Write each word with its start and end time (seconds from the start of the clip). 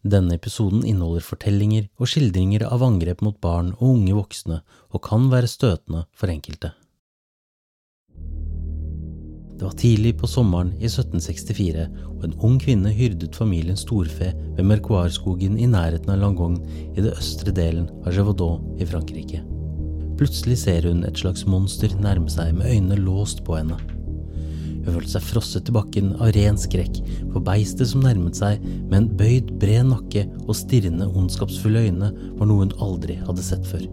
Denne 0.00 0.38
episoden 0.38 0.80
inneholder 0.88 1.24
fortellinger 1.24 1.90
og 2.00 2.08
skildringer 2.08 2.64
av 2.64 2.84
angrep 2.86 3.20
mot 3.20 3.36
barn 3.40 3.74
og 3.78 3.88
unge 3.98 4.14
voksne, 4.16 4.62
og 4.88 5.02
kan 5.04 5.28
være 5.32 5.50
støtende 5.50 6.06
for 6.16 6.32
enkelte. 6.32 6.72
Det 9.60 9.66
var 9.66 9.76
tidlig 9.76 10.14
på 10.16 10.28
sommeren 10.30 10.70
i 10.80 10.88
1764, 10.88 11.84
og 12.16 12.24
en 12.24 12.38
ung 12.48 12.56
kvinne 12.62 12.94
hyrdet 12.96 13.36
familien 13.36 13.76
storfe 13.76 14.30
ved 14.56 14.64
Mercoire-skogen 14.64 15.60
i 15.60 15.68
nærheten 15.68 16.14
av 16.14 16.22
Langon 16.22 16.56
i 16.94 17.04
det 17.04 17.12
østre 17.12 17.52
delen 17.52 17.90
av 18.00 18.16
Gévaudan 18.16 18.80
i 18.80 18.88
Frankrike. 18.88 19.42
Plutselig 20.16 20.62
ser 20.64 20.88
hun 20.88 21.04
et 21.04 21.20
slags 21.20 21.44
monster 21.44 21.92
nærme 22.00 22.32
seg 22.32 22.54
med 22.56 22.72
øynene 22.72 23.02
låst 23.04 23.44
på 23.44 23.60
henne. 23.60 23.76
Hun 24.80 24.94
følte 24.94 25.12
seg 25.12 25.24
frosset 25.28 25.66
til 25.66 25.76
bakken 25.76 26.12
av 26.18 26.32
ren 26.36 26.58
skrekk, 26.58 27.02
for 27.32 27.44
beistet 27.44 27.90
som 27.90 28.04
nærmet 28.04 28.38
seg 28.38 28.62
med 28.64 28.96
en 28.96 29.08
bøyd, 29.20 29.52
bred 29.60 29.90
nakke 29.90 30.24
og 30.46 30.56
stirrende, 30.56 31.08
ondskapsfulle 31.10 31.84
øyne, 31.88 32.12
var 32.38 32.48
noe 32.48 32.64
hun 32.64 32.76
aldri 32.80 33.18
hadde 33.26 33.44
sett 33.44 33.66
før. 33.68 33.84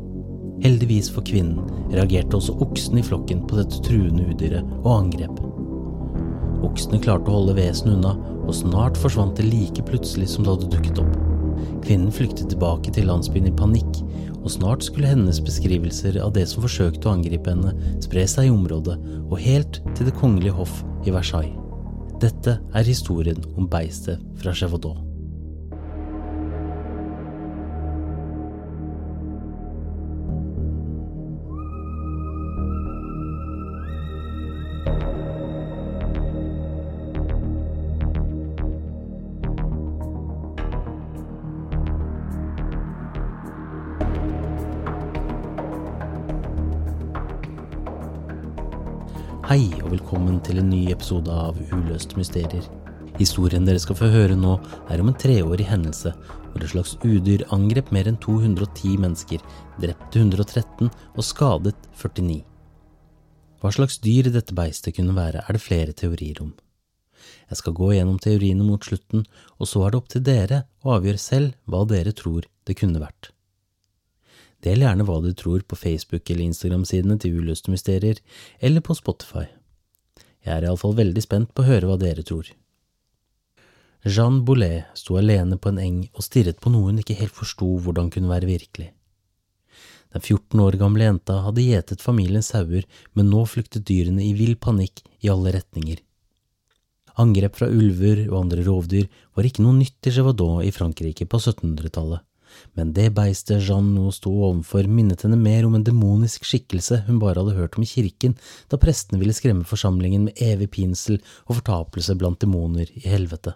Heldigvis 0.63 1.11
for 1.13 1.25
kvinnen 1.27 1.59
reagerte 1.93 2.39
også 2.39 2.55
oksen 2.63 2.97
i 2.97 3.05
flokken 3.05 3.43
på 3.49 3.59
dette 3.59 3.81
truende 3.85 4.25
udyret 4.31 4.65
og 4.79 4.89
angrep. 4.95 5.43
Oksene 6.65 7.01
klarte 7.03 7.29
å 7.29 7.41
holde 7.41 7.57
vesenet 7.59 7.99
unna, 7.99 8.15
og 8.47 8.55
snart 8.55 8.97
forsvant 8.97 9.37
det 9.37 9.45
like 9.51 9.83
plutselig 9.85 10.31
som 10.31 10.45
det 10.45 10.55
hadde 10.55 10.71
dukket 10.73 11.01
opp. 11.03 11.13
Kvinnen 11.83 12.13
flyktet 12.13 12.49
tilbake 12.53 12.93
til 12.93 13.09
landsbyen 13.09 13.49
i 13.49 13.53
panikk, 13.59 14.01
og 14.47 14.53
snart 14.53 14.85
skulle 14.85 15.09
hennes 15.11 15.41
beskrivelser 15.43 16.21
av 16.23 16.31
det 16.37 16.45
som 16.47 16.63
forsøkte 16.63 17.09
å 17.09 17.17
angripe 17.17 17.51
henne, 17.51 17.73
spre 18.03 18.23
seg 18.29 18.47
i 18.47 18.53
området, 18.53 18.95
og 19.27 19.41
helt 19.43 19.81
til 19.97 20.07
det 20.07 20.15
kongelige 20.21 20.55
hoff 20.55 20.79
i 21.03 21.11
Versailles. 21.11 21.57
Dette 22.23 22.55
er 22.73 22.87
historien 22.87 23.43
om 23.59 23.67
beistet 23.69 24.23
fra 24.39 24.55
Gévaudan. 24.55 25.06
Hei 49.47 49.69
og 49.79 49.93
velkommen 49.93 50.41
til 50.43 50.57
en 50.59 50.67
ny 50.67 50.89
episode 50.91 51.31
av 51.31 51.55
Uløste 51.71 52.17
mysterier. 52.19 52.65
Historien 53.15 53.63
dere 53.63 53.79
skal 53.79 53.95
få 53.95 54.09
høre 54.11 54.35
nå, 54.35 54.57
er 54.91 54.99
om 54.99 55.07
en 55.07 55.15
treårig 55.15 55.63
hendelse 55.69 56.11
hvor 56.17 56.65
et 56.65 56.73
slags 56.73 56.97
udyr 56.99 57.45
angrep 57.55 57.93
mer 57.95 58.09
enn 58.11 58.17
210 58.19 58.97
mennesker, 59.05 59.45
drepte 59.79 60.19
113 60.19 60.89
og 60.91 61.23
skadet 61.23 61.79
49. 61.95 62.41
Hva 63.63 63.71
slags 63.71 64.01
dyr 64.03 64.27
dette 64.35 64.57
beistet 64.57 64.97
kunne 64.99 65.15
være, 65.15 65.45
er 65.47 65.55
det 65.55 65.63
flere 65.63 65.95
teorier 65.95 66.43
om. 66.43 66.51
Jeg 67.47 67.61
skal 67.61 67.77
gå 67.79 67.93
gjennom 67.95 68.19
teoriene 68.19 68.67
mot 68.67 68.83
slutten, 68.83 69.23
og 69.63 69.71
så 69.71 69.87
er 69.87 69.95
det 69.95 70.03
opp 70.03 70.11
til 70.11 70.27
dere 70.27 70.65
å 70.83 70.97
avgjøre 70.99 71.23
selv 71.23 71.55
hva 71.71 71.87
dere 71.87 72.11
tror 72.11 72.51
det 72.67 72.75
kunne 72.83 72.99
vært. 72.99 73.31
Del 74.67 74.83
gjerne 74.83 75.05
hva 75.07 75.21
du 75.23 75.29
tror 75.37 75.63
på 75.63 75.77
Facebook- 75.79 76.27
eller 76.33 76.49
Instagram-sidene 76.49 77.15
til 77.21 77.39
Uløste 77.39 77.71
mysterier, 77.71 78.19
eller 78.59 78.83
på 78.83 78.95
Spotify. 78.97 79.45
Jeg 80.43 80.53
er 80.57 80.67
iallfall 80.67 80.95
veldig 80.97 81.23
spent 81.23 81.53
på 81.55 81.63
å 81.63 81.69
høre 81.69 81.87
hva 81.87 81.97
dere 82.01 82.25
tror. 82.27 82.49
Jeanne 84.07 84.43
Boulet 84.47 84.91
sto 84.95 85.17
alene 85.19 85.57
på 85.59 85.71
en 85.71 85.79
eng 85.83 85.97
og 86.13 86.23
stirret 86.25 86.59
på 86.63 86.71
noe 86.71 86.91
hun 86.91 87.01
ikke 87.01 87.17
helt 87.19 87.35
forsto 87.35 87.67
hvordan 87.83 88.11
kunne 88.13 88.31
være 88.31 88.49
virkelig. 88.49 88.91
Den 90.15 90.23
14 90.23 90.61
år 90.63 90.77
gamle 90.79 91.07
jenta 91.07 91.41
hadde 91.45 91.65
gjetet 91.65 92.03
familiens 92.03 92.51
sauer, 92.53 92.85
men 93.13 93.31
nå 93.31 93.43
flyktet 93.47 93.87
dyrene 93.87 94.23
i 94.23 94.33
vill 94.37 94.55
panikk 94.55 95.03
i 95.23 95.31
alle 95.31 95.55
retninger. 95.57 95.99
Angrep 97.19 97.57
fra 97.57 97.67
ulver 97.71 98.27
og 98.29 98.39
andre 98.43 98.63
rovdyr 98.67 99.07
var 99.35 99.47
ikke 99.47 99.65
noe 99.65 99.79
nytt 99.79 100.07
i 100.07 100.15
Gévaudan 100.15 100.63
i 100.63 100.73
Frankrike 100.75 101.27
på 101.27 101.39
1700-tallet 101.41 102.26
men 102.77 102.93
det 102.95 103.09
beistet 103.17 103.63
Jeanne 103.65 103.93
nå 103.95 104.11
sto 104.15 104.31
overfor, 104.31 104.87
minnet 104.89 105.23
henne 105.25 105.39
mer 105.39 105.65
om 105.67 105.77
en 105.77 105.85
demonisk 105.85 106.45
skikkelse 106.47 107.03
hun 107.07 107.21
bare 107.21 107.41
hadde 107.41 107.57
hørt 107.57 107.77
om 107.77 107.85
i 107.85 107.89
kirken, 107.89 108.35
da 108.69 108.79
prestene 108.81 109.21
ville 109.21 109.35
skremme 109.35 109.67
forsamlingen 109.67 110.27
med 110.27 110.41
evig 110.43 110.69
pinsel 110.77 111.19
og 111.47 111.59
fortapelse 111.59 112.17
blant 112.19 112.41
demoner 112.43 112.91
i 112.93 113.05
helvete. 113.07 113.55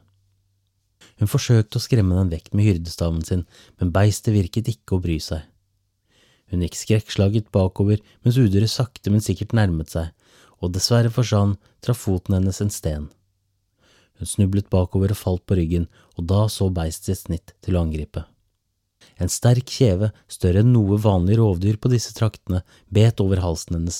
Hun 1.21 1.29
forsøkte 1.29 1.77
å 1.77 1.83
skremme 1.83 2.17
den 2.17 2.31
vekk 2.33 2.51
med 2.55 2.65
hyrdestaven 2.65 3.21
sin, 3.25 3.45
men 3.77 3.93
beistet 3.93 4.33
virket 4.33 4.71
ikke 4.71 4.97
å 4.97 5.03
bry 5.03 5.19
seg. 5.21 5.45
Hun 6.51 6.65
gikk 6.65 6.75
skrekkslaget 6.79 7.51
bakover 7.55 8.01
mens 8.25 8.39
udyret 8.41 8.71
sakte, 8.73 9.13
men 9.13 9.23
sikkert 9.23 9.55
nærmet 9.55 9.93
seg, 9.93 10.09
og 10.59 10.73
dessverre 10.75 11.11
for 11.13 11.27
Jeanne 11.27 11.57
traff 11.85 12.03
foten 12.07 12.35
hennes 12.37 12.61
en 12.63 12.73
sten. 12.73 13.09
Hun 14.19 14.29
snublet 14.29 14.69
bakover 14.69 15.13
og 15.13 15.17
falt 15.17 15.45
på 15.49 15.57
ryggen, 15.57 15.87
og 16.17 16.27
da 16.29 16.43
så 16.51 16.67
beistet 16.73 17.09
sitt 17.09 17.23
snitt 17.25 17.55
til 17.65 17.77
å 17.77 17.85
angripe. 17.85 18.25
En 19.21 19.29
sterk 19.29 19.69
kjeve, 19.69 20.11
større 20.31 20.63
enn 20.63 20.73
noe 20.73 20.97
vanlig 21.01 21.37
rovdyr 21.39 21.77
på 21.81 21.91
disse 21.91 22.13
traktene, 22.17 22.63
bet 22.89 23.21
over 23.23 23.41
halsen 23.43 23.77
hennes. 23.77 23.99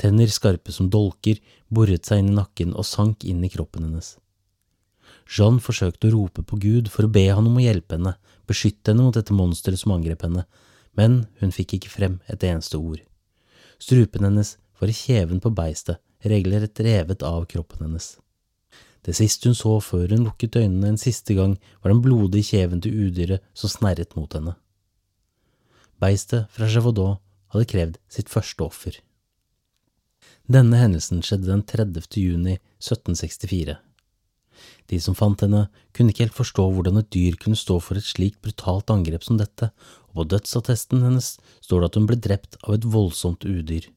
Tenner 0.00 0.30
skarpe 0.32 0.72
som 0.74 0.90
dolker 0.90 1.38
boret 1.70 2.08
seg 2.08 2.22
inn 2.22 2.32
i 2.32 2.38
nakken 2.40 2.74
og 2.74 2.88
sank 2.88 3.24
inn 3.28 3.44
i 3.44 3.50
kroppen 3.52 3.86
hennes. 3.86 4.16
Jeanne 5.30 5.62
forsøkte 5.62 6.08
å 6.08 6.16
rope 6.16 6.42
på 6.42 6.58
Gud 6.60 6.90
for 6.92 7.06
å 7.06 7.12
be 7.12 7.28
han 7.30 7.46
om 7.46 7.60
å 7.60 7.62
hjelpe 7.62 7.96
henne, 7.96 8.16
beskytte 8.48 8.92
henne 8.92 9.06
mot 9.06 9.16
dette 9.16 9.36
monsteret 9.36 9.80
som 9.80 9.94
angrep 9.94 10.24
henne, 10.26 10.44
men 10.98 11.22
hun 11.40 11.54
fikk 11.54 11.78
ikke 11.78 11.92
frem 11.92 12.18
et 12.32 12.42
eneste 12.44 12.80
ord. 12.80 13.00
Strupen 13.82 14.26
hennes 14.26 14.56
var 14.80 14.90
i 14.90 14.96
kjeven 14.96 15.40
på 15.40 15.52
beistet, 15.54 16.02
regelrett 16.22 16.82
revet 16.84 17.22
av 17.26 17.46
kroppen 17.50 17.86
hennes. 17.86 18.16
Det 19.02 19.14
siste 19.18 19.50
hun 19.50 19.58
så 19.58 19.78
før 19.82 20.12
hun 20.14 20.26
lukket 20.28 20.56
øynene 20.60 20.92
en 20.92 21.00
siste 21.00 21.34
gang, 21.34 21.56
var 21.82 21.90
den 21.90 22.02
blodige 22.04 22.52
kjeven 22.52 22.82
til 22.82 23.08
udyret 23.08 23.42
som 23.54 23.70
snerret 23.70 24.14
mot 24.16 24.32
henne. 24.34 24.54
Beistet 26.02 26.50
fra 26.54 26.68
Gévaudan 26.70 27.18
hadde 27.54 27.70
krevd 27.70 27.98
sitt 28.10 28.30
første 28.30 28.62
offer. 28.64 28.98
Denne 30.50 30.78
hendelsen 30.78 31.22
skjedde 31.22 31.50
den 31.50 31.64
30. 31.66 32.06
juni 32.18 32.58
1764. 32.82 33.76
De 34.90 34.98
som 35.00 35.16
fant 35.18 35.40
henne, 35.42 35.64
kunne 35.94 36.12
ikke 36.12 36.26
helt 36.26 36.36
forstå 36.36 36.66
hvordan 36.74 37.00
et 37.00 37.10
dyr 37.14 37.38
kunne 37.40 37.58
stå 37.58 37.78
for 37.82 37.98
et 37.98 38.06
slikt 38.06 38.40
brutalt 38.44 38.90
angrep 38.92 39.24
som 39.26 39.38
dette, 39.40 39.70
og 40.12 40.22
på 40.22 40.28
dødsattesten 40.34 41.02
hennes 41.06 41.36
står 41.64 41.82
det 41.82 41.90
at 41.90 41.98
hun 41.98 42.08
ble 42.10 42.18
drept 42.26 42.58
av 42.62 42.76
et 42.76 42.86
voldsomt 42.94 43.46
udyr. 43.48 43.88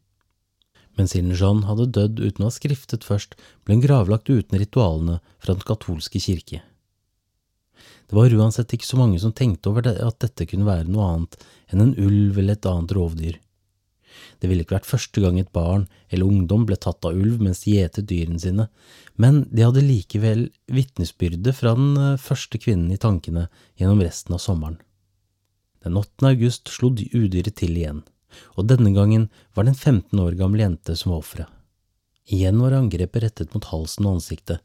Men 0.95 1.09
siden 1.12 1.36
Jeanne 1.36 1.68
hadde 1.68 1.92
dødd 1.97 2.21
uten 2.21 2.45
å 2.45 2.50
ha 2.50 2.56
skriftet 2.56 3.03
først, 3.07 3.36
ble 3.65 3.77
hun 3.77 3.83
gravlagt 3.83 4.31
uten 4.31 4.59
ritualene 4.59 5.19
fra 5.44 5.56
den 5.56 5.68
katolske 5.68 6.21
kirke. 6.24 6.62
Det 8.06 8.15
var 8.15 8.33
uansett 8.38 8.71
ikke 8.75 8.88
så 8.88 9.00
mange 9.00 9.19
som 9.21 9.33
tenkte 9.33 9.71
over 9.71 9.86
det, 9.86 9.97
at 10.00 10.19
dette 10.21 10.45
kunne 10.47 10.68
være 10.68 10.88
noe 10.88 11.09
annet 11.09 11.39
enn 11.74 11.81
en 11.81 11.97
ulv 11.97 12.38
eller 12.38 12.56
et 12.56 12.69
annet 12.69 12.94
rovdyr. 12.95 13.39
Det 14.39 14.47
ville 14.47 14.63
ikke 14.63 14.77
vært 14.77 14.88
første 14.88 15.21
gang 15.24 15.39
et 15.39 15.51
barn 15.56 15.88
eller 16.13 16.30
ungdom 16.30 16.65
ble 16.69 16.77
tatt 16.80 17.06
av 17.07 17.18
ulv 17.18 17.42
mens 17.44 17.63
de 17.63 17.75
gjetet 17.75 18.07
dyrene 18.09 18.39
sine, 18.39 18.68
men 19.19 19.44
de 19.51 19.65
hadde 19.65 19.83
likevel 19.83 20.47
vitnesbyrde 20.71 21.53
fra 21.56 21.75
den 21.77 21.95
eh, 22.00 22.19
første 22.21 22.62
kvinnen 22.62 22.94
i 22.94 23.01
tankene 23.01 23.47
gjennom 23.80 24.03
resten 24.06 24.38
av 24.38 24.44
sommeren. 24.44 24.77
Den 25.86 25.97
8. 26.00 26.30
august 26.31 26.71
slo 26.71 26.92
udyret 26.94 27.56
til 27.59 27.75
igjen, 27.77 28.03
og 28.56 28.68
denne 28.70 28.92
gangen 28.96 29.30
var 29.54 29.66
det 29.66 29.76
en 29.76 30.00
15 30.00 30.22
år 30.22 30.38
gammel 30.40 30.64
jente 30.64 30.96
som 31.00 31.14
var 31.14 31.24
offeret. 31.24 31.52
Igjen 32.26 32.58
var 32.62 32.74
angrepet 32.74 33.24
rettet 33.24 33.54
mot 33.54 33.68
halsen 33.70 34.08
og 34.08 34.18
ansiktet. 34.18 34.64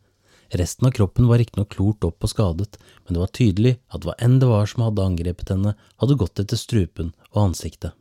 Resten 0.57 0.89
av 0.89 0.95
kroppen 0.97 1.29
var 1.29 1.39
riktignok 1.39 1.71
klort 1.77 2.05
opp 2.09 2.25
og 2.25 2.33
skadet, 2.33 2.79
men 3.05 3.15
det 3.15 3.23
var 3.23 3.35
tydelig 3.37 3.75
at 3.95 4.07
hva 4.07 4.17
enn 4.19 4.39
det 4.43 4.49
var 4.51 4.67
som 4.67 4.83
hadde 4.87 5.05
angrepet 5.05 5.53
henne, 5.53 5.77
hadde 6.01 6.19
gått 6.19 6.43
etter 6.43 6.59
strupen 6.59 7.13
og 7.31 7.43
ansiktet. 7.45 7.95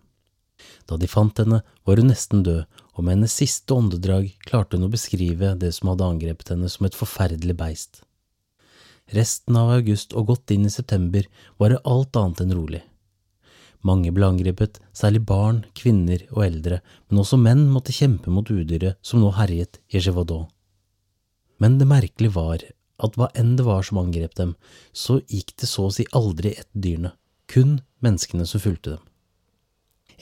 Da 0.89 0.97
de 0.97 1.07
fant 1.07 1.37
henne, 1.39 1.61
var 1.85 2.01
hun 2.01 2.09
nesten 2.09 2.41
død, 2.43 2.65
og 2.95 3.05
med 3.05 3.19
hennes 3.19 3.35
siste 3.37 3.75
åndedrag 3.75 4.31
klarte 4.47 4.79
hun 4.79 4.87
å 4.87 4.91
beskrive 4.91 5.53
det 5.59 5.71
som 5.75 5.91
hadde 5.91 6.07
angrepet 6.07 6.55
henne 6.55 6.71
som 6.71 6.87
et 6.87 6.97
forferdelig 6.97 7.55
beist. 7.59 8.01
Resten 9.15 9.57
av 9.57 9.71
august 9.73 10.13
og 10.17 10.31
godt 10.33 10.53
inn 10.53 10.67
i 10.67 10.73
september 10.73 11.25
var 11.61 11.73
det 11.73 11.83
alt 11.87 12.17
annet 12.19 12.43
enn 12.43 12.55
rolig. 12.57 12.81
Mange 13.87 14.11
ble 14.11 14.27
angrepet, 14.27 14.79
særlig 14.91 15.21
barn, 15.27 15.61
kvinner 15.77 16.25
og 16.33 16.43
eldre, 16.43 16.81
men 17.07 17.21
også 17.21 17.39
menn 17.39 17.67
måtte 17.71 17.95
kjempe 17.95 18.31
mot 18.33 18.49
udyret 18.51 18.99
som 19.05 19.23
nå 19.23 19.31
herjet 19.37 19.79
i 19.87 20.01
Gévaudan. 20.03 20.49
Men 21.63 21.77
det 21.79 21.87
merkelige 21.87 22.35
var 22.35 22.63
at 22.99 23.15
hva 23.15 23.29
enn 23.39 23.55
det 23.55 23.65
var 23.67 23.85
som 23.87 24.01
angrep 24.01 24.35
dem, 24.35 24.55
så 24.91 25.19
gikk 25.31 25.55
det 25.61 25.69
så 25.71 25.87
å 25.87 25.93
si 25.95 26.05
aldri 26.15 26.57
etter 26.57 26.83
dyrene, 26.83 27.13
kun 27.47 27.79
menneskene 28.03 28.47
som 28.47 28.63
fulgte 28.63 28.97
dem. 28.97 29.05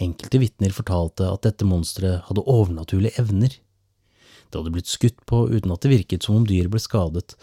Enkelte 0.07 0.41
vitner 0.41 0.73
fortalte 0.75 1.25
at 1.25 1.45
dette 1.47 1.65
monsteret 1.65 2.27
hadde 2.27 2.45
overnaturlige 2.45 3.17
evner. 3.21 3.49
Det 4.47 4.59
hadde 4.59 4.73
blitt 4.75 4.91
skutt 4.91 5.23
på 5.25 5.47
uten 5.49 5.73
at 5.73 5.81
det 5.81 5.95
virket 5.95 6.27
som 6.27 6.37
om 6.37 6.45
dyret 6.45 6.69
ble 6.73 6.81
skadet, 6.81 7.33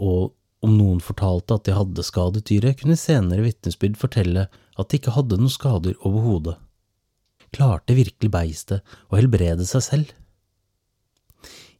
og 0.00 0.32
om 0.60 0.76
noen 0.76 1.00
fortalte 1.00 1.56
at 1.56 1.66
de 1.66 1.74
hadde 1.76 2.04
skadet 2.04 2.46
dyret, 2.50 2.80
kunne 2.80 2.98
senere 3.00 3.44
vitnesbyrd 3.46 3.96
fortelle 4.00 4.46
at 4.50 4.90
de 4.90 5.00
ikke 5.00 5.14
hadde 5.16 5.38
noen 5.40 5.52
skader 5.52 5.96
overhodet. 6.06 6.56
Klarte 7.50 7.96
virkelig 7.96 8.30
beistet 8.30 8.96
å 9.08 9.18
helbrede 9.18 9.66
seg 9.66 9.86
selv? 9.86 10.12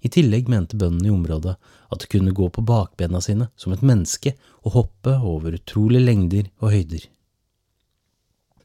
I 0.00 0.08
tillegg 0.08 0.48
mente 0.48 0.78
bøndene 0.80 1.10
i 1.10 1.12
området 1.12 1.56
at 1.92 2.02
det 2.02 2.08
kunne 2.10 2.32
gå 2.34 2.48
på 2.48 2.64
bakbena 2.64 3.20
sine 3.20 3.50
som 3.60 3.74
et 3.74 3.84
menneske 3.84 4.32
og 4.64 4.76
hoppe 4.78 5.16
over 5.20 5.58
utrolige 5.58 6.06
lengder 6.06 6.48
og 6.62 6.72
høyder. 6.72 7.04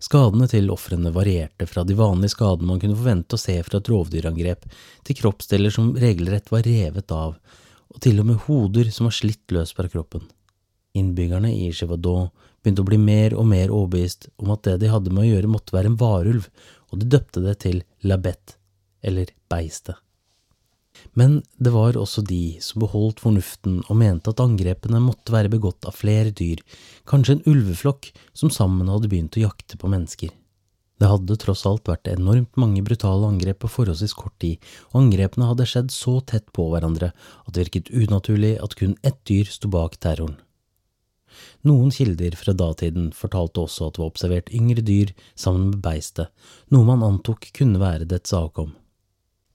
Skadene 0.05 0.47
til 0.51 0.69
ofrene 0.71 1.11
varierte 1.15 1.67
fra 1.67 1.83
de 1.87 1.95
vanlige 1.97 2.35
skadene 2.35 2.69
man 2.69 2.79
kunne 2.81 2.97
forvente 2.97 3.35
å 3.35 3.41
se 3.41 3.55
fra 3.65 3.79
et 3.81 3.89
rovdyrangrep, 3.89 4.65
til 5.03 5.17
kroppsdeler 5.17 5.73
som 5.73 5.93
regelrett 5.97 6.51
var 6.53 6.65
revet 6.67 7.13
av, 7.15 7.37
og 7.95 8.01
til 8.03 8.19
og 8.19 8.27
med 8.27 8.41
hoder 8.45 8.91
som 8.91 9.07
var 9.07 9.15
slitt 9.15 9.55
løs 9.55 9.71
fra 9.75 9.87
kroppen. 9.91 10.25
Innbyggerne 10.95 11.51
i 11.51 11.71
Chevadon 11.75 12.29
begynte 12.63 12.83
å 12.83 12.87
bli 12.87 12.99
mer 12.99 13.35
og 13.37 13.47
mer 13.47 13.71
overbevist 13.71 14.29
om 14.41 14.51
at 14.55 14.63
det 14.67 14.79
de 14.83 14.91
hadde 14.91 15.13
med 15.13 15.25
å 15.25 15.29
gjøre 15.29 15.51
måtte 15.51 15.75
være 15.75 15.91
en 15.93 15.99
varulv, 15.99 16.47
og 16.91 17.01
de 17.01 17.11
døpte 17.15 17.43
det 17.43 17.59
til 17.63 17.83
labette, 18.03 18.57
eller 19.05 19.31
beistet. 19.51 19.99
Men 21.13 21.41
det 21.59 21.73
var 21.75 21.97
også 21.99 22.23
de 22.25 22.57
som 22.63 22.81
beholdt 22.83 23.21
fornuften 23.23 23.81
og 23.83 23.99
mente 23.99 24.31
at 24.31 24.41
angrepene 24.43 25.01
måtte 25.03 25.35
være 25.35 25.51
begått 25.51 25.87
av 25.87 25.95
flere 25.95 26.31
dyr, 26.35 26.63
kanskje 27.07 27.37
en 27.37 27.45
ulveflokk 27.51 28.09
som 28.33 28.51
sammen 28.51 28.89
hadde 28.91 29.11
begynt 29.11 29.37
å 29.39 29.45
jakte 29.45 29.79
på 29.79 29.91
mennesker. 29.91 30.31
Det 30.95 31.09
hadde 31.11 31.35
tross 31.41 31.65
alt 31.67 31.89
vært 31.89 32.07
enormt 32.07 32.55
mange 32.59 32.83
brutale 32.85 33.27
angrep 33.27 33.59
på 33.63 33.71
forholdsvis 33.71 34.15
kort 34.15 34.35
tid, 34.39 34.63
og 34.93 35.01
angrepene 35.03 35.49
hadde 35.49 35.67
skjedd 35.67 35.91
så 35.91 36.21
tett 36.23 36.47
på 36.55 36.69
hverandre 36.71 37.11
at 37.11 37.51
det 37.51 37.65
virket 37.65 37.91
unaturlig 37.91 38.55
at 38.63 38.77
kun 38.79 38.95
ett 39.03 39.19
dyr 39.27 39.51
sto 39.51 39.71
bak 39.71 39.99
terroren. 39.99 40.37
Noen 41.67 41.91
kilder 41.91 42.37
fra 42.39 42.53
datiden 42.55 43.09
fortalte 43.15 43.65
også 43.65 43.89
at 43.89 43.97
det 43.97 44.03
var 44.03 44.11
observert 44.13 44.53
yngre 44.55 44.85
dyr 44.85 45.11
sammen 45.35 45.73
med 45.73 45.81
beistet, 45.83 46.31
noe 46.71 46.87
man 46.87 47.03
antok 47.03 47.49
kunne 47.57 47.81
være 47.81 48.07
dets 48.07 48.31
avkom. 48.37 48.71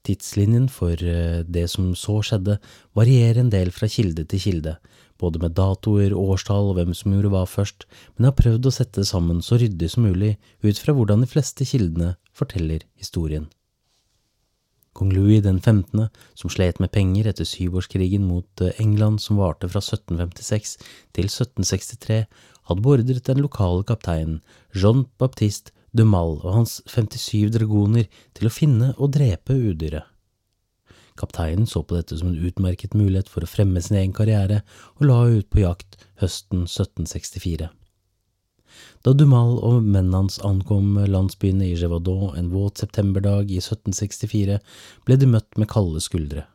Tidslinjen 0.05 0.67
for 0.73 0.97
eh, 0.97 1.41
det 1.45 1.67
som 1.73 1.91
så 1.97 2.19
skjedde, 2.25 2.57
varierer 2.97 3.43
en 3.43 3.51
del 3.53 3.69
fra 3.73 3.89
kilde 3.89 4.25
til 4.29 4.41
kilde, 4.41 4.75
både 5.21 5.39
med 5.43 5.55
datoer, 5.57 6.15
årstall 6.17 6.71
og 6.71 6.79
hvem 6.79 6.93
som 6.97 7.13
gjorde 7.13 7.31
hva 7.33 7.45
først, 7.47 7.85
men 8.15 8.25
jeg 8.25 8.33
har 8.33 8.41
prøvd 8.41 8.67
å 8.67 8.75
sette 8.75 9.03
det 9.03 9.09
sammen 9.09 9.41
så 9.45 9.61
ryddig 9.61 9.91
som 9.93 10.07
mulig 10.09 10.35
ut 10.65 10.81
fra 10.81 10.95
hvordan 10.97 11.23
de 11.23 11.29
fleste 11.29 11.67
kildene 11.69 12.15
forteller 12.35 12.85
historien. 12.99 13.47
Kong 14.97 15.13
Louis 15.15 15.39
den 15.43 15.61
15., 15.61 16.09
som 16.35 16.51
slet 16.51 16.81
med 16.83 16.91
penger 16.91 17.29
etter 17.31 17.47
syvårskrigen 17.47 18.25
mot 18.27 18.63
eh, 18.63 18.75
England 18.83 19.21
som 19.23 19.39
varte 19.39 19.69
fra 19.71 19.79
1756 19.79 20.75
til 21.15 21.29
1763, 21.29 22.25
hadde 22.67 22.83
beordret 22.83 23.29
den 23.29 23.39
lokale 23.43 23.85
kapteinen 23.87 24.41
Jean 24.75 25.05
Baptiste 25.21 25.71
de 25.95 26.03
Mal 26.07 26.37
og 26.41 26.51
hans 26.55 26.79
57 26.91 27.51
dragoner 27.55 28.07
til 28.37 28.47
å 28.47 28.53
finne 28.53 28.91
og 28.97 29.13
drepe 29.15 29.55
udyret. 29.55 30.10
Kapteinen 31.19 31.67
så 31.67 31.83
på 31.83 31.97
dette 31.97 32.17
som 32.17 32.31
en 32.31 32.39
utmerket 32.47 32.95
mulighet 32.97 33.29
for 33.29 33.43
å 33.43 33.49
fremme 33.49 33.81
sin 33.83 33.99
egen 33.99 34.15
karriere, 34.15 34.61
og 34.99 35.07
la 35.09 35.19
ut 35.27 35.49
på 35.51 35.63
jakt 35.63 35.99
høsten 36.21 36.65
1764. 36.65 37.69
Da 39.03 39.13
Dumal 39.17 39.57
og 39.59 39.81
mennene 39.83 40.23
hans 40.23 40.39
ankom 40.47 40.95
landsbyene 41.09 41.67
i 41.67 41.75
Gévaudan 41.79 42.37
en 42.39 42.51
våt 42.53 42.81
septemberdag 42.81 43.51
i 43.51 43.59
1764, 43.59 44.59
ble 45.05 45.19
de 45.19 45.29
møtt 45.29 45.59
med 45.59 45.69
kalde 45.71 46.01
skuldre. 46.03 46.45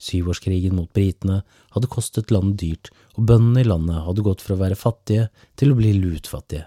Syvårskrigen 0.00 0.74
mot 0.78 0.90
britene 0.96 1.42
hadde 1.74 1.92
kostet 1.92 2.32
landet 2.32 2.60
dyrt, 2.62 2.92
og 3.16 3.26
bøndene 3.28 3.62
i 3.62 3.68
landet 3.68 4.02
hadde 4.06 4.24
gått 4.24 4.42
fra 4.44 4.56
å 4.56 4.62
være 4.62 4.78
fattige 4.80 5.28
til 5.60 5.72
å 5.72 5.78
bli 5.78 5.92
lutfattige. 5.98 6.64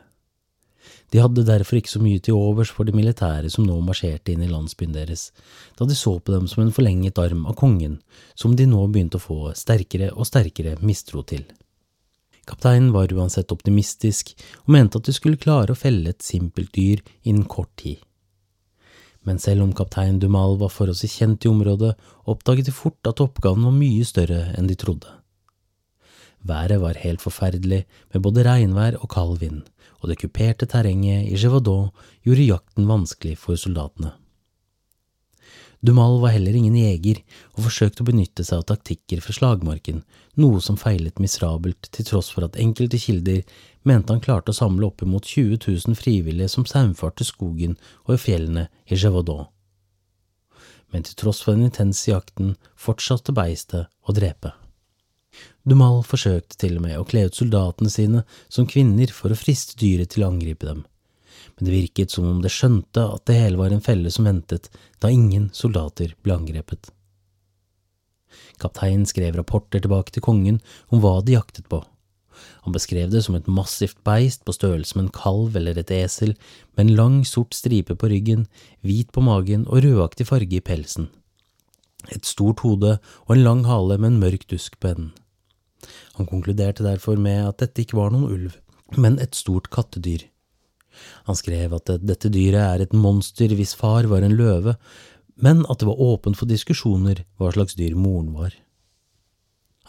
De 1.14 1.22
hadde 1.22 1.46
derfor 1.46 1.78
ikke 1.78 1.92
så 1.92 2.02
mye 2.02 2.22
til 2.24 2.38
overs 2.38 2.72
for 2.74 2.88
de 2.88 2.96
militære 2.96 3.52
som 3.54 3.68
nå 3.68 3.76
marsjerte 3.86 4.34
inn 4.34 4.44
i 4.46 4.52
landsbyen 4.52 4.96
deres, 4.96 5.28
da 5.78 5.86
de 5.90 5.98
så 5.98 6.16
på 6.20 6.34
dem 6.34 6.48
som 6.50 6.64
en 6.64 6.74
forlenget 6.74 7.20
arm 7.22 7.46
av 7.46 7.58
kongen, 7.60 8.00
som 8.36 8.56
de 8.58 8.66
nå 8.70 8.86
begynte 8.88 9.20
å 9.22 9.26
få 9.26 9.40
sterkere 9.58 10.12
og 10.14 10.30
sterkere 10.30 10.78
mistro 10.82 11.22
til. 11.28 11.46
Kapteinen 12.50 12.92
var 12.92 13.14
uansett 13.16 13.54
optimistisk 13.56 14.34
og 14.66 14.74
mente 14.76 15.00
at 15.00 15.08
de 15.08 15.16
skulle 15.16 15.40
klare 15.40 15.72
å 15.72 15.80
felle 15.80 16.12
et 16.12 16.26
simpelt 16.26 16.74
dyr 16.76 17.04
innen 17.24 17.46
kort 17.48 17.72
tid. 17.80 18.02
Men 19.24 19.40
selv 19.40 19.64
om 19.64 19.72
kaptein 19.72 20.18
Dumal 20.20 20.58
var 20.60 20.74
forholdsvis 20.74 21.16
kjent 21.22 21.46
i 21.46 21.52
området, 21.52 21.94
oppdaget 22.28 22.68
de 22.68 22.76
fort 22.76 23.08
at 23.08 23.22
oppgaven 23.24 23.64
var 23.70 23.76
mye 23.78 24.04
større 24.08 24.50
enn 24.58 24.68
de 24.68 24.76
trodde. 24.76 25.08
Været 26.44 26.82
var 26.84 27.00
helt 27.00 27.24
forferdelig, 27.24 27.86
med 28.12 28.24
både 28.26 28.44
regnvær 28.44 28.98
og 29.00 29.08
kald 29.14 29.38
vind, 29.40 29.62
og 30.04 30.12
det 30.12 30.20
kuperte 30.20 30.68
terrenget 30.68 31.32
i 31.32 31.40
Gévaudan 31.40 31.90
gjorde 32.28 32.50
jakten 32.50 32.90
vanskelig 32.90 33.38
for 33.40 33.58
soldatene. 33.60 34.12
Dumal 35.84 36.22
var 36.22 36.32
heller 36.32 36.56
ingen 36.56 36.76
jeger, 36.80 37.18
og 37.58 37.66
forsøkte 37.66 38.04
å 38.04 38.08
benytte 38.08 38.46
seg 38.48 38.62
av 38.62 38.70
taktikker 38.70 39.20
fra 39.24 39.36
slagmarken, 39.36 40.04
noe 40.40 40.62
som 40.64 40.78
feilet 40.80 41.20
miserabelt 41.20 41.90
til 41.92 42.08
tross 42.08 42.30
for 42.32 42.48
at 42.48 42.56
enkelte 42.60 43.00
kilder 43.04 43.42
mente 43.84 44.16
han 44.16 44.24
klarte 44.24 44.54
å 44.54 44.60
samle 44.60 44.88
oppimot 44.88 45.28
20 45.28 45.60
000 45.90 46.00
frivillige 46.00 46.54
som 46.54 46.68
saumfarte 46.68 47.28
skogen 47.28 47.76
og 48.06 48.16
i 48.16 48.22
fjellene 48.30 48.70
i 48.88 48.96
Gévaudan. 48.96 49.50
Men 50.96 51.04
til 51.04 51.20
tross 51.20 51.44
for 51.44 51.58
den 51.58 51.68
intense 51.68 52.08
jakten 52.08 52.56
fortsatte 52.80 53.36
beistet 53.36 53.92
å 54.08 54.16
drepe. 54.16 54.54
Dumal 55.64 56.02
forsøkte 56.04 56.58
til 56.60 56.76
og 56.78 56.84
med 56.84 56.98
å 57.00 57.06
kle 57.08 57.28
ut 57.30 57.38
soldatene 57.38 57.92
sine 57.92 58.24
som 58.52 58.68
kvinner 58.68 59.12
for 59.16 59.32
å 59.32 59.38
friste 59.40 59.78
dyret 59.80 60.12
til 60.12 60.26
å 60.26 60.34
angripe 60.34 60.68
dem, 60.68 60.82
men 61.56 61.68
det 61.68 61.76
virket 61.78 62.12
som 62.12 62.28
om 62.28 62.42
det 62.44 62.52
skjønte 62.52 63.06
at 63.16 63.24
det 63.30 63.38
hele 63.40 63.62
var 63.62 63.72
en 63.72 63.84
felle 63.84 64.12
som 64.12 64.28
ventet 64.28 64.68
da 65.00 65.12
ingen 65.14 65.48
soldater 65.56 66.18
ble 66.26 66.36
angrepet. 66.36 66.92
Kapteinen 68.60 69.08
skrev 69.08 69.38
rapporter 69.40 69.84
tilbake 69.84 70.14
til 70.14 70.26
kongen 70.26 70.60
om 70.92 71.02
hva 71.04 71.22
de 71.24 71.38
jaktet 71.38 71.70
på. 71.72 71.80
Han 72.66 72.76
beskrev 72.76 73.12
det 73.14 73.24
som 73.24 73.38
et 73.38 73.48
massivt 73.48 74.00
beist 74.08 74.44
på 74.44 74.56
størrelse 74.56 74.98
med 74.98 75.08
en 75.08 75.16
kalv 75.16 75.56
eller 75.56 75.80
et 75.80 75.92
esel, 75.96 76.36
med 76.76 76.88
en 76.88 76.96
lang, 76.98 77.18
sort 77.24 77.56
stripe 77.56 77.96
på 77.96 78.10
ryggen, 78.12 78.48
hvit 78.84 79.12
på 79.14 79.24
magen 79.24 79.68
og 79.70 79.84
rødaktig 79.86 80.28
farge 80.28 80.60
i 80.60 80.64
pelsen. 80.64 81.08
Et 82.12 82.26
stort 82.28 82.66
hode 82.66 82.98
og 83.00 83.36
en 83.36 83.46
lang 83.46 83.68
hale 83.70 84.00
med 84.00 84.12
en 84.12 84.24
mørk 84.26 84.50
dusk 84.52 84.80
på 84.80 84.92
enden. 84.92 85.14
Han 86.20 86.30
konkluderte 86.30 86.86
derfor 86.86 87.20
med 87.20 87.48
at 87.48 87.64
dette 87.64 87.84
ikke 87.84 88.00
var 88.00 88.14
noen 88.14 88.30
ulv, 88.32 88.58
men 88.98 89.20
et 89.22 89.36
stort 89.38 89.70
kattedyr. 89.74 90.28
Han 91.28 91.38
skrev 91.38 91.74
at 91.74 91.90
dette 92.06 92.30
dyret 92.30 92.62
er 92.62 92.84
et 92.84 92.94
monster 92.94 93.54
hvis 93.58 93.74
far 93.78 94.08
var 94.12 94.26
en 94.26 94.36
løve, 94.38 94.76
men 95.36 95.64
at 95.70 95.82
det 95.82 95.90
var 95.90 96.02
åpent 96.02 96.38
for 96.38 96.50
diskusjoner 96.50 97.24
hva 97.40 97.54
slags 97.56 97.78
dyr 97.80 97.96
moren 97.98 98.34
var. 98.38 98.54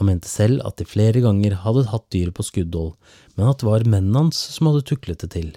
Han 0.01 0.09
mente 0.11 0.31
selv 0.31 0.65
at 0.67 0.81
de 0.81 0.87
flere 0.89 1.21
ganger 1.23 1.61
hadde 1.63 1.87
hatt 1.93 2.09
dyret 2.11 2.35
på 2.35 2.47
skuddhold, 2.47 2.97
men 3.37 3.51
at 3.51 3.61
det 3.61 3.69
var 3.69 3.85
mennene 3.87 4.25
hans 4.25 4.41
som 4.57 4.71
hadde 4.71 4.87
tuklet 4.89 5.23
det 5.23 5.31
til. 5.37 5.53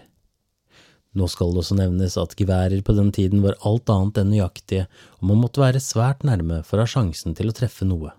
Nå 1.17 1.25
skal 1.31 1.49
det 1.53 1.63
også 1.63 1.77
nevnes 1.79 2.17
at 2.21 2.35
geværer 2.37 2.83
på 2.85 2.93
den 2.93 3.09
tiden 3.15 3.41
var 3.41 3.57
alt 3.65 3.89
annet 3.89 4.19
enn 4.21 4.29
nøyaktige, 4.35 4.85
og 5.17 5.29
man 5.31 5.41
måtte 5.41 5.63
være 5.63 5.81
svært 5.81 6.27
nærme 6.27 6.61
for 6.67 6.77
å 6.77 6.85
ha 6.85 6.91
sjansen 6.91 7.33
til 7.37 7.49
å 7.49 7.55
treffe 7.57 7.87
noe. 7.89 8.11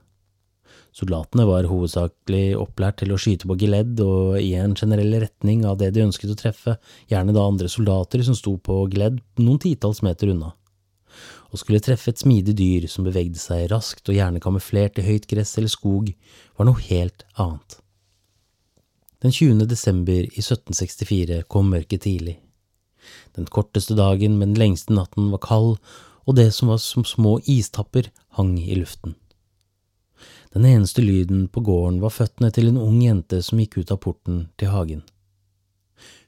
Soldatene 0.98 1.44
var 1.46 1.68
hovedsakelig 1.70 2.56
opplært 2.58 2.96
til 3.02 3.12
å 3.14 3.18
skyte 3.20 3.46
på 3.46 3.54
geledd 3.60 4.00
og 4.02 4.40
i 4.42 4.54
en 4.58 4.74
generell 4.74 5.12
retning 5.22 5.62
av 5.68 5.76
det 5.78 5.92
de 5.94 6.02
ønsket 6.02 6.32
å 6.34 6.38
treffe, 6.38 6.74
gjerne 7.10 7.34
da 7.36 7.44
andre 7.46 7.70
soldater 7.70 8.24
som 8.26 8.34
sto 8.34 8.56
på 8.58 8.80
geledd 8.90 9.20
noen 9.38 9.60
titalls 9.62 10.02
meter 10.02 10.32
unna. 10.32 10.50
Å 11.48 11.60
skulle 11.60 11.80
treffe 11.84 12.10
et 12.10 12.18
smidig 12.20 12.56
dyr 12.58 12.88
som 12.90 13.06
bevegde 13.06 13.38
seg 13.38 13.68
raskt 13.70 14.10
og 14.10 14.18
gjerne 14.18 14.42
kamuflert 14.42 14.98
i 14.98 15.06
høyt 15.06 15.28
gress 15.30 15.54
eller 15.60 15.70
skog, 15.70 16.10
var 16.58 16.66
noe 16.66 16.82
helt 16.88 17.22
annet. 17.38 17.78
Den 19.22 19.34
20. 19.34 19.64
desember 19.70 20.26
i 20.26 20.42
1764 20.42 21.44
kom 21.50 21.70
mørket 21.72 22.04
tidlig. 22.06 22.36
Den 23.38 23.46
korteste 23.46 23.94
dagen 23.98 24.36
med 24.38 24.52
den 24.52 24.60
lengste 24.60 24.94
natten 24.94 25.30
var 25.30 25.42
kald, 25.46 25.78
og 26.26 26.36
det 26.36 26.50
som 26.54 26.74
var 26.74 26.82
som 26.82 27.06
små 27.06 27.38
istapper, 27.46 28.10
hang 28.36 28.58
i 28.58 28.76
luften. 28.78 29.14
Den 30.54 30.64
eneste 30.64 31.02
lyden 31.04 31.46
på 31.52 31.60
gården 31.60 32.00
var 32.00 32.14
føttene 32.14 32.50
til 32.54 32.70
en 32.70 32.80
ung 32.80 33.00
jente 33.04 33.42
som 33.44 33.60
gikk 33.60 33.80
ut 33.82 33.92
av 33.92 34.00
porten 34.04 34.46
til 34.60 34.72
hagen. 34.72 35.02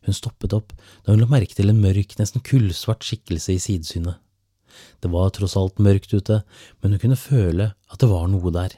Hun 0.05 0.17
stoppet 0.17 0.55
opp 0.57 0.75
da 1.05 1.13
hun 1.13 1.23
la 1.23 1.29
merke 1.31 1.57
til 1.57 1.73
en 1.73 1.81
mørk, 1.81 2.17
nesten 2.19 2.45
kullsvart 2.45 3.05
skikkelse 3.07 3.55
i 3.55 3.63
sidesynet. 3.63 4.19
Det 5.01 5.11
var 5.13 5.33
tross 5.35 5.57
alt 5.59 5.81
mørkt 5.83 6.13
ute, 6.15 6.43
men 6.81 6.95
hun 6.95 7.03
kunne 7.03 7.19
føle 7.19 7.73
at 7.91 8.01
det 8.01 8.09
var 8.11 8.29
noe 8.31 8.53
der. 8.55 8.77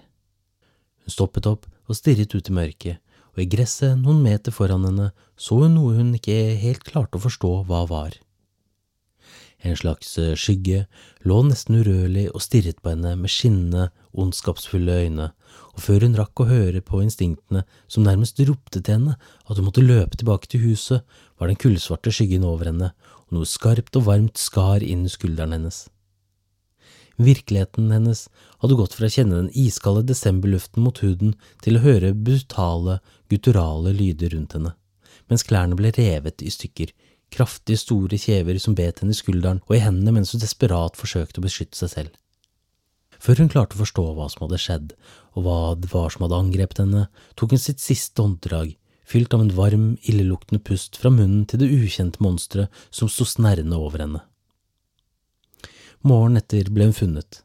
Hun 1.03 1.15
stoppet 1.15 1.49
opp 1.51 1.67
og 1.89 1.99
stirret 1.99 2.35
ut 2.35 2.49
i 2.49 2.57
mørket, 2.57 2.99
og 3.35 3.43
i 3.43 3.49
gresset 3.51 3.99
noen 3.99 4.23
meter 4.25 4.55
foran 4.55 4.87
henne 4.87 5.11
så 5.37 5.59
hun 5.63 5.77
noe 5.77 5.97
hun 5.99 6.15
ikke 6.17 6.55
helt 6.63 6.85
klarte 6.87 7.19
å 7.19 7.25
forstå 7.27 7.53
hva 7.69 7.85
var. 7.91 8.17
En 9.63 9.77
slags 9.79 10.17
eh, 10.19 10.35
skygge 10.35 10.87
lå 11.29 11.39
nesten 11.47 11.79
urørlig 11.79 12.27
og 12.33 12.43
stirret 12.43 12.81
på 12.83 12.91
henne 12.93 13.15
med 13.19 13.31
skinnende, 13.31 13.91
ondskapsfulle 14.13 14.97
øyne, 15.05 15.29
og 15.73 15.85
før 15.85 16.07
hun 16.07 16.19
rakk 16.19 16.43
å 16.43 16.49
høre 16.51 16.83
på 16.85 17.01
instinktene 17.05 17.63
som 17.87 18.05
nærmest 18.07 18.43
ropte 18.49 18.83
til 18.83 18.99
henne 18.99 19.15
at 19.17 19.57
hun 19.57 19.69
måtte 19.69 19.85
løpe 19.85 20.19
tilbake 20.19 20.51
til 20.51 20.65
huset, 20.67 21.07
var 21.39 21.49
den 21.49 21.61
kullsvarte 21.63 22.13
skyggen 22.15 22.47
over 22.49 22.73
henne, 22.73 22.91
og 23.29 23.39
noe 23.39 23.49
skarpt 23.49 23.97
og 24.01 24.09
varmt 24.11 24.41
skar 24.41 24.83
inn 24.83 25.07
skulderen 25.11 25.55
hennes. 25.55 25.85
Virkeligheten 27.23 27.93
hennes 27.93 28.27
hadde 28.65 28.77
gått 28.79 28.97
fra 28.97 29.07
å 29.07 29.15
kjenne 29.15 29.39
den 29.39 29.55
iskalde 29.55 30.03
desemberluften 30.09 30.83
mot 30.83 30.99
huden 31.05 31.37
til 31.63 31.79
å 31.79 31.85
høre 31.85 32.15
brutale, 32.17 32.99
gutturale 33.31 33.95
lyder 33.95 34.35
rundt 34.35 34.57
henne, 34.57 34.75
mens 35.31 35.47
klærne 35.47 35.79
ble 35.79 35.93
revet 35.95 36.43
i 36.43 36.51
stykker, 36.51 36.91
kraftige, 37.33 37.81
store 37.81 38.19
kjever 38.21 38.59
som 38.63 38.77
bet 38.79 39.03
henne 39.03 39.15
i 39.15 39.19
skulderen 39.19 39.63
og 39.69 39.77
i 39.77 39.83
hendene 39.83 40.19
mens 40.19 40.35
hun 40.35 40.43
desperat 40.43 40.99
forsøkte 41.01 41.41
å 41.41 41.47
beskytte 41.47 41.79
seg 41.79 41.93
selv. 41.95 42.19
Før 43.23 43.39
hun 43.39 43.51
klarte 43.53 43.77
å 43.77 43.83
forstå 43.85 44.05
hva 44.17 44.27
som 44.33 44.45
hadde 44.47 44.59
skjedd, 44.59 44.95
og 45.39 45.45
hva 45.47 45.59
det 45.79 45.93
var 45.93 46.11
som 46.11 46.25
hadde 46.27 46.41
angrepet 46.43 46.83
henne, 46.83 47.05
tok 47.39 47.55
hun 47.55 47.63
sitt 47.63 47.83
siste 47.83 48.19
åndedrag, 48.25 48.75
fylt 49.07 49.35
av 49.37 49.45
en 49.45 49.55
varm, 49.55 49.87
illeluktende 50.09 50.63
pust 50.65 50.99
fra 50.99 51.13
munnen 51.15 51.47
til 51.47 51.63
det 51.63 51.71
ukjente 51.71 52.23
monsteret 52.25 52.83
som 52.91 53.11
sto 53.13 53.27
snerrende 53.29 53.79
over 53.79 54.03
henne. 54.03 54.25
Morgenen 56.03 56.43
etter 56.43 56.67
ble 56.75 56.89
hun 56.91 56.97
funnet. 56.99 57.45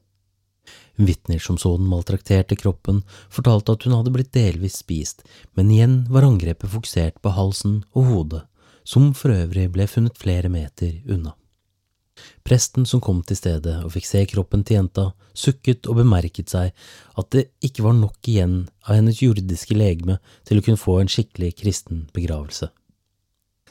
Vitner 0.97 1.37
som 1.37 1.59
så 1.61 1.75
den 1.77 1.89
maltrakterte 1.91 2.57
kroppen, 2.57 3.03
fortalte 3.29 3.75
at 3.75 3.85
hun 3.85 3.93
hadde 3.99 4.13
blitt 4.15 4.33
delvis 4.33 4.79
spist, 4.81 5.21
men 5.53 5.69
igjen 5.69 5.97
var 6.09 6.25
angrepet 6.25 6.73
fokusert 6.73 7.21
på 7.21 7.35
halsen 7.37 7.83
og 7.93 8.09
hodet, 8.09 8.41
som 8.87 9.11
for 9.17 9.35
øvrig 9.35 9.67
ble 9.73 9.87
funnet 9.91 10.17
flere 10.19 10.51
meter 10.51 11.01
unna. 11.11 11.33
Presten 12.47 12.87
som 12.87 13.01
kom 13.03 13.19
til 13.27 13.37
stedet 13.37 13.75
og 13.83 13.91
fikk 13.93 14.07
se 14.07 14.23
kroppen 14.31 14.63
til 14.65 14.79
jenta, 14.79 15.09
sukket 15.37 15.89
og 15.91 15.99
bemerket 15.99 16.49
seg 16.49 16.71
at 17.19 17.29
det 17.35 17.49
ikke 17.65 17.85
var 17.85 17.97
nok 17.97 18.29
igjen 18.31 18.57
av 18.87 18.95
hennes 18.97 19.19
jordiske 19.21 19.77
legeme 19.77 20.17
til 20.47 20.59
å 20.59 20.65
kunne 20.65 20.81
få 20.81 20.97
en 21.01 21.11
skikkelig 21.11 21.51
kristen 21.59 22.07
begravelse. 22.15 22.71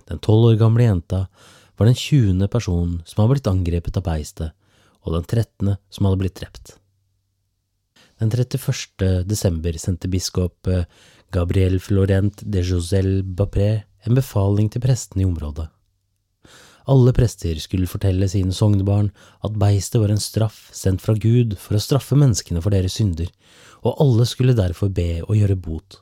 Den 0.07 0.23
tolv 0.23 0.53
år 0.53 0.61
gamle 0.61 0.87
jenta 0.87 1.25
var 1.77 1.89
den 1.89 1.99
tjuende 1.99 2.49
personen 2.53 3.01
som 3.09 3.23
hadde 3.23 3.35
blitt 3.35 3.51
angrepet 3.51 3.99
av 3.99 4.07
beistet, 4.07 4.53
og 5.03 5.17
den 5.17 5.27
trettende 5.29 5.79
som 5.91 6.07
hadde 6.07 6.21
blitt 6.23 6.39
drept. 6.39 6.77
Den 8.21 8.31
31. 8.33 9.27
desember 9.29 9.77
sendte 9.77 10.09
biskop 10.09 10.69
eh, 10.73 10.87
Gabriel 11.35 11.77
Florent 11.83 12.41
de 12.41 12.63
Josel 12.65 13.21
Bapré 13.27 13.86
en 14.11 14.19
befaling 14.19 14.71
til 14.73 14.83
prestene 14.85 15.25
i 15.25 15.29
området. 15.29 15.69
Alle 16.87 17.11
prester 17.15 17.59
skulle 17.59 17.89
fortelle 17.91 18.29
sine 18.31 18.55
sognebarn 18.55 19.09
at 19.47 19.57
beistet 19.59 19.99
var 20.03 20.13
en 20.15 20.23
straff 20.23 20.69
sendt 20.77 21.03
fra 21.03 21.17
Gud 21.19 21.57
for 21.59 21.75
å 21.75 21.83
straffe 21.83 22.19
menneskene 22.19 22.63
for 22.63 22.75
deres 22.75 22.99
synder, 23.01 23.33
og 23.83 23.99
alle 24.03 24.27
skulle 24.31 24.55
derfor 24.55 24.93
be 24.95 25.25
og 25.25 25.35
gjøre 25.35 25.59
bot. 25.59 25.99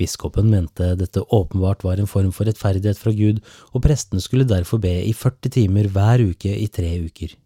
Biskopen 0.00 0.48
mente 0.48 0.94
dette 0.96 1.20
åpenbart 1.28 1.84
var 1.84 2.00
en 2.00 2.08
form 2.08 2.32
for 2.32 2.48
rettferdighet 2.48 2.96
fra 2.96 3.12
Gud, 3.12 3.42
og 3.76 3.84
prestene 3.84 4.24
skulle 4.24 4.48
derfor 4.48 4.80
be 4.80 4.96
i 5.04 5.12
40 5.12 5.52
timer 5.58 5.92
hver 5.92 6.24
uke 6.32 6.56
i 6.56 6.70
tre 6.72 6.96
uker 7.04 7.36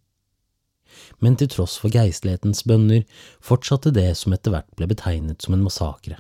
men 1.25 1.37
til 1.39 1.51
tross 1.53 1.77
for 1.81 1.93
geistlighetens 1.95 2.65
bønner 2.69 3.05
fortsatte 3.45 3.93
det 3.95 4.11
som 4.19 4.35
etter 4.37 4.55
hvert 4.55 4.71
ble 4.79 4.89
betegnet 4.91 5.45
som 5.45 5.57
en 5.57 5.65
massakre. 5.65 6.19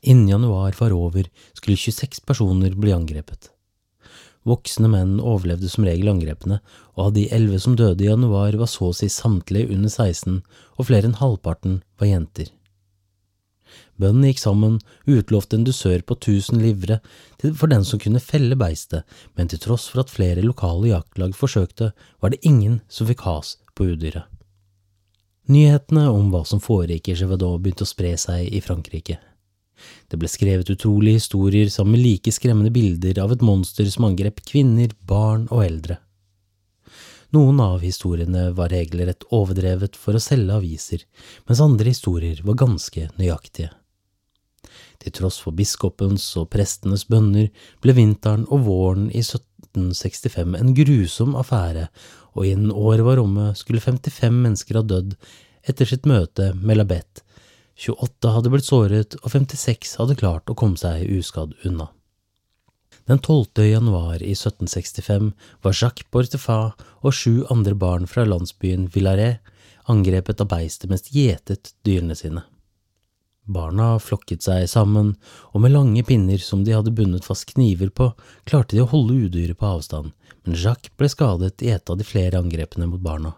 Innen 0.00 0.28
januar 0.28 0.76
var 0.78 0.94
over, 0.96 1.28
skulle 1.52 1.76
26 1.76 2.24
personer 2.26 2.74
bli 2.74 2.94
angrepet. 2.94 3.50
Voksne 4.48 4.88
menn 4.90 5.20
overlevde 5.20 5.68
som 5.70 5.84
regel 5.86 6.10
angrepene, 6.10 6.58
og 6.96 7.04
av 7.04 7.12
de 7.14 7.28
elleve 7.34 7.60
som 7.62 7.76
døde 7.78 8.02
i 8.02 8.08
januar, 8.08 8.56
var 8.58 8.70
så 8.70 8.90
å 8.90 8.96
si 8.96 9.06
samtlige 9.12 9.70
under 9.70 9.92
16, 9.92 10.42
og 10.78 10.88
flere 10.88 11.10
enn 11.10 11.20
halvparten 11.20 11.78
var 12.00 12.10
jenter. 12.10 12.50
Bøndene 14.00 14.32
gikk 14.32 14.40
sammen 14.42 14.78
og 14.80 15.14
utlovte 15.14 15.56
en 15.56 15.64
dusør 15.64 16.02
på 16.04 16.16
1000 16.18 16.60
livre 16.60 16.98
for 17.42 17.70
den 17.70 17.84
som 17.86 18.00
kunne 18.02 18.22
felle 18.24 18.56
beistet, 18.58 19.06
men 19.36 19.48
til 19.48 19.62
tross 19.62 19.86
for 19.92 20.02
at 20.02 20.12
flere 20.12 20.44
lokale 20.44 20.90
jaktlag 20.90 21.36
forsøkte, 21.38 21.92
var 22.20 22.32
det 22.32 22.42
ingen 22.42 22.80
som 22.88 23.08
fikk 23.08 23.24
has 23.28 23.56
på 23.76 23.92
udyret. 23.92 24.26
Nyhetene 25.52 26.06
om 26.10 26.30
hva 26.32 26.44
som 26.46 26.62
foregikk 26.62 27.10
i 27.10 27.16
Gévaudan 27.18 27.60
begynte 27.62 27.86
å 27.86 27.90
spre 27.90 28.14
seg 28.20 28.46
i 28.46 28.60
Frankrike. 28.62 29.18
Det 30.10 30.18
ble 30.20 30.30
skrevet 30.30 30.70
utrolige 30.72 31.20
historier 31.20 31.68
sammen 31.72 31.96
med 31.96 32.04
like 32.04 32.32
skremmende 32.34 32.72
bilder 32.74 33.22
av 33.22 33.32
et 33.32 33.44
monster 33.44 33.88
som 33.90 34.08
angrep 34.10 34.42
kvinner, 34.46 34.92
barn 35.08 35.46
og 35.50 35.64
eldre. 35.64 35.98
Noen 37.32 37.60
av 37.64 37.80
historiene 37.80 38.50
var 38.52 38.68
regelrett 38.68 39.24
overdrevet 39.32 39.96
for 39.96 40.12
å 40.12 40.20
selge 40.20 40.52
aviser, 40.52 41.06
mens 41.48 41.62
andre 41.64 41.94
historier 41.94 42.42
var 42.44 42.58
ganske 42.60 43.06
nøyaktige. 43.16 43.70
Til 45.00 45.14
tross 45.16 45.38
for 45.40 45.56
biskopens 45.56 46.26
og 46.38 46.50
prestenes 46.52 47.06
bønner 47.08 47.48
ble 47.82 47.94
vinteren 47.96 48.44
og 48.52 48.66
våren 48.68 49.08
i 49.08 49.24
1765 49.24 50.58
en 50.60 50.74
grusom 50.76 51.32
affære, 51.40 51.88
og 52.36 52.46
innen 52.48 52.70
året 52.70 53.06
var 53.08 53.22
omme 53.24 53.50
skulle 53.56 53.80
55 53.80 54.36
mennesker 54.44 54.78
ha 54.78 54.84
dødd 54.84 55.16
etter 55.68 55.88
sitt 55.88 56.04
møte 56.08 56.52
med 56.54 56.82
Labette. 56.82 57.24
28 57.78 58.34
hadde 58.36 58.52
blitt 58.52 58.68
såret, 58.68 59.16
og 59.22 59.32
56 59.32 59.96
hadde 60.00 60.18
klart 60.20 60.50
å 60.50 60.56
komme 60.58 60.80
seg 60.80 61.08
uskadd 61.08 61.54
unna. 61.68 61.88
Den 63.08 63.18
12. 63.18 63.64
januar 63.66 64.22
i 64.22 64.34
1765 64.36 65.32
var 65.64 65.74
Jacques 65.74 66.06
Bortefat 66.12 66.84
og 67.02 67.16
sju 67.16 67.42
andre 67.50 67.74
barn 67.74 68.06
fra 68.06 68.24
landsbyen 68.28 68.86
Villaret 68.94 69.42
angrepet 69.90 70.40
av 70.40 70.48
beistet 70.52 70.90
mens 70.90 71.02
de 71.08 71.18
gjetet 71.18 71.74
dyrene 71.86 72.16
sine. 72.18 72.44
Barna 73.42 73.96
flokket 73.98 74.44
seg 74.46 74.68
sammen, 74.70 75.16
og 75.50 75.64
med 75.64 75.74
lange 75.74 76.04
pinner 76.06 76.38
som 76.38 76.62
de 76.62 76.76
hadde 76.76 76.94
bundet 76.94 77.26
fast 77.26 77.48
kniver 77.50 77.90
på, 77.90 78.12
klarte 78.46 78.76
de 78.76 78.84
å 78.84 78.90
holde 78.92 79.18
udyret 79.26 79.58
på 79.58 79.66
avstand, 79.66 80.12
men 80.46 80.58
Jacques 80.58 80.94
ble 80.98 81.10
skadet 81.10 81.64
i 81.66 81.72
et 81.74 81.90
av 81.90 81.98
de 81.98 82.06
flere 82.06 82.38
angrepene 82.38 82.86
mot 82.86 83.02
barna. 83.02 83.34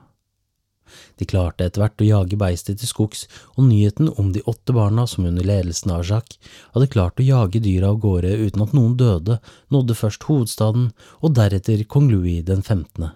De 1.18 1.26
klarte 1.28 1.66
etter 1.66 1.82
hvert 1.82 2.02
å 2.02 2.08
jage 2.08 2.38
beistet 2.40 2.80
til 2.80 2.90
skogs, 2.90 3.24
og 3.56 3.68
nyheten 3.68 4.10
om 4.20 4.30
de 4.34 4.44
åtte 4.50 4.74
barna 4.76 5.06
som 5.10 5.26
under 5.28 5.46
ledelsen 5.46 5.92
av 5.94 6.04
Jacques 6.08 6.38
hadde 6.76 6.90
klart 6.92 7.20
å 7.20 7.26
jage 7.26 7.62
dyra 7.64 7.92
av 7.94 8.00
gårde 8.04 8.32
uten 8.46 8.64
at 8.66 8.76
noen 8.76 8.96
døde, 9.00 9.40
nådde 9.74 9.98
først 9.98 10.28
hovedstaden 10.30 10.88
og 11.20 11.36
deretter 11.38 11.84
kong 11.88 12.10
Louis 12.12 12.44
den 12.46 12.62
15. 12.62 13.12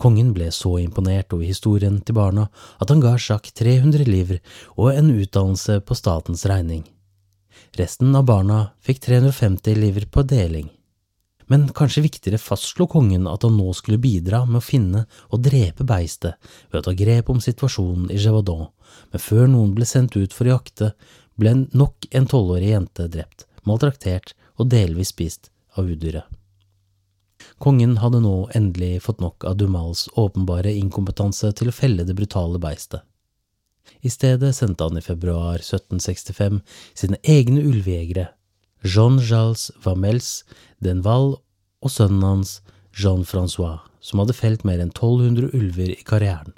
Kongen 0.00 0.32
ble 0.32 0.48
så 0.54 0.78
imponert 0.80 1.34
over 1.36 1.44
historien 1.44 1.98
til 2.00 2.16
barna 2.16 2.46
at 2.80 2.88
han 2.88 3.02
ga 3.04 3.18
Jacques 3.18 3.52
300 3.60 4.08
livre 4.08 4.40
og 4.78 4.94
en 4.94 5.12
utdannelse 5.12 5.82
på 5.84 5.98
statens 5.98 6.46
regning. 6.48 6.86
Resten 7.76 8.14
av 8.16 8.24
barna 8.30 8.62
fikk 8.80 9.02
350 9.04 9.76
livre 9.76 10.08
på 10.08 10.24
deling. 10.24 10.70
Men 11.50 11.66
kanskje 11.74 12.04
viktigere 12.04 12.38
fastslo 12.38 12.86
kongen 12.86 13.26
at 13.26 13.42
han 13.42 13.56
nå 13.58 13.72
skulle 13.74 13.98
bidra 13.98 14.44
med 14.46 14.60
å 14.60 14.64
finne 14.64 15.04
og 15.28 15.42
drepe 15.42 15.86
beistet 15.86 16.38
ved 16.70 16.80
å 16.80 16.84
ta 16.86 16.94
grep 16.94 17.30
om 17.32 17.42
situasjonen 17.42 18.10
i 18.14 18.18
Gévaudan, 18.22 18.68
men 19.10 19.24
før 19.24 19.50
noen 19.50 19.74
ble 19.74 19.88
sendt 19.88 20.14
ut 20.14 20.36
for 20.36 20.46
å 20.46 20.54
jakte, 20.54 20.92
ble 21.34 21.56
nok 21.74 22.06
en 22.14 22.28
tolvårig 22.30 22.70
jente 22.70 23.08
drept, 23.10 23.48
maltraktert 23.66 24.36
og 24.60 24.70
delvis 24.70 25.10
spist 25.10 25.50
av 25.74 25.90
udyret. 25.90 26.26
Kongen 27.60 27.98
hadde 28.00 28.20
nå 28.22 28.34
endelig 28.56 29.02
fått 29.04 29.20
nok 29.20 29.44
av 29.48 29.56
Dumals 29.58 30.06
åpenbare 30.20 30.72
inkompetanse 30.76 31.50
til 31.56 31.70
å 31.70 31.74
felle 31.74 32.06
det 32.06 32.16
brutale 32.16 32.60
beistet. 32.62 33.02
I 34.00 34.10
stedet 34.12 34.54
sendte 34.56 34.86
han 34.86 35.00
i 35.00 35.04
februar 35.04 35.58
1765 35.58 36.60
sine 36.94 37.18
egne 37.26 37.64
ulvejegere, 37.66 38.30
Jean-Jacques 38.80 39.70
Vamels, 39.84 40.42
Denval 40.80 41.34
og 41.84 41.92
sønnen 41.92 42.24
hans 42.24 42.58
Jean-Francois, 42.96 43.80
som 44.00 44.22
hadde 44.22 44.36
felt 44.36 44.64
mer 44.64 44.80
enn 44.80 44.92
1200 44.94 45.52
ulver 45.56 45.92
i 45.92 46.04
karrieren. 46.06 46.54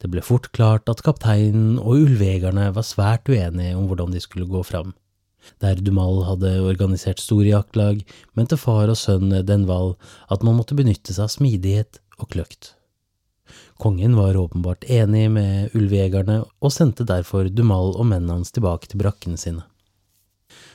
Det 0.00 0.08
ble 0.12 0.22
fort 0.24 0.48
klart 0.56 0.88
at 0.88 1.02
kapteinen 1.04 1.78
og 1.78 2.06
ulvejegerne 2.06 2.70
var 2.76 2.86
svært 2.88 3.28
uenige 3.28 3.76
om 3.76 3.88
hvordan 3.88 4.12
de 4.14 4.20
skulle 4.24 4.48
gå 4.48 4.62
fram. 4.64 4.94
Der 5.60 5.80
Dumal 5.80 6.22
hadde 6.28 6.60
organisert 6.60 7.20
store 7.20 7.48
jaktlag, 7.48 8.02
mente 8.36 8.56
far 8.60 8.92
og 8.92 8.98
sønn 9.00 9.32
Denval 9.48 9.94
at 10.28 10.44
man 10.44 10.56
måtte 10.58 10.76
benytte 10.76 11.16
seg 11.16 11.26
av 11.26 11.32
smidighet 11.32 12.00
og 12.20 12.28
kløkt. 12.32 12.74
Kongen 13.80 14.14
var 14.16 14.36
åpenbart 14.36 14.84
enig 14.92 15.26
med 15.32 15.74
ulvejegerne 15.76 16.42
og 16.44 16.72
sendte 16.72 17.08
derfor 17.08 17.48
Dumal 17.48 17.96
og 17.96 18.06
mennene 18.12 18.38
hans 18.38 18.52
tilbake 18.52 18.92
til 18.92 19.00
brakkene 19.00 19.40
sine. 19.40 19.64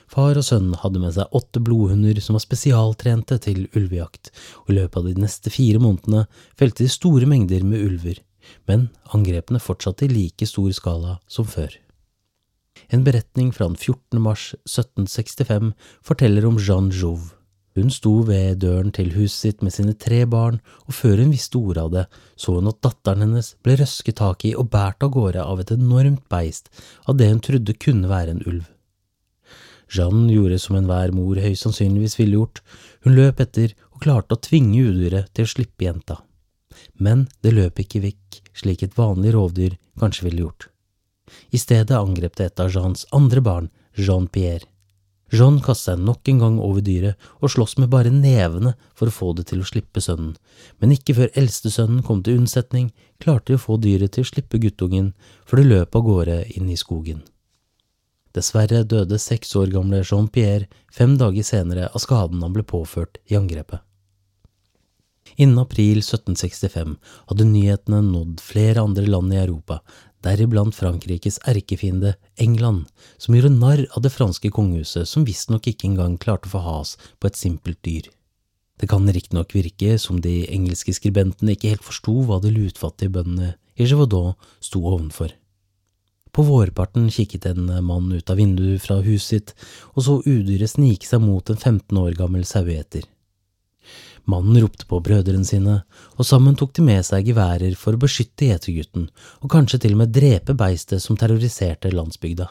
Far 0.06 0.38
og 0.38 0.44
sønn 0.46 0.70
hadde 0.82 1.00
med 1.02 1.16
seg 1.16 1.32
åtte 1.34 1.60
blodhunder 1.62 2.20
som 2.22 2.38
var 2.38 2.44
spesialtrente 2.44 3.38
til 3.42 3.64
ulvejakt, 3.74 4.30
og 4.64 4.70
i 4.70 4.78
løpet 4.78 5.00
av 5.00 5.08
de 5.08 5.24
neste 5.24 5.50
fire 5.50 5.82
månedene 5.82 6.26
felte 6.58 6.86
de 6.86 6.92
store 6.92 7.26
mengder 7.26 7.66
med 7.66 7.82
ulver, 7.82 8.20
men 8.70 8.88
angrepene 9.16 9.62
fortsatte 9.62 10.06
i 10.06 10.12
like 10.12 10.46
stor 10.46 10.70
skala 10.76 11.18
som 11.26 11.48
før. 11.48 11.74
En 12.92 13.02
beretning 13.06 13.50
fra 13.54 13.66
den 13.66 13.78
14. 13.78 14.20
mars 14.22 14.52
1765 14.68 15.72
forteller 16.06 16.46
om 16.46 16.60
Jeanne 16.60 16.94
Jouve. 16.94 17.32
Hun 17.76 17.90
sto 17.92 18.12
ved 18.24 18.62
døren 18.62 18.92
til 18.94 19.10
huset 19.12 19.36
sitt 19.36 19.64
med 19.64 19.74
sine 19.74 19.92
tre 20.00 20.22
barn, 20.24 20.62
og 20.88 20.96
før 20.96 21.20
hun 21.20 21.34
visste 21.34 21.58
ordet 21.60 21.82
av 21.82 21.90
det, 21.92 22.04
så 22.40 22.54
hun 22.56 22.70
at 22.70 22.80
datteren 22.86 23.26
hennes 23.26 23.50
ble 23.66 23.76
røsket 23.82 24.16
tak 24.22 24.46
i 24.48 24.54
og 24.56 24.70
båret 24.72 25.04
av 25.04 25.12
gårde 25.12 25.44
av 25.44 25.60
et 25.60 25.74
enormt 25.74 26.24
beist 26.32 26.70
av 27.04 27.18
det 27.20 27.28
hun 27.34 27.42
trodde 27.44 27.76
kunne 27.82 28.08
være 28.08 28.36
en 28.36 28.42
ulv. 28.46 28.64
Jeanne 29.92 30.32
gjorde 30.32 30.58
som 30.58 30.76
enhver 30.78 31.12
mor 31.14 31.38
høyst 31.40 31.66
sannsynligvis 31.66 32.18
ville 32.18 32.40
gjort, 32.40 32.62
hun 33.04 33.16
løp 33.16 33.42
etter 33.44 33.74
og 33.94 34.02
klarte 34.02 34.34
å 34.36 34.42
tvinge 34.42 34.82
udyret 34.90 35.30
til 35.34 35.46
å 35.46 35.52
slippe 35.52 35.86
jenta. 35.86 36.20
Men 37.00 37.26
det 37.42 37.54
løp 37.54 37.80
ikke 37.80 38.02
vekk 38.04 38.40
slik 38.56 38.82
et 38.84 38.96
vanlig 38.98 39.34
rovdyr 39.36 39.76
kanskje 40.00 40.26
ville 40.28 40.46
gjort. 40.46 40.70
I 41.50 41.58
stedet 41.58 41.96
angrep 41.96 42.36
det 42.38 42.50
et 42.50 42.62
av 42.62 42.72
Jeans 42.72 43.06
andre 43.16 43.42
barn, 43.42 43.70
Jean-Pierre. 43.96 44.66
Jean 45.34 45.56
kastet 45.58 45.96
seg 45.96 46.02
nok 46.06 46.28
en 46.30 46.38
gang 46.38 46.58
over 46.62 46.84
dyret 46.86 47.18
og 47.40 47.50
sloss 47.50 47.74
med 47.80 47.90
bare 47.90 48.12
nevene 48.14 48.76
for 48.94 49.10
å 49.10 49.14
få 49.14 49.32
det 49.34 49.48
til 49.50 49.62
å 49.62 49.66
slippe 49.66 50.02
sønnen, 50.02 50.36
men 50.78 50.94
ikke 50.94 51.16
før 51.18 51.32
eldstesønnen 51.34 52.04
kom 52.06 52.22
til 52.22 52.38
unnsetning, 52.38 52.92
klarte 53.18 53.50
de 53.50 53.58
å 53.58 53.64
få 53.64 53.80
dyret 53.82 54.14
til 54.14 54.22
å 54.22 54.30
slippe 54.30 54.60
guttungen, 54.62 55.14
for 55.42 55.58
det 55.58 55.66
løp 55.72 55.98
av 55.98 56.06
gårde 56.06 56.38
inn 56.54 56.70
i 56.70 56.78
skogen. 56.78 57.24
Dessverre 58.36 58.82
døde 58.84 59.16
seks 59.16 59.54
år 59.56 59.70
gamle 59.72 60.02
Jean-Pierre 60.04 60.68
fem 60.92 61.14
dager 61.16 61.46
senere 61.46 61.88
av 61.88 62.02
skaden 62.04 62.42
han 62.44 62.52
ble 62.52 62.66
påført 62.68 63.16
i 63.32 63.38
angrepet. 63.38 63.80
Innen 65.36 65.58
april 65.60 66.00
1765 66.00 66.96
hadde 67.30 67.46
nyhetene 67.48 68.02
nådd 68.04 68.42
flere 68.44 68.84
andre 68.84 69.06
land 69.08 69.32
i 69.34 69.40
Europa, 69.40 69.80
deriblant 70.24 70.76
Frankrikes 70.76 71.38
erkefiende 71.48 72.14
England, 72.40 72.86
som 73.18 73.36
gjorde 73.36 73.54
narr 73.56 73.84
av 73.96 74.04
det 74.04 74.12
franske 74.14 74.50
kongehuset 74.52 75.08
som 75.08 75.26
visstnok 75.28 75.68
ikke 75.72 75.90
engang 75.90 76.16
klarte 76.20 76.48
å 76.50 76.54
få 76.56 76.62
has 76.64 76.94
på 77.20 77.30
et 77.30 77.40
simpelt 77.40 77.80
dyr. 77.84 78.08
Det 78.76 78.88
kan 78.92 79.08
riktignok 79.08 79.54
virke 79.56 79.96
som 80.00 80.20
de 80.20 80.42
engelske 80.52 80.92
skribentene 80.96 81.56
ikke 81.56 81.72
helt 81.72 81.86
forsto 81.86 82.18
hva 82.28 82.40
de 82.44 82.52
lutfattige 82.52 83.12
bøndene 83.12 83.54
i 83.76 83.88
Gévaudan 83.88 84.36
sto 84.60 84.82
ovenfor. 84.84 85.32
På 86.32 86.44
vårparten 86.44 87.10
kikket 87.10 87.46
en 87.46 87.68
mann 87.84 88.12
ut 88.12 88.30
av 88.30 88.40
vinduet 88.40 88.82
fra 88.82 88.98
huset 89.04 89.28
sitt 89.28 89.54
og 89.94 90.02
så 90.04 90.16
udyret 90.24 90.72
snike 90.74 91.06
seg 91.08 91.22
mot 91.24 91.50
en 91.50 91.56
15 91.60 92.02
år 92.02 92.16
gammel 92.18 92.44
saueeter. 92.44 93.06
Mannen 94.26 94.58
ropte 94.58 94.88
på 94.90 94.98
brødrene 95.00 95.46
sine, 95.46 95.80
og 96.18 96.26
sammen 96.26 96.56
tok 96.58 96.72
de 96.74 96.82
med 96.82 97.04
seg 97.06 97.28
geværer 97.30 97.76
for 97.78 97.94
å 97.94 98.02
beskytte 98.02 98.48
gjetergutten, 98.48 99.06
og 99.42 99.50
kanskje 99.52 99.84
til 99.84 99.94
og 99.94 100.00
med 100.02 100.14
drepe 100.14 100.56
beistet 100.58 101.04
som 101.04 101.18
terroriserte 101.18 101.92
landsbygda. 101.94 102.48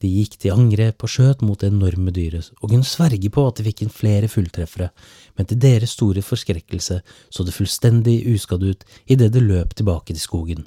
De 0.00 0.08
gikk 0.08 0.38
til 0.40 0.54
angrep 0.54 1.02
og 1.04 1.12
skjøt 1.12 1.42
mot 1.44 1.60
det 1.60 1.68
enorme 1.74 2.14
dyret, 2.14 2.54
og 2.62 2.70
kunne 2.70 2.88
sverge 2.88 3.28
på 3.34 3.42
at 3.48 3.58
de 3.58 3.66
fikk 3.66 3.82
inn 3.84 3.92
flere 3.92 4.30
fulltreffere, 4.32 4.88
men 5.36 5.50
til 5.50 5.60
deres 5.60 5.96
store 5.98 6.22
forskrekkelse 6.24 7.00
så 7.02 7.44
det 7.44 7.56
fullstendig 7.56 8.20
uskadd 8.30 8.64
ut 8.64 8.86
idet 9.10 9.32
det 9.34 9.42
løp 9.44 9.74
tilbake 9.76 10.14
til 10.14 10.22
skogen. 10.22 10.64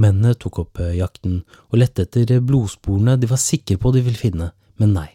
Mennene 0.00 0.34
tok 0.38 0.62
opp 0.62 0.80
eh, 0.80 0.96
jakten 0.96 1.40
og 1.68 1.80
lette 1.80 2.06
etter 2.06 2.40
blodsporene 2.40 3.18
de 3.20 3.28
var 3.30 3.40
sikre 3.42 3.76
på 3.80 3.92
de 3.94 4.04
ville 4.06 4.18
finne, 4.18 4.52
men 4.80 4.94
nei, 4.96 5.08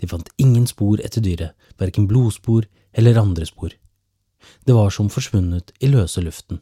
de 0.00 0.08
fant 0.10 0.28
ingen 0.42 0.66
spor 0.66 1.02
etter 1.04 1.22
dyret, 1.22 1.54
verken 1.78 2.08
blodspor 2.10 2.66
eller 2.96 3.20
andre 3.20 3.46
spor. 3.46 3.74
Det 4.66 4.74
var 4.74 4.90
som 4.94 5.10
forsvunnet 5.12 5.72
i 5.80 5.90
løse 5.90 6.22
luften. 6.24 6.60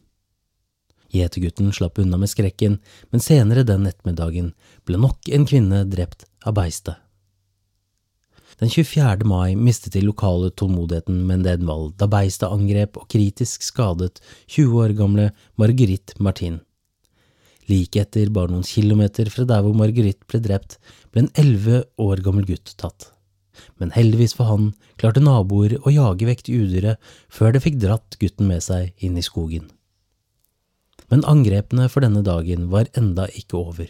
Gjetergutten 1.15 1.71
slapp 1.73 2.01
unna 2.03 2.19
med 2.19 2.31
skrekken, 2.33 2.81
men 3.11 3.23
senere 3.23 3.63
den 3.67 3.87
ettermiddagen 3.87 4.53
ble 4.85 4.99
nok 4.99 5.31
en 5.31 5.47
kvinne 5.47 5.85
drept 5.89 6.27
av 6.45 6.57
beistet. 6.59 6.99
Den 8.59 8.71
24. 8.71 9.27
mai 9.27 9.57
mistet 9.59 9.97
de 9.97 10.03
lokale 10.05 10.51
tålmodigheten 10.55 11.25
med 11.27 11.41
en 11.41 11.47
nedvall 11.49 11.89
da 11.99 12.07
beistet 12.11 12.53
angrep 12.55 12.99
og 13.01 13.09
kritisk 13.11 13.65
skadet 13.67 14.21
20 14.47 14.79
år 14.85 14.95
gamle 14.99 15.31
Marguerite 15.59 16.15
Martin. 16.23 16.61
Like 17.71 18.01
etter, 18.01 18.29
bare 18.29 18.53
noen 18.53 18.67
kilometer 18.67 19.31
fra 19.33 19.47
der 19.49 19.65
hvor 19.65 19.77
Marguerite 19.79 20.27
ble 20.29 20.41
drept, 20.45 20.79
ble 21.13 21.25
en 21.25 21.33
elleve 21.41 21.85
år 22.01 22.21
gammel 22.25 22.47
gutt 22.49 22.75
tatt. 22.81 23.11
Men 23.79 23.95
heldigvis 23.95 24.35
for 24.37 24.51
han 24.51 24.73
klarte 25.01 25.23
naboer 25.23 25.77
å 25.81 25.93
jage 25.95 26.29
vekk 26.29 26.51
udyret 26.51 27.15
før 27.33 27.55
det 27.55 27.63
fikk 27.65 27.79
dratt 27.83 28.19
gutten 28.21 28.51
med 28.51 28.65
seg 28.67 28.93
inn 29.05 29.17
i 29.17 29.25
skogen. 29.25 29.71
Men 31.13 31.25
angrepene 31.31 31.87
for 31.93 32.05
denne 32.05 32.25
dagen 32.27 32.69
var 32.73 32.91
enda 32.99 33.29
ikke 33.39 33.61
over. 33.61 33.89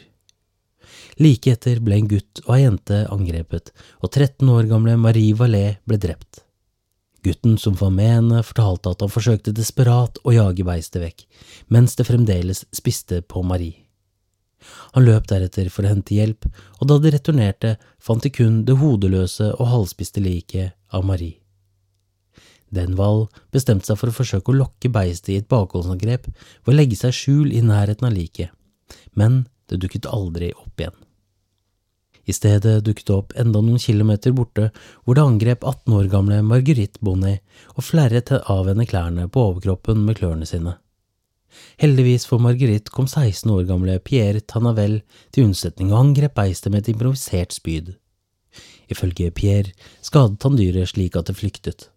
Like 1.19 1.51
etter 1.51 1.81
ble 1.83 1.99
en 1.99 2.11
gutt 2.11 2.43
og 2.45 2.57
ei 2.57 2.65
jente 2.65 3.05
angrepet, 3.15 3.71
og 4.03 4.11
13 4.13 4.51
år 4.51 4.69
gamle 4.71 4.99
Marie 5.01 5.37
Vallée 5.39 5.79
ble 5.89 5.99
drept. 6.01 6.44
Gutten 7.25 7.57
som 7.59 7.77
var 7.81 7.91
med 7.91 8.11
henne, 8.11 8.43
fortalte 8.45 8.93
at 8.93 9.01
han 9.01 9.13
forsøkte 9.13 9.55
desperat 9.57 10.19
å 10.25 10.35
jage 10.35 10.67
beistet 10.67 11.01
vekk, 11.01 11.25
mens 11.73 11.97
det 11.97 12.05
fremdeles 12.09 12.67
spiste 12.77 13.23
på 13.25 13.43
Marie. 13.47 13.81
Han 14.95 15.05
løp 15.05 15.29
deretter 15.29 15.71
for 15.73 15.85
å 15.85 15.93
hente 15.93 16.17
hjelp, 16.17 16.47
og 16.81 16.89
da 16.89 16.99
de 17.01 17.13
returnerte, 17.15 17.75
fant 18.01 18.25
de 18.25 18.33
kun 18.33 18.63
det 18.69 18.77
hodeløse 18.81 19.51
og 19.57 19.71
halvspiste 19.73 20.23
liket 20.25 20.77
av 20.93 21.05
Marie. 21.09 21.41
Denvall 22.75 23.27
bestemte 23.55 23.87
seg 23.89 24.01
for 24.01 24.11
å 24.11 24.17
forsøke 24.17 24.51
å 24.51 24.59
lokke 24.59 24.91
beistet 24.93 25.33
i 25.33 25.39
et 25.41 25.51
bakholdsangrep 25.51 26.27
ved 26.29 26.73
å 26.73 26.77
legge 26.77 26.99
seg 26.99 27.15
skjul 27.15 27.53
i 27.55 27.63
nærheten 27.65 28.09
av 28.09 28.17
liket, 28.17 28.53
men 29.15 29.45
det 29.71 29.81
dukket 29.85 30.11
aldri 30.11 30.53
opp 30.57 30.81
igjen. 30.81 31.04
I 32.25 32.33
stedet 32.33 32.85
dukket 32.85 33.07
det 33.09 33.15
opp 33.15 33.35
enda 33.41 33.61
noen 33.61 33.81
kilometer 33.83 34.33
borte, 34.37 34.71
hvor 35.05 35.17
det 35.17 35.25
angrep 35.25 35.65
18 35.65 35.97
år 35.99 36.09
gamle 36.13 36.41
Marguerite 36.47 37.03
Bonnet 37.05 37.43
og 37.75 37.85
flerret 37.85 38.33
av 38.33 38.71
henne 38.71 38.87
klærne 38.89 39.29
på 39.29 39.49
overkroppen 39.51 40.05
med 40.07 40.19
klørne 40.21 40.49
sine. 40.49 40.79
Heldigvis 41.79 42.27
for 42.27 42.43
Marguerite 42.43 42.91
kom 42.95 43.07
16 43.07 43.51
år 43.53 43.67
gamle 43.69 43.99
Pierre 44.03 44.41
Tanavel 44.41 45.01
til 45.35 45.49
unnsetning 45.49 45.93
og 45.93 46.01
angrep 46.01 46.35
beistet 46.39 46.73
med 46.73 46.83
et 46.83 46.95
improvisert 46.95 47.55
spyd. 47.55 47.95
Ifølge 48.91 49.31
Pierre 49.35 49.75
skadet 50.05 50.43
han 50.45 50.59
dyret 50.59 50.93
slik 50.93 51.17
at 51.17 51.31
det 51.31 51.39
flyktet. 51.39 51.89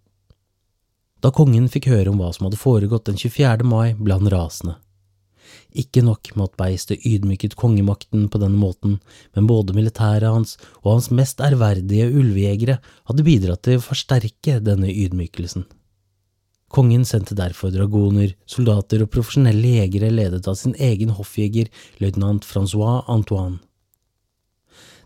Da 1.24 1.32
kongen 1.34 1.66
fikk 1.72 1.90
høre 1.90 2.12
om 2.12 2.20
hva 2.22 2.30
som 2.34 2.46
hadde 2.46 2.60
foregått 2.62 3.08
den 3.10 3.18
24. 3.18 3.66
mai, 3.66 3.96
ble 3.98 4.20
han 4.20 4.30
rasende. 4.30 4.78
Ikke 5.78 6.04
nok 6.06 6.32
med 6.36 6.50
at 6.50 6.58
beistet 6.60 7.06
ydmyket 7.06 7.56
kongemakten 7.60 8.28
på 8.32 8.42
denne 8.42 8.60
måten, 8.60 9.00
men 9.36 9.50
både 9.50 9.76
militæret 9.78 10.30
hans 10.30 10.56
og 10.84 10.94
hans 10.96 11.10
mest 11.12 11.42
ærverdige 11.44 12.10
ulvejegere 12.10 12.80
hadde 13.10 13.28
bidratt 13.28 13.66
til 13.68 13.80
å 13.80 13.86
forsterke 13.88 14.60
denne 14.64 14.90
ydmykelsen. 14.92 15.68
Kongen 16.68 17.06
sendte 17.08 17.36
derfor 17.38 17.72
dragoner, 17.72 18.34
soldater 18.46 19.06
og 19.06 19.12
profesjonelle 19.14 19.78
jegere 19.78 20.12
ledet 20.12 20.50
av 20.52 20.58
sin 20.60 20.76
egen 20.76 21.14
hoffjeger, 21.16 21.72
løytnant 22.04 22.44
Francois 22.44 23.08
Antoine. 23.08 23.62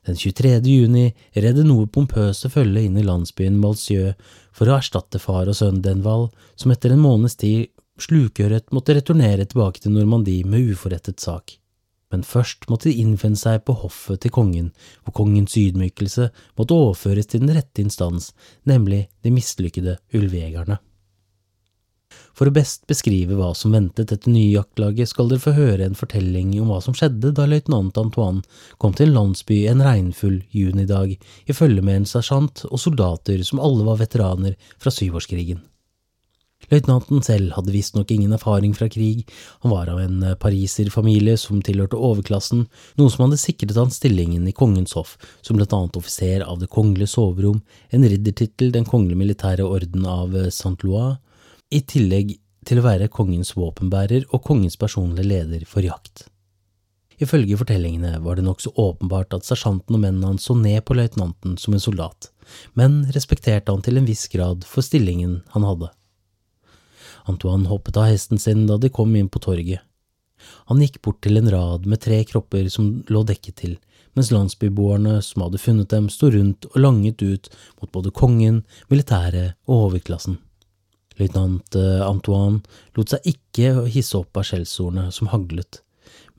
Den 0.01 0.17
23. 0.17 0.56
juni 0.65 1.12
red 1.38 1.60
det 1.60 1.67
noe 1.67 1.86
pompøse 1.86 2.49
følge 2.49 2.88
inn 2.88 2.97
i 2.97 3.06
landsbyen 3.06 3.60
Malsieu 3.62 4.15
for 4.49 4.65
å 4.65 4.80
erstatte 4.80 5.21
far 5.21 5.51
og 5.51 5.58
sønn 5.60 5.84
Denval, 5.86 6.32
som 6.58 6.73
etter 6.73 6.95
en 6.95 7.04
måneds 7.04 7.38
tid 7.38 7.69
slukøret 7.99 8.71
måtte 8.75 8.95
returnere 8.97 9.45
tilbake 9.45 9.84
til 9.84 9.95
Normandie 9.95 10.47
med 10.47 10.71
uforrettet 10.73 11.19
sak. 11.19 11.58
Men 12.12 12.25
først 12.27 12.67
måtte 12.67 12.89
de 12.89 12.99
innfinne 12.99 13.39
seg 13.39 13.63
på 13.63 13.75
hoffet 13.86 14.23
til 14.23 14.34
kongen, 14.36 14.71
hvor 15.04 15.15
kongens 15.21 15.56
ydmykelse 15.58 16.30
måtte 16.60 16.75
overføres 16.75 17.32
til 17.32 17.45
den 17.45 17.56
rette 17.56 17.84
instans, 17.84 18.34
nemlig 18.67 19.06
de 19.23 19.32
mislykkede 19.32 19.97
ulvejegerne. 20.17 20.82
For 22.36 22.49
å 22.49 22.54
best 22.56 22.84
beskrive 22.89 23.38
hva 23.38 23.51
som 23.56 23.71
ventet 23.75 24.10
dette 24.12 24.32
nye 24.32 24.51
jaktlaget, 24.56 25.10
skal 25.12 25.30
dere 25.32 25.43
få 25.43 25.54
høre 25.56 25.86
en 25.86 25.97
fortelling 25.97 26.54
om 26.60 26.71
hva 26.71 26.80
som 26.84 26.95
skjedde 26.97 27.34
da 27.38 27.47
løytnant 27.47 27.99
Antoine 27.99 28.43
kom 28.82 28.95
til 28.97 29.12
en 29.12 29.17
landsby 29.17 29.62
en 29.71 29.84
regnfull 29.86 30.41
junidag 30.51 31.15
i 31.15 31.56
følge 31.56 31.84
med 31.86 32.01
en 32.01 32.10
sersjant 32.10 32.65
og 32.67 32.80
soldater 32.82 33.43
som 33.47 33.62
alle 33.63 33.88
var 33.88 33.99
veteraner 34.04 34.58
fra 34.82 34.91
syvårskrigen. 34.95 35.62
Løytnanten 36.71 37.19
selv 37.25 37.51
hadde 37.57 37.73
visstnok 37.75 38.12
ingen 38.13 38.31
erfaring 38.31 38.71
fra 38.77 38.88
krig, 38.91 39.25
han 39.62 39.73
var 39.73 39.89
av 39.91 39.99
en 39.99 40.23
pariserfamilie 40.39 41.36
som 41.39 41.60
tilhørte 41.65 41.99
overklassen, 41.99 42.63
noe 42.95 43.12
som 43.12 43.25
hadde 43.25 43.41
sikret 43.41 43.75
han 43.75 43.91
stillingen 43.91 44.47
i 44.47 44.55
kongens 44.55 44.95
hoff 44.95 45.17
som 45.43 45.60
blant 45.60 45.75
annet 45.75 45.99
offiser 45.99 46.45
av 46.47 46.62
Det 46.63 46.71
kongelige 46.71 47.12
soverom, 47.12 47.60
en 47.91 48.07
riddertittel 48.07 48.71
Den 48.71 48.88
kongelige 48.88 49.19
militære 49.19 49.67
orden 49.67 50.07
av 50.07 50.38
Saint-Louis, 50.47 51.19
i 51.71 51.84
tillegg 51.84 52.38
til 52.67 52.79
å 52.79 52.86
være 52.86 53.12
kongens 53.12 53.55
våpenbærer 53.57 54.27
og 54.31 54.43
kongens 54.45 54.77
personlige 54.79 55.27
leder 55.27 55.65
for 55.67 55.84
jakt. 55.84 56.27
Ifølge 57.21 57.57
fortellingene 57.60 58.15
var 58.23 58.38
det 58.38 58.45
nokså 58.47 58.71
åpenbart 58.81 59.36
at 59.38 59.45
sersjanten 59.45 59.97
og 59.97 60.01
mennene 60.01 60.31
hans 60.31 60.47
så 60.47 60.55
ned 60.57 60.81
på 60.88 60.95
løytnanten 60.97 61.57
som 61.62 61.75
en 61.75 61.84
soldat, 61.84 62.31
men 62.73 63.03
respekterte 63.13 63.73
han 63.73 63.84
til 63.86 63.99
en 63.99 64.07
viss 64.07 64.25
grad 64.31 64.65
for 64.65 64.86
stillingen 64.86 65.41
han 65.53 65.67
hadde. 65.67 65.91
Antoine 67.29 67.69
hoppet 67.69 67.97
av 67.97 68.10
hesten 68.10 68.39
sin 68.41 68.65
da 68.69 68.77
de 68.81 68.89
kom 68.93 69.15
inn 69.15 69.29
på 69.29 69.41
torget. 69.43 69.81
Han 70.69 70.81
gikk 70.81 71.01
bort 71.05 71.21
til 71.21 71.38
en 71.38 71.49
rad 71.53 71.86
med 71.86 72.01
tre 72.01 72.23
kropper 72.25 72.69
som 72.73 73.01
lå 73.12 73.23
dekket 73.27 73.60
til, 73.62 73.75
mens 74.17 74.31
landsbyboerne 74.34 75.19
som 75.23 75.45
hadde 75.45 75.62
funnet 75.62 75.91
dem, 75.93 76.10
sto 76.10 76.31
rundt 76.34 76.65
og 76.71 76.79
langet 76.81 77.21
ut 77.21 77.51
mot 77.81 77.91
både 77.93 78.13
kongen, 78.15 78.63
militæret 78.89 79.55
og 79.67 79.91
overklassen. 79.91 80.39
Løytnant 81.19 81.77
eh, 81.77 82.01
Antoine 82.01 82.63
lot 82.97 83.13
seg 83.13 83.34
ikke 83.34 83.86
hisse 83.91 84.17
opp 84.17 84.39
av 84.39 84.47
skjellsordene 84.47 85.12
som 85.13 85.29
haglet, 85.31 85.84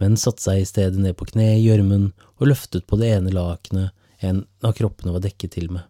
men 0.03 0.19
satte 0.19 0.43
seg 0.43 0.63
i 0.63 0.69
stedet 0.69 0.99
ned 0.99 1.15
på 1.19 1.29
kne 1.31 1.53
i 1.55 1.65
gjørmen 1.65 2.11
og 2.41 2.49
løftet 2.51 2.89
på 2.89 2.99
det 2.99 3.13
ene 3.15 3.35
lakenet 3.35 3.93
en 4.23 4.45
av 4.63 4.75
kroppene 4.79 5.15
var 5.15 5.23
dekket 5.23 5.57
til 5.59 5.71
med. 5.71 5.87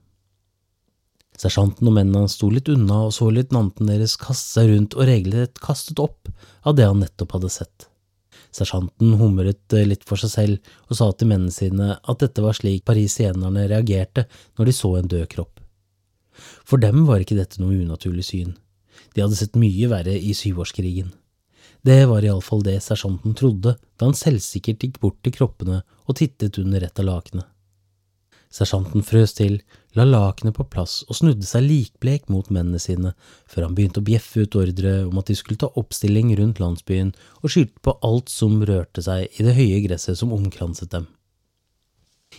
Sersjanten 1.40 1.88
og 1.88 1.97
mennene 1.97 2.25
hans 2.25 2.37
sto 2.37 2.51
litt 2.53 2.68
unna 2.71 3.07
og 3.07 3.14
så 3.16 3.31
løytnanten 3.33 3.88
deres 3.88 4.18
kaste 4.21 4.59
seg 4.59 4.68
rundt 4.73 4.97
og 4.99 5.09
regelrett 5.09 5.62
kastet 5.64 6.03
opp 6.03 6.29
av 6.68 6.77
det 6.77 6.87
han 6.88 7.01
nettopp 7.03 7.38
hadde 7.38 7.51
sett. 7.53 7.88
Sersjanten 8.53 9.16
humret 9.16 9.73
eh, 9.73 9.87
litt 9.88 10.05
for 10.05 10.21
seg 10.21 10.33
selv 10.33 10.73
og 10.90 10.99
sa 10.99 11.09
til 11.16 11.31
mennene 11.31 11.55
sine 11.55 11.97
at 11.97 12.21
dette 12.21 12.45
var 12.45 12.57
slik 12.57 12.85
parisienerne 12.88 13.64
reagerte 13.71 14.27
når 14.59 14.68
de 14.68 14.77
så 14.77 14.92
en 14.99 15.09
død 15.09 15.25
kropp. 15.33 15.62
For 16.68 16.81
dem 16.81 17.07
var 17.09 17.25
ikke 17.25 17.38
dette 17.38 17.62
noe 17.62 17.81
unaturlig 17.81 18.27
syn. 18.29 18.53
De 19.16 19.25
hadde 19.25 19.38
sett 19.38 19.59
mye 19.61 19.88
verre 19.88 20.14
i 20.16 20.35
syvårskrigen. 20.37 21.11
Det 21.83 22.05
var 22.07 22.25
iallfall 22.25 22.62
det 22.62 22.77
sersjanten 22.85 23.35
trodde 23.38 23.75
da 23.75 24.07
han 24.07 24.16
selvsikkert 24.16 24.85
gikk 24.85 25.01
bort 25.03 25.18
til 25.25 25.35
kroppene 25.35 25.81
og 26.07 26.18
tittet 26.21 26.61
under 26.62 26.85
et 26.85 27.01
av 27.03 27.09
lakenet. 27.09 27.49
Sersjanten 28.53 29.05
frøs 29.07 29.33
til, 29.38 29.62
la 29.97 30.05
lakenet 30.05 30.59
på 30.59 30.67
plass 30.69 30.99
og 31.09 31.17
snudde 31.17 31.47
seg 31.49 31.65
likblek 31.65 32.29
mot 32.33 32.51
mennene 32.53 32.81
sine 32.83 33.15
før 33.49 33.67
han 33.67 33.77
begynte 33.77 34.03
å 34.03 34.07
bjeffe 34.07 34.45
ut 34.45 34.59
ordre 34.61 34.93
om 35.07 35.21
at 35.21 35.33
de 35.33 35.37
skulle 35.38 35.61
ta 35.62 35.71
oppstilling 35.81 36.35
rundt 36.37 36.61
landsbyen 36.61 37.15
og 37.41 37.55
skylte 37.55 37.81
på 37.85 37.97
alt 38.05 38.33
som 38.33 38.61
rørte 38.69 39.05
seg 39.05 39.33
i 39.33 39.47
det 39.49 39.57
høye 39.57 39.81
gresset 39.87 40.21
som 40.21 40.37
omkranset 40.37 40.93
dem. 40.93 41.09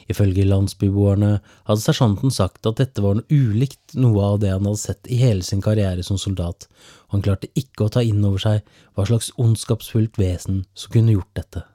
Ifølge 0.09 0.45
landsbyboerne 0.45 1.33
hadde 1.67 1.81
sersjanten 1.81 2.33
sagt 2.33 2.65
at 2.69 2.79
dette 2.81 3.01
var 3.05 3.17
noe 3.17 3.29
ulikt 3.29 3.93
noe 3.97 4.29
av 4.33 4.39
det 4.41 4.53
han 4.53 4.65
hadde 4.69 4.81
sett 4.81 5.09
i 5.09 5.19
hele 5.21 5.45
sin 5.45 5.61
karriere 5.65 6.05
som 6.05 6.21
soldat, 6.21 6.67
og 7.09 7.17
han 7.17 7.25
klarte 7.25 7.51
ikke 7.57 7.87
å 7.87 7.93
ta 7.93 8.05
inn 8.05 8.23
over 8.25 8.41
seg 8.41 8.73
hva 8.93 9.05
slags 9.09 9.31
ondskapsfullt 9.41 10.17
vesen 10.21 10.65
som 10.73 10.93
kunne 10.93 11.17
gjort 11.17 11.33
dette. 11.37 11.65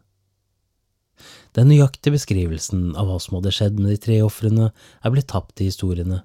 Den 1.56 1.70
nøyaktige 1.72 2.14
beskrivelsen 2.16 2.90
av 2.98 3.08
hva 3.08 3.20
som 3.22 3.38
hadde 3.38 3.54
skjedd 3.54 3.78
med 3.80 3.94
de 3.94 4.00
tre 4.02 4.18
ofrene, 4.24 4.72
er 5.02 5.14
blitt 5.14 5.30
tapt 5.32 5.62
i 5.62 5.68
historiene, 5.70 6.22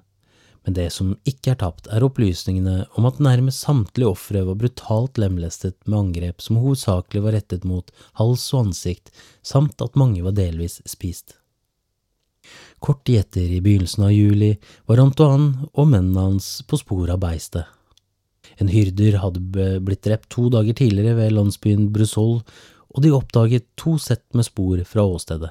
men 0.64 0.76
det 0.78 0.86
som 0.94 1.12
ikke 1.28 1.52
er 1.52 1.60
tapt, 1.60 1.88
er 1.92 2.04
opplysningene 2.06 2.86
om 2.96 3.08
at 3.08 3.20
nærmest 3.22 3.66
samtlige 3.66 4.08
ofre 4.08 4.44
var 4.46 4.56
brutalt 4.60 5.20
lemlestet 5.20 5.76
med 5.84 5.98
angrep 5.98 6.40
som 6.40 6.60
hovedsakelig 6.62 7.24
var 7.26 7.36
rettet 7.36 7.66
mot 7.68 7.92
hals 8.20 8.46
og 8.54 8.70
ansikt, 8.70 9.12
samt 9.44 9.84
at 9.84 9.98
mange 10.00 10.24
var 10.24 10.36
delvis 10.36 10.80
spist. 10.88 11.36
Kort 12.80 13.04
tid 13.04 13.20
etter, 13.22 13.44
i 13.44 13.60
begynnelsen 13.64 14.06
av 14.08 14.12
juli, 14.12 14.54
var 14.88 15.00
Antoine 15.04 15.68
og 15.72 15.88
mennene 15.92 16.30
hans 16.30 16.48
på 16.68 16.80
sporet 16.80 17.12
av 17.12 17.20
beistet. 17.22 17.68
En 18.60 18.70
hyrder 18.70 19.18
hadde 19.20 19.40
blitt 19.84 20.04
drept 20.04 20.28
to 20.32 20.46
dager 20.52 20.76
tidligere 20.76 21.16
ved 21.18 21.36
landsbyen 21.36 21.88
Brussol, 21.92 22.38
og 22.94 23.02
de 23.02 23.12
oppdaget 23.14 23.66
to 23.80 23.96
sett 23.98 24.24
med 24.34 24.46
spor 24.46 24.80
fra 24.86 25.04
åstedet. 25.06 25.50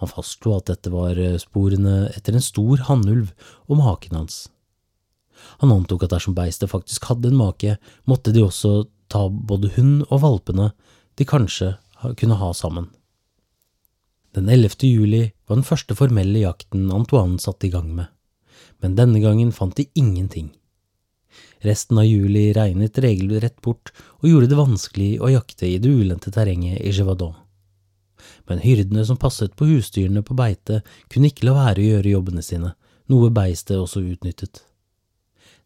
Han 0.00 0.10
fastslo 0.10 0.56
at 0.56 0.68
dette 0.72 0.90
var 0.92 1.18
sporene 1.40 2.08
etter 2.16 2.36
en 2.36 2.44
stor 2.44 2.82
hannulv 2.88 3.32
og 3.68 3.78
maken 3.80 4.18
hans. 4.18 4.44
Han 5.60 5.72
antok 5.74 6.06
at 6.06 6.14
dersom 6.14 6.36
beistet 6.36 6.72
faktisk 6.72 7.08
hadde 7.10 7.30
en 7.30 7.38
make, 7.38 7.76
måtte 8.08 8.32
de 8.32 8.44
også 8.44 8.86
ta 9.12 9.26
både 9.28 9.72
hund 9.76 10.04
og 10.08 10.22
valpene 10.24 10.70
de 11.18 11.26
kanskje 11.28 11.74
kunne 12.18 12.38
ha 12.40 12.52
sammen. 12.56 12.88
Den 14.34 14.48
11. 14.50 14.82
juli 14.88 15.28
var 15.46 15.60
den 15.60 15.66
første 15.66 15.94
formelle 15.94 16.42
jakten 16.42 16.88
Antoine 16.92 17.38
satte 17.38 17.68
i 17.68 17.72
gang 17.72 17.92
med, 17.94 18.08
men 18.82 18.96
denne 18.98 19.20
gangen 19.22 19.52
fant 19.54 19.76
de 19.78 19.86
ingenting. 19.94 20.50
Resten 21.64 21.98
av 21.98 22.04
juli 22.04 22.50
regnet 22.52 22.98
regelrett 23.00 23.56
bort 23.64 23.94
og 24.20 24.28
gjorde 24.28 24.50
det 24.50 24.58
vanskelig 24.58 25.08
å 25.24 25.30
jakte 25.32 25.70
i 25.70 25.78
det 25.80 25.88
ulendte 25.88 26.32
terrenget 26.34 26.82
i 26.84 26.92
Gevadon. 26.92 27.32
Men 28.48 28.60
hyrdene 28.60 29.04
som 29.08 29.20
passet 29.20 29.54
på 29.56 29.68
husdyrene 29.68 30.22
på 30.24 30.36
beite, 30.36 30.82
kunne 31.12 31.30
ikke 31.30 31.48
la 31.48 31.56
være 31.56 31.80
å 31.80 31.88
gjøre 31.88 32.14
jobbene 32.14 32.44
sine, 32.44 32.74
noe 33.08 33.32
beistet 33.32 33.80
også 33.80 34.04
utnyttet. 34.04 34.60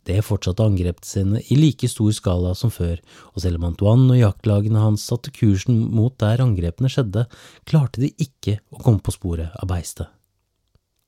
Det 0.09 0.23
fortsatte 0.25 0.65
angrepene 0.65 1.05
sine 1.05 1.41
i 1.53 1.59
like 1.59 1.89
stor 1.91 2.15
skala 2.17 2.55
som 2.57 2.71
før, 2.73 3.01
og 3.35 3.43
selv 3.45 3.61
om 3.61 3.67
Antoine 3.69 4.15
og 4.15 4.23
jaktlagene 4.23 4.81
hans 4.81 5.05
satte 5.11 5.35
kursen 5.35 5.83
mot 5.93 6.15
der 6.23 6.41
angrepene 6.45 6.91
skjedde, 6.93 7.27
klarte 7.69 8.07
de 8.07 8.15
ikke 8.17 8.61
å 8.73 8.81
komme 8.81 9.05
på 9.05 9.15
sporet 9.19 9.53
av 9.59 9.69
beistet. 9.69 10.09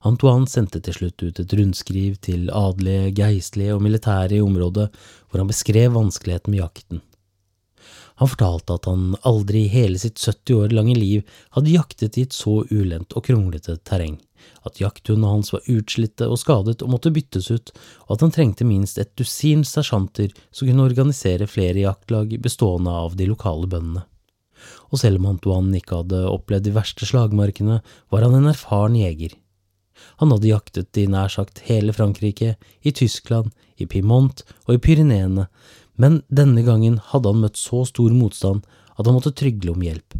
Antoine 0.07 0.49
sendte 0.49 0.81
til 0.81 0.97
slutt 0.97 1.21
ut 1.21 1.39
et 1.43 1.53
rundskriv 1.59 2.17
til 2.25 2.49
adelige, 2.49 3.11
geistlige 3.19 3.75
og 3.75 3.83
militære 3.85 4.39
i 4.39 4.41
området, 4.41 4.89
hvor 5.29 5.43
han 5.43 5.51
beskrev 5.51 5.93
vanskeligheten 5.93 6.53
med 6.53 6.63
jakten. 6.63 7.03
Han 8.21 8.29
fortalte 8.29 8.75
at 8.77 8.89
han 8.89 9.15
aldri 9.25 9.65
i 9.65 9.71
hele 9.73 10.01
sitt 10.01 10.17
70 10.21 10.57
år 10.57 10.73
lange 10.75 10.97
liv 10.97 11.23
hadde 11.55 11.73
jaktet 11.73 12.17
i 12.17 12.25
et 12.27 12.35
så 12.37 12.61
ulendt 12.69 13.15
og 13.17 13.25
kronglete 13.29 13.77
terreng 13.85 14.19
at 14.67 14.81
jakthundene 14.81 15.31
hans 15.35 15.51
var 15.53 15.65
utslitte 15.71 16.27
og 16.29 16.39
skadet 16.41 16.81
og 16.83 16.93
måtte 16.93 17.13
byttes 17.13 17.49
ut, 17.51 17.73
og 18.07 18.15
at 18.15 18.25
han 18.25 18.33
trengte 18.35 18.67
minst 18.67 18.99
et 19.01 19.13
dusin 19.19 19.65
sersjanter 19.67 20.33
som 20.51 20.69
kunne 20.69 20.87
organisere 20.87 21.49
flere 21.49 21.85
jaktlag 21.85 22.35
bestående 22.41 22.93
av 23.03 23.17
de 23.17 23.29
lokale 23.29 23.69
bøndene. 23.71 24.05
Og 24.93 25.01
selv 25.01 25.17
om 25.21 25.31
Antoine 25.31 25.79
ikke 25.79 26.03
hadde 26.03 26.25
opplevd 26.29 26.67
de 26.67 26.75
verste 26.75 27.07
slagmarkene, 27.09 27.79
var 28.13 28.25
han 28.27 28.37
en 28.37 28.51
erfaren 28.51 28.97
jeger. 28.99 29.33
Han 30.21 30.31
hadde 30.33 30.49
jaktet 30.49 30.97
i 30.97 31.07
nær 31.09 31.31
sagt 31.33 31.63
hele 31.67 31.93
Frankrike, 31.93 32.55
i 32.81 32.91
Tyskland, 32.91 33.51
i 33.77 33.87
Piemont 33.89 34.43
og 34.67 34.75
i 34.75 34.81
Pyreneene, 34.81 35.47
men 36.01 36.21
denne 36.29 36.63
gangen 36.65 36.99
hadde 37.11 37.31
han 37.31 37.41
møtt 37.43 37.59
så 37.59 37.83
stor 37.85 38.13
motstand 38.15 38.65
at 38.97 39.05
han 39.05 39.17
måtte 39.17 39.33
trygle 39.37 39.73
om 39.73 39.85
hjelp. 39.85 40.17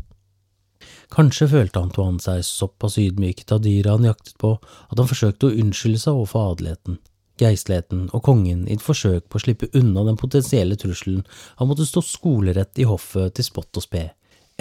Kanskje 1.12 1.50
følte 1.52 1.82
Antoine 1.82 2.22
seg 2.24 2.44
såpass 2.48 2.98
ydmyket 3.02 3.52
av 3.52 3.64
dyra 3.66 3.98
han 3.98 4.08
jaktet 4.08 4.38
på, 4.40 4.56
at 4.90 5.00
han 5.00 5.10
forsøkte 5.10 5.50
å 5.50 5.58
unnskylde 5.64 6.00
seg 6.00 6.16
overfor 6.16 6.54
adeligheten, 6.54 7.02
geistligheten 7.42 8.06
og 8.16 8.24
kongen 8.24 8.64
i 8.68 8.78
et 8.78 8.86
forsøk 8.86 9.28
på 9.28 9.40
å 9.40 9.44
slippe 9.44 9.70
unna 9.78 10.06
den 10.08 10.20
potensielle 10.20 10.78
trusselen 10.80 11.26
han 11.60 11.70
måtte 11.70 11.88
stå 11.90 12.04
skolerett 12.06 12.80
i 12.80 12.88
hoffet 12.88 13.36
til 13.36 13.48
spott 13.48 13.82
og 13.82 13.86
spe. 13.86 14.06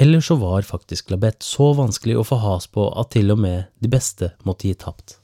Eller 0.00 0.20
så 0.24 0.34
var 0.40 0.64
faktisk 0.64 1.10
Labette 1.12 1.44
så 1.44 1.74
vanskelig 1.76 2.14
å 2.16 2.24
få 2.24 2.38
has 2.40 2.66
på 2.72 2.86
at 2.96 3.10
til 3.12 3.34
og 3.34 3.42
med 3.42 3.68
de 3.84 3.90
beste 3.92 4.30
måtte 4.48 4.70
gi 4.70 4.76
tapt. 4.80 5.18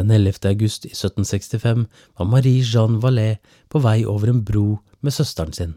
Den 0.00 0.08
11. 0.14 0.38
august 0.48 0.86
i 0.88 0.94
1765 0.94 1.82
var 2.16 2.28
Marie 2.30 2.64
Jeanne 2.64 3.02
Vallet 3.02 3.42
på 3.68 3.82
vei 3.84 3.98
over 4.08 4.32
en 4.32 4.40
bro 4.48 4.78
med 5.04 5.12
søsteren 5.12 5.52
sin. 5.52 5.74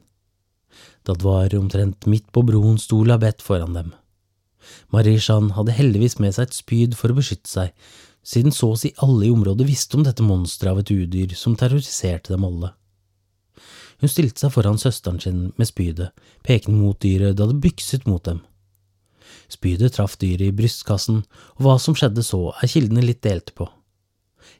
Da 1.03 1.11
det 1.17 1.27
var 1.27 1.55
omtrent 1.57 2.07
midt 2.07 2.29
på 2.31 2.45
broen, 2.47 2.79
sto 2.79 3.01
Labette 3.03 3.43
foran 3.43 3.75
dem. 3.75 3.91
Marie 4.95 5.19
Jeanne 5.19 5.51
hadde 5.57 5.75
heldigvis 5.75 6.15
med 6.23 6.37
seg 6.37 6.47
et 6.47 6.55
spyd 6.55 6.95
for 6.95 7.11
å 7.11 7.17
beskytte 7.17 7.51
seg, 7.51 7.73
siden 8.23 8.55
så 8.55 8.71
å 8.71 8.79
si 8.79 8.93
alle 9.03 9.27
i 9.27 9.33
området 9.33 9.67
visste 9.67 9.99
om 9.99 10.07
dette 10.07 10.23
monsteret 10.23 10.71
av 10.71 10.79
et 10.85 10.93
udyr 10.95 11.35
som 11.35 11.59
terroriserte 11.59 12.31
dem 12.31 12.47
alle. 12.47 12.71
Hun 14.03 14.11
stilte 14.11 14.43
seg 14.43 14.51
foran 14.51 14.75
søsteren 14.75 15.21
sin 15.23 15.43
med 15.55 15.69
spydet, 15.69 16.09
pekende 16.43 16.81
mot 16.81 16.97
dyret 16.99 17.37
det 17.37 17.45
hadde 17.45 17.61
bykset 17.63 18.03
mot 18.03 18.19
dem. 18.27 18.41
Spydet 19.47 19.95
traff 19.95 20.17
dyret 20.19 20.49
i 20.49 20.55
brystkassen, 20.57 21.21
og 21.55 21.63
hva 21.63 21.77
som 21.79 21.95
skjedde 21.95 22.25
så, 22.27 22.49
er 22.59 22.71
kildene 22.73 23.05
litt 23.05 23.23
delte 23.23 23.55
på. 23.55 23.69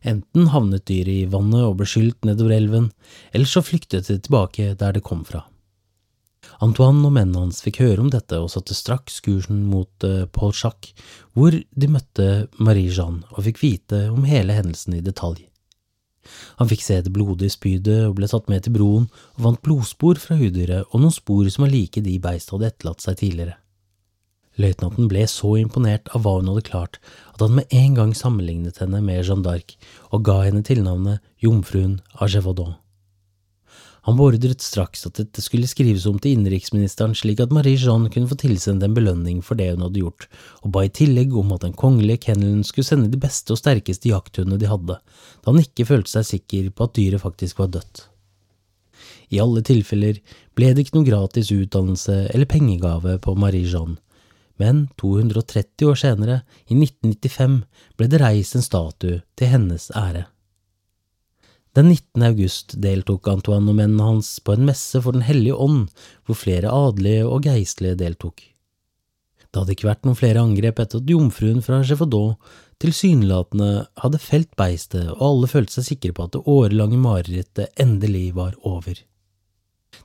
Enten 0.08 0.48
havnet 0.54 0.88
dyret 0.88 1.26
i 1.26 1.28
vannet 1.28 1.68
og 1.68 1.76
ble 1.82 1.90
skylt 1.92 2.24
nedover 2.24 2.56
elven, 2.56 2.90
eller 3.36 3.52
så 3.52 3.60
flyktet 3.68 4.08
det 4.08 4.22
tilbake 4.24 4.78
der 4.80 4.96
det 4.96 5.04
kom 5.04 5.28
fra. 5.28 5.44
Antoine 6.64 7.04
og 7.04 7.12
mennene 7.18 7.44
hans 7.44 7.60
fikk 7.68 7.84
høre 7.84 8.00
om 8.00 8.12
dette 8.16 8.40
og 8.40 8.52
satte 8.56 8.76
straks 8.78 9.20
kursen 9.28 9.66
mot 9.68 10.08
uh, 10.08 10.24
Paul 10.32 10.56
Jacques, 10.56 10.96
hvor 11.36 11.52
de 11.52 11.92
møtte 11.92 12.48
Marie-Jeanne 12.64 13.28
og 13.36 13.44
fikk 13.50 13.60
vite 13.60 14.06
om 14.14 14.24
hele 14.24 14.56
hendelsen 14.56 14.96
i 14.96 15.04
detalj. 15.04 15.50
Han 16.60 16.70
fikk 16.70 16.86
se 16.86 17.00
det 17.04 17.14
blodige 17.14 17.54
spydet 17.54 18.06
og 18.08 18.18
ble 18.20 18.30
tatt 18.32 18.50
med 18.52 18.66
til 18.66 18.76
broen 18.78 19.10
og 19.36 19.44
vant 19.48 19.64
blodspor 19.66 20.22
fra 20.22 20.38
hudyret 20.40 20.88
og 20.90 21.04
noen 21.04 21.16
spor 21.16 21.50
som 21.50 21.66
var 21.66 21.74
like 21.74 22.04
de 22.06 22.20
beistet 22.24 22.56
hadde 22.56 22.72
etterlatt 22.72 23.06
seg 23.06 23.20
tidligere. 23.22 23.58
Løytnanten 24.62 25.10
ble 25.10 25.26
så 25.30 25.56
imponert 25.58 26.12
av 26.14 26.26
hva 26.26 26.36
hun 26.38 26.52
hadde 26.52 26.68
klart, 26.68 27.00
at 27.34 27.42
han 27.42 27.56
med 27.58 27.74
en 27.74 27.98
gang 27.98 28.14
sammenlignet 28.18 28.78
henne 28.84 29.02
med 29.02 29.24
Jeanne 29.24 29.46
d'Arc 29.48 29.74
og 30.12 30.28
ga 30.28 30.44
henne 30.46 30.62
tilnavnet 30.66 31.24
Jomfruen 31.42 32.00
av 32.20 32.30
Gévaudan. 32.30 32.76
Han 34.04 34.18
beordret 34.20 34.60
straks 34.60 35.06
at 35.08 35.16
dette 35.16 35.40
skulle 35.40 35.68
skrives 35.70 36.04
om 36.10 36.18
til 36.20 36.36
innenriksministeren 36.36 37.14
slik 37.16 37.40
at 37.40 37.54
Marie 37.56 37.80
Jeanne 37.80 38.12
kunne 38.12 38.28
få 38.28 38.36
tilsendt 38.42 38.84
en 38.84 38.96
belønning 38.98 39.40
for 39.46 39.56
det 39.56 39.70
hun 39.72 39.86
hadde 39.86 40.02
gjort, 40.02 40.28
og 40.60 40.74
ba 40.76 40.84
i 40.84 40.92
tillegg 40.92 41.32
om 41.40 41.54
at 41.56 41.64
den 41.64 41.76
kongelige 41.80 42.26
kennelen 42.26 42.66
skulle 42.68 42.88
sende 42.90 43.08
de 43.14 43.22
beste 43.22 43.56
og 43.56 43.62
sterkeste 43.62 44.12
jakthundene 44.12 44.60
de 44.60 44.68
hadde, 44.68 44.98
da 45.00 45.54
han 45.54 45.64
ikke 45.64 45.88
følte 45.88 46.18
seg 46.18 46.28
sikker 46.34 46.68
på 46.76 46.90
at 46.90 46.98
dyret 47.00 47.24
faktisk 47.24 47.64
var 47.64 47.72
dødt. 47.78 48.10
I 49.32 49.40
alle 49.40 49.64
tilfeller 49.66 50.20
ble 50.54 50.74
det 50.74 50.84
ikke 50.84 51.00
noe 51.00 51.08
gratis 51.08 51.54
utdannelse 51.56 52.18
eller 52.36 52.50
pengegave 52.52 53.16
på 53.24 53.38
Marie 53.40 53.64
Jeanne, 53.64 54.02
men 54.60 54.84
230 55.00 55.88
år 55.90 55.98
senere, 55.98 56.42
i 56.68 56.76
1995, 56.76 57.64
ble 57.98 58.12
det 58.12 58.20
reist 58.22 58.60
en 58.60 58.68
statue 58.68 59.24
til 59.40 59.50
hennes 59.56 59.90
ære. 59.96 60.28
Den 61.74 61.88
19. 61.90 62.22
august 62.28 62.76
deltok 62.78 63.28
Antoine 63.32 63.72
og 63.72 63.78
mennene 63.80 64.06
hans 64.06 64.36
på 64.46 64.54
en 64.54 64.68
messe 64.68 65.00
for 65.02 65.16
Den 65.16 65.24
hellige 65.26 65.58
ånd, 65.58 65.88
hvor 66.26 66.38
flere 66.38 66.70
adelige 66.70 67.24
og 67.26 67.48
geistlige 67.48 67.98
deltok. 67.98 68.44
Det 69.50 69.62
hadde 69.62 69.74
ikke 69.74 69.88
vært 69.90 70.06
noen 70.06 70.18
flere 70.18 70.42
angrep 70.42 70.82
etter 70.82 71.02
at 71.02 71.10
jomfruen 71.10 71.64
fra 71.66 71.80
Chefaudot 71.86 72.54
tilsynelatende 72.82 73.88
hadde 74.04 74.22
felt 74.22 74.52
beistet, 74.60 75.08
og 75.16 75.24
alle 75.26 75.50
følte 75.50 75.80
seg 75.80 75.88
sikre 75.88 76.14
på 76.14 76.28
at 76.28 76.36
det 76.36 76.44
årelange 76.50 77.00
marerittet 77.02 77.82
endelig 77.82 78.28
var 78.38 78.54
over. 78.70 78.98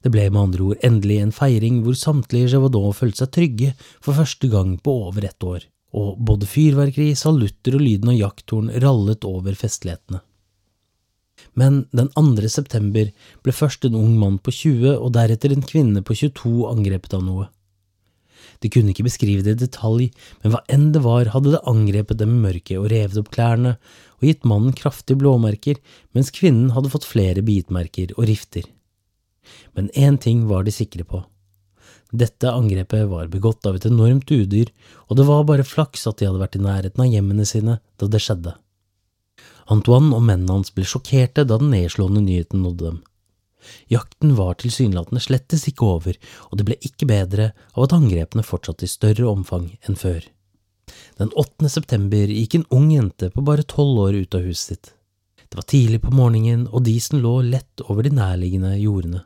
Det 0.04 0.12
ble 0.12 0.28
med 0.30 0.40
andre 0.40 0.70
ord 0.70 0.84
endelig 0.84 1.18
en 1.20 1.34
feiring 1.36 1.82
hvor 1.84 1.96
samtlige 2.00 2.52
Gévaudan 2.54 2.96
følte 2.96 3.24
seg 3.24 3.32
trygge 3.34 3.74
for 4.04 4.16
første 4.16 4.48
gang 4.52 4.76
på 4.80 4.94
over 5.08 5.28
ett 5.28 5.44
år, 5.44 5.68
og 5.96 6.16
både 6.30 6.48
fyrverkeri, 6.48 7.12
salutter 7.16 7.76
og 7.76 7.84
lyden 7.84 8.12
av 8.14 8.20
jakthorn 8.20 8.72
rallet 8.84 9.28
over 9.28 9.56
festlighetene. 9.58 10.22
Men 11.58 11.82
den 11.96 12.10
2. 12.14 12.48
september 12.52 13.10
ble 13.42 13.54
først 13.54 13.86
en 13.88 13.98
ung 13.98 14.14
mann 14.20 14.38
på 14.38 14.54
20 14.54 14.94
og 14.96 15.12
deretter 15.16 15.54
en 15.54 15.64
kvinne 15.66 16.04
på 16.06 16.16
22 16.20 16.68
angrepet 16.70 17.16
av 17.18 17.24
noe. 17.26 17.48
De 18.62 18.70
kunne 18.72 18.90
ikke 18.90 19.06
beskrive 19.06 19.44
det 19.46 19.54
i 19.54 19.60
detalj, 19.66 20.08
men 20.42 20.54
hva 20.54 20.62
enn 20.72 20.88
det 20.94 21.04
var, 21.04 21.30
hadde 21.34 21.54
det 21.54 21.66
angrepet 21.70 22.18
dem 22.18 22.38
i 22.38 22.40
mørket 22.46 22.78
og 22.80 22.88
revet 22.90 23.20
opp 23.20 23.30
klærne 23.34 23.76
og 24.18 24.26
gitt 24.26 24.48
mannen 24.48 24.74
kraftige 24.74 25.18
blåmerker, 25.20 25.78
mens 26.16 26.34
kvinnen 26.34 26.72
hadde 26.74 26.90
fått 26.90 27.06
flere 27.06 27.44
bitmerker 27.46 28.16
og 28.16 28.26
rifter 28.30 28.66
men 29.72 29.90
én 29.94 30.18
ting 30.18 30.46
var 30.48 30.64
de 30.64 30.74
sikre 30.74 31.04
på. 31.04 31.22
Dette 32.08 32.50
angrepet 32.50 33.08
var 33.10 33.28
begått 33.28 33.66
av 33.68 33.76
et 33.76 33.86
enormt 33.88 34.30
udyr, 34.32 34.70
og 35.08 35.18
det 35.18 35.26
var 35.28 35.44
bare 35.48 35.66
flaks 35.66 36.06
at 36.08 36.20
de 36.20 36.28
hadde 36.28 36.40
vært 36.40 36.56
i 36.56 36.64
nærheten 36.64 37.04
av 37.04 37.12
hjemmene 37.12 37.44
sine 37.48 37.78
da 38.00 38.08
det 38.08 38.22
skjedde. 38.24 38.54
Antoine 39.68 40.14
og 40.16 40.24
mennene 40.24 40.56
hans 40.56 40.72
ble 40.74 40.86
sjokkerte 40.88 41.44
da 41.44 41.58
den 41.60 41.72
nedslående 41.74 42.22
nyheten 42.24 42.64
nådde 42.64 42.86
dem. 42.86 42.98
Jakten 43.92 44.32
var 44.38 44.56
tilsynelatende 44.56 45.20
slettes 45.20 45.66
ikke 45.68 45.84
over, 45.84 46.18
og 46.48 46.58
det 46.58 46.66
ble 46.68 46.76
ikke 46.88 47.08
bedre 47.10 47.50
av 47.74 47.84
at 47.84 47.94
angrepene 47.98 48.46
fortsatte 48.46 48.86
i 48.86 48.92
større 48.92 49.28
omfang 49.28 49.70
enn 49.84 49.98
før. 49.98 50.22
Den 51.20 51.34
8. 51.36 51.68
september 51.68 52.30
gikk 52.32 52.56
en 52.56 52.68
ung 52.72 52.88
jente 52.94 53.28
på 53.34 53.44
bare 53.44 53.66
tolv 53.68 54.06
år 54.06 54.22
ut 54.22 54.38
av 54.38 54.46
huset 54.46 54.72
sitt. 54.72 54.94
Det 55.48 55.58
var 55.60 55.68
tidlig 55.68 56.00
på 56.04 56.12
morgenen, 56.12 56.68
og 56.68 56.84
disen 56.84 57.20
lå 57.24 57.40
lett 57.44 57.84
over 57.88 58.04
de 58.04 58.12
nærliggende 58.14 58.74
jordene 58.78 59.24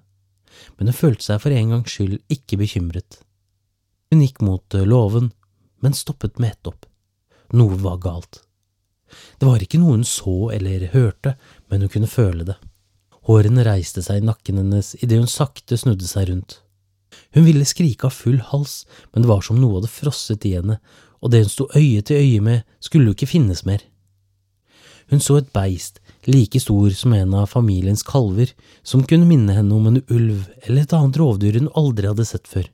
men 0.76 0.90
hun 0.90 0.96
følte 0.96 1.26
seg 1.26 1.42
for 1.42 1.54
en 1.54 1.74
gangs 1.74 1.94
skyld 1.94 2.18
ikke 2.32 2.58
bekymret. 2.60 3.20
Hun 4.12 4.24
gikk 4.24 4.42
mot 4.44 4.76
låven, 4.86 5.30
men 5.82 5.96
stoppet 5.96 6.38
med 6.42 6.54
ett 6.54 6.70
opp. 6.70 6.86
Noe 7.56 7.78
var 7.80 8.00
galt. 8.02 8.42
Det 9.38 9.48
var 9.48 9.62
ikke 9.62 9.80
noe 9.80 9.98
hun 9.98 10.06
så 10.08 10.50
eller 10.54 10.88
hørte, 10.92 11.36
men 11.70 11.84
hun 11.84 11.92
kunne 11.92 12.10
føle 12.10 12.46
det. 12.48 12.58
Hårene 13.28 13.64
reiste 13.66 14.02
seg 14.02 14.18
i 14.18 14.26
nakken 14.26 14.58
hennes 14.58 14.94
idet 14.98 15.20
hun 15.20 15.30
sakte 15.30 15.78
snudde 15.78 16.08
seg 16.08 16.30
rundt. 16.30 16.58
Hun 17.36 17.46
ville 17.46 17.68
skrike 17.68 18.08
av 18.08 18.16
full 18.16 18.40
hals, 18.50 18.82
men 19.12 19.22
det 19.22 19.30
var 19.30 19.44
som 19.46 19.60
noe 19.60 19.78
hadde 19.78 19.92
frosset 19.92 20.44
i 20.48 20.56
henne, 20.56 20.78
og 21.22 21.30
det 21.30 21.44
hun 21.44 21.52
sto 21.52 21.68
øye 21.76 22.02
til 22.02 22.18
øye 22.18 22.42
med, 22.44 22.64
skulle 22.80 23.10
jo 23.10 23.16
ikke 23.16 23.30
finnes 23.30 23.64
mer. 23.68 23.84
Hun 25.12 25.20
så 25.20 25.38
et 25.38 25.50
beist, 25.52 26.00
like 26.26 26.60
stor 26.62 26.90
som 26.96 27.12
en 27.12 27.34
av 27.36 27.50
familiens 27.52 28.04
kalver, 28.06 28.52
som 28.82 29.04
kunne 29.06 29.28
minne 29.28 29.54
henne 29.54 29.74
om 29.76 29.88
en 29.90 30.00
ulv 30.08 30.46
eller 30.64 30.82
et 30.82 30.94
annet 30.96 31.18
rovdyr 31.20 31.58
hun 31.60 31.72
aldri 31.78 32.08
hadde 32.08 32.26
sett 32.26 32.48
før. 32.48 32.70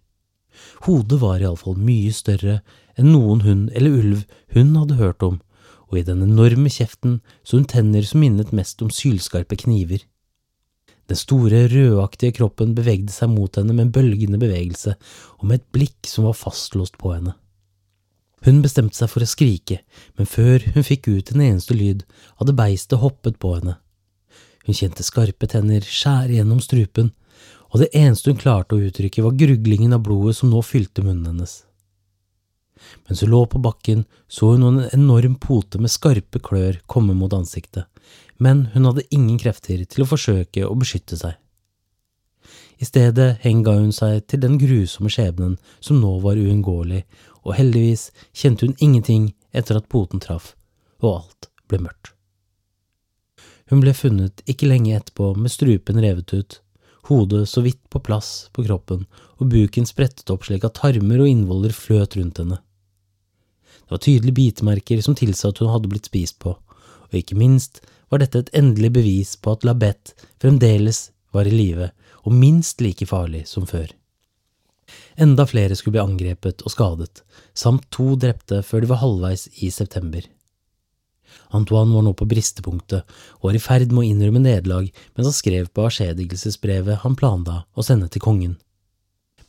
Hodet 0.87 1.21
var 1.23 1.43
iallfall 1.43 1.79
mye 1.79 2.13
større 2.15 2.61
enn 2.99 3.13
noen 3.13 3.43
hund 3.47 3.73
eller 3.75 3.99
ulv 4.01 4.25
hun 4.55 4.75
hadde 4.79 4.99
hørt 5.01 5.25
om, 5.27 5.41
og 5.89 5.99
i 6.01 6.05
den 6.07 6.23
enorme 6.25 6.71
kjeften 6.73 7.19
så 7.43 7.59
hun 7.59 7.67
tenner 7.69 8.05
som 8.07 8.23
minnet 8.23 8.55
mest 8.57 8.83
om 8.85 8.93
sylskarpe 8.93 9.59
kniver. 9.65 10.05
Den 11.09 11.17
store, 11.17 11.65
rødaktige 11.73 12.37
kroppen 12.37 12.75
bevegde 12.77 13.13
seg 13.15 13.31
mot 13.33 13.57
henne 13.57 13.73
med 13.73 13.87
en 13.87 13.93
bølgende 13.95 14.41
bevegelse 14.41 14.97
og 15.39 15.47
med 15.49 15.61
et 15.63 15.69
blikk 15.73 16.09
som 16.11 16.29
var 16.29 16.37
fastlåst 16.37 16.99
på 17.01 17.15
henne. 17.15 17.33
Hun 18.45 18.61
bestemte 18.63 18.95
seg 18.95 19.11
for 19.11 19.25
å 19.25 19.29
skrike, 19.29 19.81
men 20.19 20.29
før 20.29 20.63
hun 20.75 20.85
fikk 20.87 21.09
ut 21.09 21.33
en 21.33 21.43
eneste 21.43 21.75
lyd, 21.75 22.05
hadde 22.39 22.55
beistet 22.59 23.01
hoppet 23.03 23.41
på 23.43 23.57
henne. 23.57 23.79
Hun 24.69 24.77
kjente 24.77 25.07
skarpe 25.07 25.49
tenner 25.51 25.83
skjære 25.83 26.37
gjennom 26.37 26.61
strupen, 26.63 27.11
og 27.73 27.83
det 27.83 27.89
eneste 27.97 28.31
hun 28.31 28.41
klarte 28.41 28.77
å 28.77 28.85
uttrykke 28.85 29.25
var 29.25 29.37
gruglingen 29.41 29.97
av 29.97 30.05
blodet 30.05 30.37
som 30.39 30.53
nå 30.53 30.61
fylte 30.65 31.03
munnen 31.03 31.33
hennes. 31.33 31.63
Mens 33.07 33.23
hun 33.23 33.33
lå 33.33 33.43
på 33.47 33.61
bakken, 33.63 34.05
så 34.29 34.53
hun 34.55 34.67
en 34.69 34.89
enorm 34.93 35.35
pote 35.41 35.81
med 35.83 35.93
skarpe 35.93 36.41
klør 36.45 36.81
komme 36.87 37.17
mot 37.19 37.35
ansiktet, 37.35 37.87
men 38.39 38.67
hun 38.75 38.89
hadde 38.89 39.07
ingen 39.11 39.39
krefter 39.41 39.85
til 39.85 40.05
å 40.05 40.11
forsøke 40.11 40.67
å 40.67 40.77
beskytte 40.79 41.19
seg. 41.21 41.37
I 42.79 42.87
stedet 42.87 43.41
henga 43.43 43.75
hun 43.81 43.91
seg 43.95 44.23
til 44.31 44.43
den 44.45 44.55
grusomme 44.61 45.11
skjebnen 45.11 45.57
som 45.81 45.99
nå 45.99 46.13
var 46.23 46.39
uunngåelig, 46.39 47.03
og 47.43 47.57
heldigvis 47.59 48.11
kjente 48.37 48.69
hun 48.69 48.79
ingenting 48.79 49.33
etter 49.57 49.81
at 49.81 49.91
poten 49.91 50.23
traff, 50.23 50.53
og 51.03 51.11
alt 51.17 51.51
ble 51.69 51.83
mørkt. 51.83 52.15
Hun 53.69 53.83
ble 53.83 53.93
funnet 53.93 54.41
ikke 54.49 54.69
lenge 54.71 54.95
etterpå 54.97 55.35
med 55.37 55.53
strupen 55.53 56.01
revet 56.01 56.33
ut, 56.33 56.61
hodet 57.09 57.49
så 57.49 57.61
vidt 57.65 57.83
på 57.93 58.01
plass 58.05 58.49
på 58.55 58.65
kroppen 58.65 59.05
og 59.39 59.51
buken 59.53 59.87
sprettet 59.89 60.31
opp 60.33 60.47
slik 60.47 60.65
at 60.65 60.79
tarmer 60.79 61.25
og 61.25 61.31
innvoller 61.31 61.75
fløt 61.75 62.17
rundt 62.19 62.41
henne. 62.41 62.61
Det 63.89 63.95
var 63.97 64.05
tydelige 64.05 64.37
bitemerker 64.37 65.01
som 65.01 65.17
tilsa 65.17 65.49
at 65.49 65.63
hun 65.63 65.71
hadde 65.73 65.89
blitt 65.89 66.11
spist 66.11 66.37
på, 66.45 66.53
og 66.53 67.15
ikke 67.17 67.39
minst 67.41 67.81
var 68.13 68.21
dette 68.21 68.43
et 68.45 68.51
endelig 68.61 68.91
bevis 68.99 69.31
på 69.41 69.55
at 69.57 69.65
Labette 69.65 70.13
fremdeles 70.43 71.09
var 71.33 71.49
i 71.49 71.55
live 71.55 71.89
og 72.29 72.37
minst 72.37 72.83
like 72.85 73.09
farlig 73.09 73.47
som 73.49 73.65
før. 73.65 73.89
Enda 75.17 75.47
flere 75.49 75.77
skulle 75.77 75.97
bli 75.97 76.05
angrepet 76.05 76.61
og 76.65 76.73
skadet, 76.73 77.23
samt 77.57 77.89
to 77.95 78.13
drepte 78.21 78.61
før 78.61 78.85
de 78.85 78.93
var 78.93 79.01
halvveis 79.01 79.49
i 79.65 79.73
september. 79.73 80.21
Antoine 81.57 81.95
var 81.97 82.05
nå 82.05 82.13
på 82.17 82.29
bristepunktet 82.29 83.09
og 83.41 83.49
var 83.49 83.57
i 83.57 83.63
ferd 83.63 83.89
med 83.93 84.05
å 84.05 84.09
innrømme 84.13 84.45
nederlag 84.45 84.89
mens 85.17 85.31
han 85.31 85.37
skrev 85.37 85.73
på 85.73 85.89
avskjedigelsesbrevet 85.89 87.05
han 87.05 87.17
planla 87.17 87.63
å 87.73 87.85
sende 87.85 88.09
til 88.13 88.25
kongen. 88.25 88.57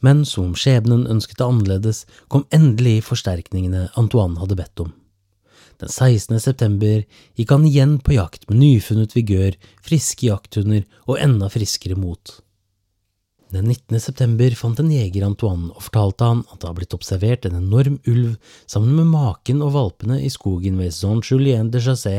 Men 0.05 0.23
som 0.25 0.55
skjebnen 0.55 1.07
ønsket 1.11 1.41
det 1.41 1.47
annerledes, 1.47 2.05
kom 2.27 2.45
endelig 2.55 3.01
forsterkningene 3.09 3.89
Antoine 3.99 4.39
hadde 4.39 4.57
bedt 4.59 4.85
om. 4.85 4.93
Den 5.79 5.91
16. 5.91 6.39
september 6.43 7.05
gikk 7.39 7.51
han 7.55 7.65
igjen 7.67 7.97
på 8.03 8.17
jakt 8.17 8.49
med 8.49 8.59
nyfunnet 8.59 9.15
vigør, 9.15 9.55
friske 9.83 10.27
jakthunder 10.27 10.83
og 11.07 11.19
enda 11.23 11.47
friskere 11.51 11.95
mot. 11.95 12.39
Den 13.49 13.65
19. 13.65 13.95
september 14.03 14.53
fant 14.53 14.77
en 14.81 14.91
jeger 14.93 15.23
Antoine 15.25 15.71
og 15.71 15.85
fortalte 15.87 16.27
han 16.27 16.43
at 16.51 16.59
det 16.59 16.67
hadde 16.67 16.79
blitt 16.81 16.97
observert 16.97 17.47
en 17.47 17.55
enorm 17.57 17.95
ulv 18.11 18.35
sammen 18.69 18.91
med 18.99 19.09
maken 19.09 19.63
og 19.65 19.73
valpene 19.73 20.19
i 20.21 20.29
skogen 20.29 20.77
ved 20.77 20.93
Saint-Julien 20.93 21.71
de 21.73 21.81
Chassé, 21.81 22.13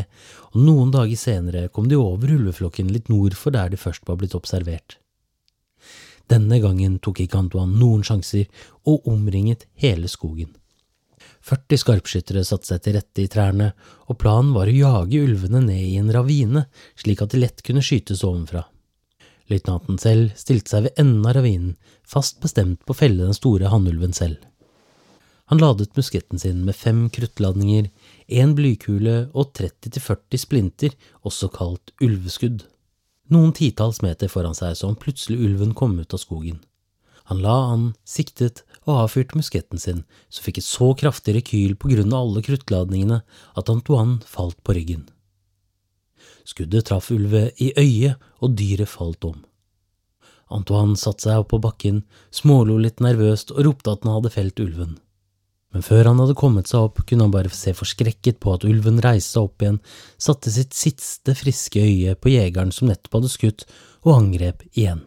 og 0.50 0.64
noen 0.64 0.90
dager 0.90 1.20
senere 1.20 1.68
kom 1.70 1.86
de 1.92 2.00
over 2.00 2.32
ulveflokken 2.34 2.90
litt 2.90 3.12
nord 3.12 3.36
for 3.38 3.54
der 3.54 3.70
de 3.70 3.78
først 3.78 4.08
var 4.08 4.18
blitt 4.18 4.34
observert. 4.34 4.96
Denne 6.30 6.60
gangen 6.62 6.98
tok 7.02 7.24
ikke 7.24 7.40
Antoine 7.40 7.74
noen 7.74 8.04
sjanser 8.06 8.46
og 8.86 9.06
omringet 9.10 9.66
hele 9.82 10.08
skogen. 10.10 10.52
40 11.46 11.80
skarpskyttere 11.80 12.42
satte 12.44 12.68
seg 12.68 12.82
til 12.84 12.96
rette 12.98 13.22
i 13.24 13.30
trærne, 13.32 13.70
og 14.06 14.18
planen 14.20 14.52
var 14.54 14.68
å 14.68 14.76
jage 14.76 15.22
ulvene 15.24 15.62
ned 15.64 15.80
i 15.88 15.96
en 15.98 16.12
ravine, 16.12 16.66
slik 17.00 17.24
at 17.24 17.32
de 17.32 17.40
lett 17.40 17.64
kunne 17.66 17.82
skytes 17.84 18.22
ovenfra. 18.28 18.66
Løytnanten 19.50 19.98
selv 19.98 20.36
stilte 20.38 20.70
seg 20.70 20.86
ved 20.86 21.00
enden 21.00 21.26
av 21.26 21.34
ravinen, 21.38 21.74
fast 22.06 22.38
bestemt 22.44 22.84
på 22.84 22.94
å 22.94 23.00
felle 23.00 23.24
den 23.24 23.36
store 23.36 23.72
hannulven 23.72 24.14
selv. 24.14 24.38
Han 25.50 25.58
ladet 25.58 25.96
musketten 25.98 26.38
sin 26.38 26.60
med 26.62 26.76
fem 26.78 27.08
kruttladninger, 27.10 27.88
én 28.30 28.52
blykule 28.54 29.24
og 29.34 29.50
30–40 29.58 30.44
splinter, 30.44 30.94
også 31.26 31.50
kalt 31.50 31.90
ulveskudd. 31.98 32.68
Noen 33.30 33.52
titalls 33.54 34.00
meter 34.02 34.30
foran 34.30 34.56
seg 34.58 34.74
så 34.76 34.90
han 34.90 34.98
plutselig 34.98 35.38
ulven 35.38 35.74
kom 35.78 35.94
ut 36.00 36.14
av 36.16 36.22
skogen. 36.22 36.58
Han 37.30 37.42
la 37.44 37.54
an, 37.70 37.84
siktet 38.02 38.64
og 38.88 39.04
avfyrte 39.04 39.38
musketten 39.38 39.78
sin, 39.78 40.00
som 40.34 40.42
fikk 40.42 40.58
et 40.58 40.66
så 40.66 40.90
kraftig 40.98 41.36
rekyl 41.36 41.76
på 41.78 41.92
grunn 41.92 42.10
av 42.10 42.24
alle 42.26 42.42
kruttladningene 42.42 43.20
at 43.54 43.70
Antoine 43.70 44.18
falt 44.26 44.58
på 44.66 44.74
ryggen. 44.74 45.04
Skuddet 46.42 46.88
traff 46.88 47.12
ulve 47.14 47.52
i 47.62 47.70
øyet, 47.78 48.18
og 48.42 48.56
dyret 48.58 48.90
falt 48.90 49.22
om. 49.28 49.44
Antoine 50.50 50.98
satte 50.98 51.28
seg 51.28 51.44
opp 51.44 51.52
på 51.52 51.60
bakken, 51.62 52.02
smålo 52.34 52.80
litt 52.82 52.98
nervøst 52.98 53.54
og 53.54 53.62
ropte 53.68 53.94
at 53.94 54.02
han 54.02 54.16
hadde 54.16 54.34
felt 54.34 54.62
ulven. 54.64 54.98
Men 55.70 55.84
før 55.86 56.08
han 56.10 56.18
hadde 56.18 56.34
kommet 56.38 56.70
seg 56.70 56.88
opp, 56.88 57.04
kunne 57.06 57.28
han 57.28 57.34
bare 57.34 57.52
se 57.54 57.72
forskrekket 57.76 58.40
på 58.42 58.56
at 58.56 58.66
ulven 58.66 58.98
reiste 59.04 59.36
seg 59.36 59.46
opp 59.46 59.62
igjen, 59.62 59.78
satte 60.18 60.50
sitt 60.50 60.74
siste 60.74 61.36
friske 61.38 61.82
øye 61.82 62.16
på 62.18 62.32
jegeren 62.32 62.74
som 62.74 62.90
nettopp 62.90 63.20
hadde 63.20 63.30
skutt, 63.30 63.66
og 64.02 64.16
angrep 64.16 64.64
igjen. 64.72 65.04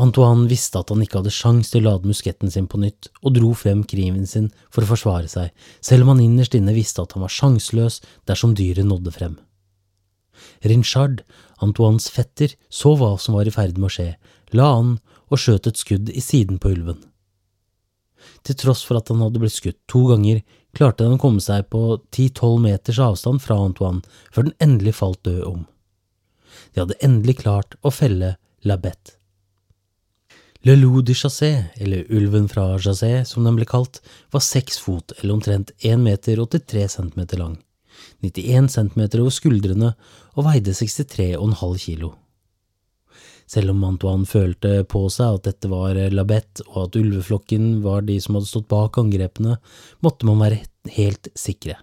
Antoine 0.00 0.48
visste 0.48 0.80
at 0.80 0.88
han 0.90 1.02
ikke 1.04 1.20
hadde 1.20 1.34
sjans 1.34 1.70
til 1.70 1.82
å 1.82 1.90
lade 1.90 2.08
musketten 2.08 2.50
sin 2.50 2.66
på 2.70 2.80
nytt, 2.80 3.10
og 3.20 3.34
dro 3.36 3.52
frem 3.58 3.82
kriven 3.84 4.24
sin 4.26 4.48
for 4.72 4.82
å 4.82 4.90
forsvare 4.94 5.28
seg, 5.28 5.52
selv 5.84 6.06
om 6.06 6.14
han 6.14 6.24
innerst 6.24 6.56
inne 6.56 6.74
visste 6.74 7.04
at 7.04 7.14
han 7.14 7.26
var 7.26 7.34
sjanseløs 7.34 8.00
dersom 8.30 8.56
dyret 8.56 8.88
nådde 8.88 9.14
frem. 9.14 9.36
Rinchard, 10.64 11.20
Antoines 11.60 12.08
fetter, 12.12 12.56
så 12.72 12.94
hva 12.96 13.12
som 13.20 13.36
var 13.36 13.48
i 13.48 13.54
ferd 13.54 13.76
med 13.76 13.90
å 13.90 13.94
skje, 13.98 14.10
la 14.56 14.72
an 14.78 14.96
og 15.28 15.38
skjøt 15.38 15.68
et 15.68 15.80
skudd 15.80 16.10
i 16.10 16.24
siden 16.24 16.58
på 16.62 16.72
ulven. 16.72 17.09
Til 18.46 18.58
tross 18.58 18.82
for 18.86 19.00
at 19.00 19.10
han 19.12 19.22
hadde 19.24 19.42
blitt 19.42 19.56
skutt 19.56 19.78
to 19.90 20.06
ganger, 20.10 20.42
klarte 20.76 21.06
han 21.06 21.18
å 21.18 21.22
komme 21.22 21.42
seg 21.44 21.68
på 21.72 22.00
ti–tolv 22.14 22.60
meters 22.64 23.00
avstand 23.02 23.42
fra 23.42 23.58
Antoine 23.60 24.04
før 24.30 24.48
den 24.48 24.58
endelig 24.62 24.96
falt 25.00 25.22
død 25.26 25.42
om. 25.48 25.64
De 26.74 26.84
hadde 26.84 27.00
endelig 27.04 27.40
klart 27.42 27.76
å 27.82 27.92
felle 27.94 28.36
La 28.66 28.76
Bette. 28.80 29.16
Le 30.60 30.74
Loup 30.76 31.00
de 31.08 31.14
Chassé, 31.16 31.70
eller 31.80 32.04
Ulven 32.12 32.44
fra 32.48 32.74
Chassé 32.78 33.22
som 33.24 33.46
den 33.46 33.56
ble 33.56 33.64
kalt, 33.64 34.02
var 34.28 34.44
seks 34.44 34.76
fot 34.84 35.14
eller 35.16 35.38
omtrent 35.38 35.72
én 35.80 36.02
meter 36.04 36.42
og 36.42 36.52
83 36.52 36.84
centimeter 36.98 37.40
lang. 37.40 37.56
91 38.20 38.68
cm 38.68 39.00
over 39.22 39.32
skuldrene 39.32 39.94
og 40.36 40.44
veide 40.44 40.76
63,5 40.76 41.78
kilo. 41.80 42.12
Selv 43.50 43.72
om 43.72 43.82
Antoine 43.88 44.28
følte 44.30 44.84
på 44.86 45.08
seg 45.10 45.40
at 45.40 45.46
dette 45.48 45.70
var 45.72 45.98
Labette 46.14 46.62
og 46.68 46.84
at 46.84 46.98
ulveflokken 47.00 47.80
var 47.82 48.04
de 48.06 48.20
som 48.22 48.36
hadde 48.38 48.50
stått 48.50 48.68
bak 48.70 48.98
angrepene, 49.00 49.56
måtte 50.04 50.28
man 50.28 50.38
være 50.44 50.60
helt 50.94 51.32
sikre. 51.38 51.80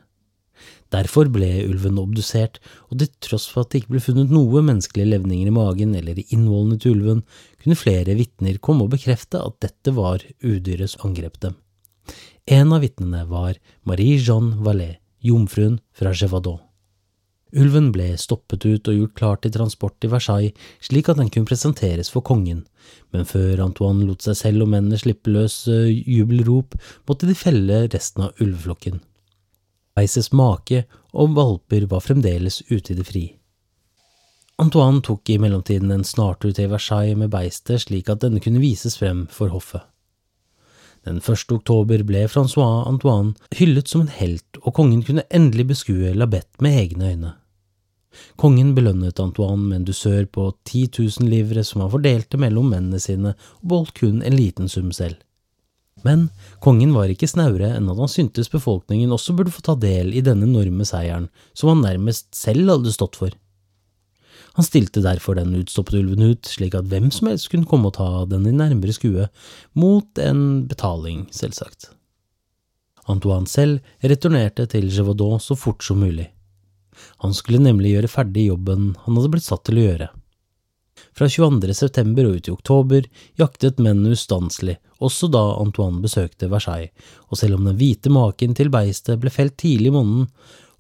Derfor 0.93 1.27
ble 1.31 1.49
ulven 1.67 1.99
obdusert, 1.99 2.61
og 2.87 3.01
til 3.01 3.09
tross 3.23 3.49
for 3.51 3.65
at 3.65 3.73
det 3.73 3.81
ikke 3.81 3.97
ble 3.97 4.03
funnet 4.05 4.31
noe 4.31 4.63
menneskelige 4.63 5.11
levninger 5.11 5.49
i 5.49 5.55
magen 5.57 5.95
eller 5.99 6.21
i 6.21 6.25
innvollene 6.31 6.79
til 6.79 6.95
ulven, 6.95 7.25
kunne 7.59 7.79
flere 7.79 8.15
vitner 8.15 8.61
komme 8.63 8.87
og 8.87 8.93
bekrefte 8.95 9.41
at 9.43 9.59
dette 9.65 9.93
var 9.97 10.23
udyret 10.39 10.93
som 10.93 11.09
angrep 11.09 11.35
dem. 11.43 11.57
En 12.47 12.71
av 12.71 12.85
vitnene 12.85 13.25
var 13.27 13.59
Marie-Jeanne 13.83 14.63
Vallet, 14.63 15.01
jomfruen 15.19 15.81
fra 15.91 16.15
Gévaudan. 16.15 16.63
Ulven 17.55 17.93
ble 17.95 18.09
stoppet 18.19 18.65
ut 18.67 18.89
og 18.91 18.97
gjort 18.97 19.15
klar 19.15 19.37
til 19.39 19.53
transport 19.55 19.95
til 20.01 20.11
Versailles 20.11 20.67
slik 20.83 21.07
at 21.07 21.19
den 21.21 21.29
kunne 21.31 21.47
presenteres 21.47 22.11
for 22.11 22.25
kongen, 22.25 22.65
men 23.15 23.27
før 23.29 23.63
Antoine 23.63 24.03
lot 24.07 24.25
seg 24.25 24.35
selv 24.41 24.65
og 24.65 24.73
mennene 24.73 24.99
slippe 24.99 25.31
løs 25.31 25.61
eh, 25.71 25.87
jubelrop, 26.03 26.75
måtte 27.07 27.29
de 27.29 27.37
felle 27.37 27.85
resten 27.87 28.27
av 28.27 28.43
ulveflokken. 28.43 28.99
Beises 29.97 30.33
make 30.35 30.83
og 31.15 31.35
valper 31.37 31.87
var 31.89 32.03
fremdeles 32.03 32.61
ute 32.69 32.93
i 32.93 32.97
det 32.99 33.07
fri. 33.07 33.25
Antoine 34.59 35.03
tok 35.05 35.29
i 35.29 35.37
mellomtiden 35.39 35.93
en 35.93 36.05
snartur 36.05 36.51
til 36.57 36.71
Versailles 36.71 37.17
med 37.17 37.31
beistet 37.31 37.85
slik 37.85 38.09
at 38.09 38.23
denne 38.25 38.41
kunne 38.43 38.61
vises 38.61 38.97
frem 38.99 39.27
for 39.31 39.53
hoffet. 39.53 39.85
Den 41.07 41.21
1. 41.23 41.51
oktober 41.55 42.01
ble 42.03 42.25
Francois 42.27 42.83
Antoine 42.89 43.31
hyllet 43.55 43.87
som 43.87 44.01
en 44.03 44.09
helt, 44.11 44.57
og 44.59 44.73
kongen 44.75 45.05
kunne 45.07 45.23
endelig 45.31 45.69
beskue 45.69 46.11
Labette 46.11 46.59
med 46.63 46.75
egne 46.81 47.11
øyne. 47.13 47.29
Kongen 48.35 48.73
belønnet 48.75 49.21
Antoine 49.23 49.69
med 49.69 49.77
en 49.77 49.85
dusør 49.87 50.25
på 50.25 50.49
10 50.67 50.81
000 51.21 51.29
livre 51.31 51.63
som 51.63 51.85
han 51.85 51.93
fordelte 51.93 52.39
mellom 52.41 52.73
mennene 52.73 52.99
sine, 52.99 53.37
og 53.61 53.71
beholdt 53.71 53.95
kun 54.01 54.19
en 54.19 54.35
liten 54.35 54.67
sum 54.67 54.91
selv. 54.91 55.15
Men 56.03 56.27
kongen 56.61 56.91
var 56.93 57.07
ikke 57.09 57.29
snauere 57.29 57.71
enn 57.77 57.87
at 57.89 58.03
han 58.03 58.11
syntes 58.11 58.51
befolkningen 58.51 59.13
også 59.15 59.37
burde 59.37 59.53
få 59.53 59.63
ta 59.63 59.77
del 59.79 60.11
i 60.11 60.25
denne 60.25 60.49
enorme 60.49 60.85
seieren, 60.85 61.31
som 61.55 61.71
han 61.71 61.85
nærmest 61.87 62.33
selv 62.35 62.67
hadde 62.73 62.93
stått 62.93 63.15
for. 63.21 63.31
Han 64.57 64.65
stilte 64.65 65.03
derfor 65.05 65.37
den 65.37 65.53
utstoppede 65.59 66.01
ulven 66.01 66.31
ut, 66.33 66.47
slik 66.49 66.73
at 66.77 66.87
hvem 66.89 67.11
som 67.13 67.29
helst 67.29 67.51
kunne 67.51 67.69
komme 67.69 67.91
og 67.91 67.97
ta 67.99 68.25
den 68.25 68.47
i 68.49 68.55
nærmere 68.55 68.95
skue, 68.95 69.27
mot 69.77 70.21
en 70.21 70.65
betaling, 70.69 71.27
selvsagt. 71.29 71.91
Antoine 73.07 73.47
selv 73.47 73.85
returnerte 74.01 74.65
til 74.71 74.89
Gévaudan 74.91 75.39
så 75.39 75.55
fort 75.55 75.85
som 75.85 76.01
mulig. 76.01 76.31
Han 77.21 77.37
skulle 77.37 77.61
nemlig 77.61 77.93
gjøre 77.93 78.09
ferdig 78.09 78.47
jobben 78.49 78.95
han 79.03 79.19
hadde 79.19 79.31
blitt 79.35 79.45
satt 79.45 79.63
til 79.69 79.77
å 79.77 79.85
gjøre. 79.85 80.09
Fra 81.13 81.29
22. 81.29 81.73
september 81.77 82.25
og 82.25 82.39
ut 82.39 82.49
i 82.49 82.53
oktober 82.53 83.07
jaktet 83.37 83.77
mennene 83.77 84.17
ustanselig, 84.17 84.79
også 84.97 85.29
da 85.29 85.43
Antoine 85.61 86.01
besøkte 86.01 86.49
Versailles, 86.49 86.89
og 87.29 87.37
selv 87.37 87.59
om 87.59 87.69
den 87.69 87.77
hvite 87.77 88.09
maken 88.09 88.57
til 88.57 88.73
beistet 88.73 89.21
ble 89.21 89.29
felt 89.33 89.53
tidlig 89.61 89.93
i 89.93 89.97
måneden, 89.99 90.31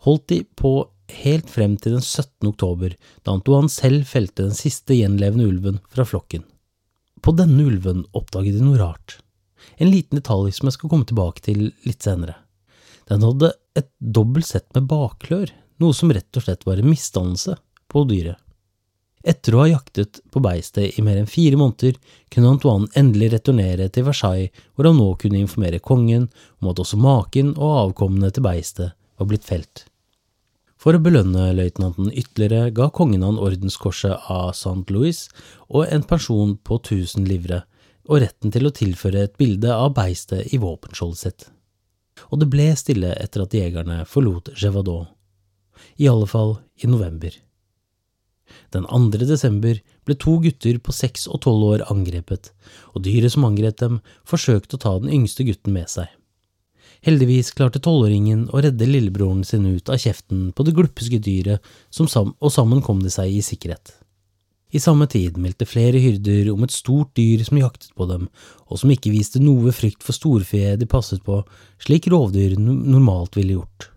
holdt 0.05 0.29
de 0.33 0.41
på 0.57 0.79
helt 1.23 1.49
frem 1.49 1.77
til 1.81 1.97
den 1.97 2.03
17. 2.03 2.49
oktober, 2.49 2.95
da 3.23 3.35
Antoine 3.35 3.71
selv 3.71 4.07
felte 4.09 4.47
den 4.47 4.57
siste 4.57 4.97
gjenlevende 4.97 5.47
ulven 5.47 5.79
fra 5.93 6.05
flokken. 6.07 6.43
På 7.21 7.33
denne 7.35 7.63
ulven 7.67 8.05
oppdaget 8.17 8.57
de 8.57 8.65
noe 8.65 8.79
rart, 8.81 9.19
en 9.77 9.91
liten 9.91 10.19
detalj 10.19 10.53
som 10.55 10.69
jeg 10.69 10.77
skal 10.77 10.91
komme 10.91 11.07
tilbake 11.07 11.43
til 11.43 11.71
litt 11.87 12.05
senere. 12.05 12.37
Den 13.07 13.23
hadde 13.23 13.53
et 13.77 13.89
dobbelt 13.99 14.47
sett 14.47 14.67
med 14.75 14.89
bakklør, 14.91 15.51
noe 15.81 15.95
som 15.95 16.11
rett 16.13 16.37
og 16.37 16.45
slett 16.45 16.65
var 16.67 16.81
en 16.81 16.89
misdannelse 16.89 17.57
på 17.91 18.03
dyret. 18.09 18.37
Etter 19.27 19.55
å 19.55 19.63
ha 19.63 19.67
jaktet 19.67 20.21
på 20.31 20.39
beistet 20.43 20.95
i 20.95 21.03
mer 21.03 21.17
enn 21.19 21.27
fire 21.27 21.57
måneder, 21.59 21.97
kunne 22.31 22.53
Antoine 22.53 22.87
endelig 22.99 23.33
returnere 23.33 23.89
til 23.91 24.05
Versailles, 24.07 24.53
hvor 24.75 24.87
han 24.87 24.99
nå 25.01 25.09
kunne 25.19 25.41
informere 25.41 25.83
kongen 25.83 26.29
om 26.61 26.71
at 26.71 26.79
også 26.83 26.99
maken 27.01 27.51
og 27.57 27.81
avkommene 27.81 28.31
til 28.31 28.45
beistet 28.45 28.93
var 29.17 29.29
blitt 29.29 29.47
felt. 29.47 29.87
For 30.77 30.93
å 30.93 31.01
belønne 31.01 31.49
løytnanten 31.57 32.11
ytterligere 32.11 32.71
ga 32.77 32.89
kongen 32.93 33.25
han 33.25 33.39
ordenskorset 33.41 34.29
av 34.29 34.51
St. 34.53 34.85
Louis 34.93 35.23
og 35.67 35.87
en 35.89 36.05
pensjon 36.05 36.53
på 36.61 36.77
1000 36.83 37.25
livre, 37.29 37.63
og 38.07 38.21
retten 38.23 38.53
til 38.53 38.69
å 38.69 38.73
tilføre 38.73 39.25
et 39.25 39.37
bilde 39.41 39.73
av 39.73 39.95
beistet 39.97 40.53
i 40.53 40.61
våpenskjoldet 40.61 41.23
sitt. 41.23 41.47
Og 42.29 42.41
det 42.41 42.49
ble 42.53 42.69
stille 42.77 43.15
etter 43.17 43.43
at 43.43 43.57
jegerne 43.57 44.03
forlot 44.09 44.53
Gévaudan, 44.57 45.09
i 45.97 46.07
alle 46.09 46.29
fall 46.29 46.57
i 46.81 46.89
november. 46.89 47.33
Den 48.71 48.85
2. 48.87 49.25
desember 49.27 49.79
ble 50.07 50.15
to 50.15 50.37
gutter 50.43 50.77
på 50.79 50.95
seks 50.95 51.27
og 51.27 51.41
tolv 51.43 51.65
år 51.73 51.83
angrepet, 51.91 52.53
og 52.93 53.03
dyret 53.03 53.33
som 53.33 53.45
angrep 53.47 53.79
dem, 53.81 53.99
forsøkte 54.27 54.77
å 54.77 54.83
ta 54.85 54.93
den 55.01 55.11
yngste 55.19 55.45
gutten 55.47 55.75
med 55.75 55.91
seg. 55.91 56.07
Heldigvis 57.05 57.53
klarte 57.57 57.81
tolvåringen 57.83 58.47
å 58.49 58.61
redde 58.63 58.87
lillebroren 58.89 59.43
sin 59.45 59.65
ut 59.69 59.89
av 59.89 60.01
kjeften 60.01 60.49
på 60.55 60.65
det 60.65 60.73
glupske 60.77 61.19
dyret, 61.21 61.63
og 61.99 62.51
sammen 62.53 62.83
kom 62.85 63.03
de 63.03 63.13
seg 63.13 63.35
i 63.37 63.43
sikkerhet. 63.45 63.93
I 64.75 64.81
samme 64.83 65.07
tid 65.07 65.37
meldte 65.39 65.67
flere 65.69 65.99
hyrder 66.03 66.49
om 66.51 66.65
et 66.65 66.73
stort 66.75 67.13
dyr 67.15 67.43
som 67.47 67.59
jaktet 67.59 67.93
på 67.95 68.07
dem, 68.09 68.25
og 68.67 68.81
som 68.81 68.91
ikke 68.91 69.13
viste 69.13 69.39
noe 69.39 69.71
frykt 69.71 70.03
for 70.03 70.17
storfe 70.17 70.73
de 70.75 70.89
passet 70.89 71.23
på, 71.23 71.39
slik 71.79 72.09
rovdyr 72.11 72.57
normalt 72.59 73.39
ville 73.39 73.55
gjort. 73.61 73.91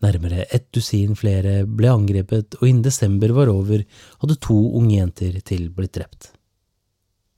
Nærmere 0.00 0.46
ett 0.48 0.70
dusin 0.72 1.16
flere 1.18 1.64
ble 1.66 1.90
angrepet, 1.90 2.54
og 2.60 2.68
innen 2.68 2.86
desember 2.86 3.34
var 3.36 3.50
over, 3.52 3.82
hadde 4.22 4.38
to 4.40 4.60
unge 4.78 4.94
jenter 4.94 5.40
til 5.44 5.66
blitt 5.74 5.98
drept. 5.98 6.30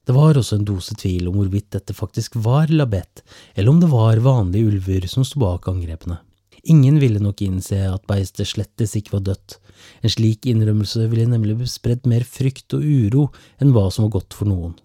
Det 0.03 0.15
var 0.17 0.39
også 0.39 0.59
en 0.59 0.67
dose 0.67 0.97
tvil 0.99 1.29
om 1.31 1.37
hvorvidt 1.39 1.71
dette 1.77 1.95
faktisk 1.95 2.37
var 2.43 2.73
Labette, 2.73 3.23
eller 3.55 3.71
om 3.71 3.81
det 3.81 3.91
var 3.93 4.23
vanlige 4.25 4.73
ulver 4.73 5.07
som 5.11 5.27
sto 5.27 5.39
bak 5.45 5.69
angrepene. 5.71 6.19
Ingen 6.63 7.01
ville 7.03 7.19
nok 7.23 7.43
innse 7.43 7.79
at 7.89 8.07
beistet 8.07 8.51
slettes 8.51 8.95
ikke 8.99 9.17
var 9.17 9.25
dødt. 9.31 9.59
En 10.03 10.13
slik 10.15 10.47
innrømmelse 10.47 11.09
ville 11.11 11.27
nemlig 11.31 11.57
spredd 11.71 12.07
mer 12.11 12.27
frykt 12.27 12.75
og 12.77 12.87
uro 12.87 13.29
enn 13.63 13.75
hva 13.75 13.89
som 13.91 14.07
var 14.07 14.17
godt 14.19 14.39
for 14.39 14.51
noen. 14.51 14.77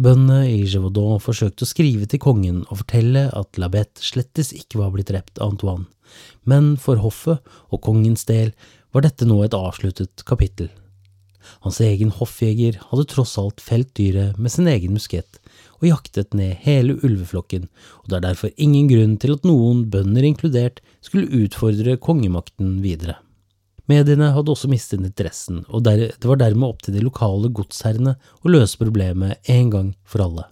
Bøndene 0.00 0.48
i 0.48 0.64
Gévaudan 0.66 1.20
forsøkte 1.22 1.64
å 1.64 1.70
skrive 1.70 2.08
til 2.10 2.20
kongen 2.22 2.64
og 2.66 2.80
fortelle 2.82 3.28
at 3.36 3.60
Labette 3.60 4.02
slettes 4.04 4.52
ikke 4.56 4.80
var 4.80 4.92
blitt 4.94 5.12
drept 5.12 5.38
av 5.38 5.54
Antoine, 5.54 5.86
men 6.48 6.74
for 6.80 7.00
hoffet 7.04 7.44
og 7.68 7.82
kongens 7.84 8.26
del 8.28 8.52
var 8.92 9.04
dette 9.04 9.28
nå 9.28 9.42
et 9.44 9.56
avsluttet 9.56 10.24
kapittel. 10.28 10.70
Hans 11.64 11.80
egen 11.84 12.10
hoffjeger 12.14 12.80
hadde 12.90 13.06
tross 13.10 13.36
alt 13.40 13.62
felt 13.64 13.94
dyret 13.98 14.38
med 14.38 14.52
sin 14.54 14.68
egen 14.70 14.96
muskett 14.96 15.40
og 15.78 15.86
jaktet 15.86 16.34
ned 16.34 16.58
hele 16.64 16.96
ulveflokken, 17.06 17.68
og 18.02 18.10
det 18.10 18.18
er 18.18 18.26
derfor 18.26 18.50
ingen 18.56 18.88
grunn 18.90 19.14
til 19.22 19.36
at 19.36 19.46
noen, 19.46 19.84
bønder 19.92 20.26
inkludert, 20.26 20.82
skulle 21.04 21.30
utfordre 21.44 21.96
kongemakten 22.02 22.78
videre. 22.82 23.18
Mediene 23.88 24.32
hadde 24.34 24.52
også 24.52 24.68
mistet 24.68 25.00
interessen, 25.00 25.62
og 25.72 25.86
det 25.86 26.26
var 26.26 26.40
dermed 26.40 26.68
opp 26.68 26.82
til 26.84 26.98
de 26.98 27.04
lokale 27.04 27.48
godsherrene 27.54 28.18
å 28.42 28.52
løse 28.52 28.80
problemet 28.80 29.38
en 29.48 29.70
gang 29.72 29.92
for 30.04 30.26
alle. 30.26 30.48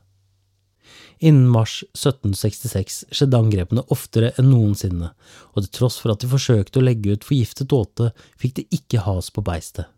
Innen 1.18 1.48
mars 1.48 1.80
1766 1.96 3.02
skjedde 3.08 3.38
angrepene 3.40 3.84
oftere 3.92 4.34
enn 4.36 4.50
noensinne, 4.52 5.10
og 5.52 5.64
til 5.64 5.72
tross 5.78 5.98
for 6.00 6.12
at 6.12 6.22
de 6.22 6.30
forsøkte 6.32 6.80
å 6.80 6.84
legge 6.84 7.16
ut 7.16 7.24
forgiftet 7.24 7.72
åte, 7.72 8.10
fikk 8.40 8.58
de 8.60 8.66
ikke 8.78 9.04
has 9.04 9.32
på 9.32 9.44
beistet. 9.44 9.88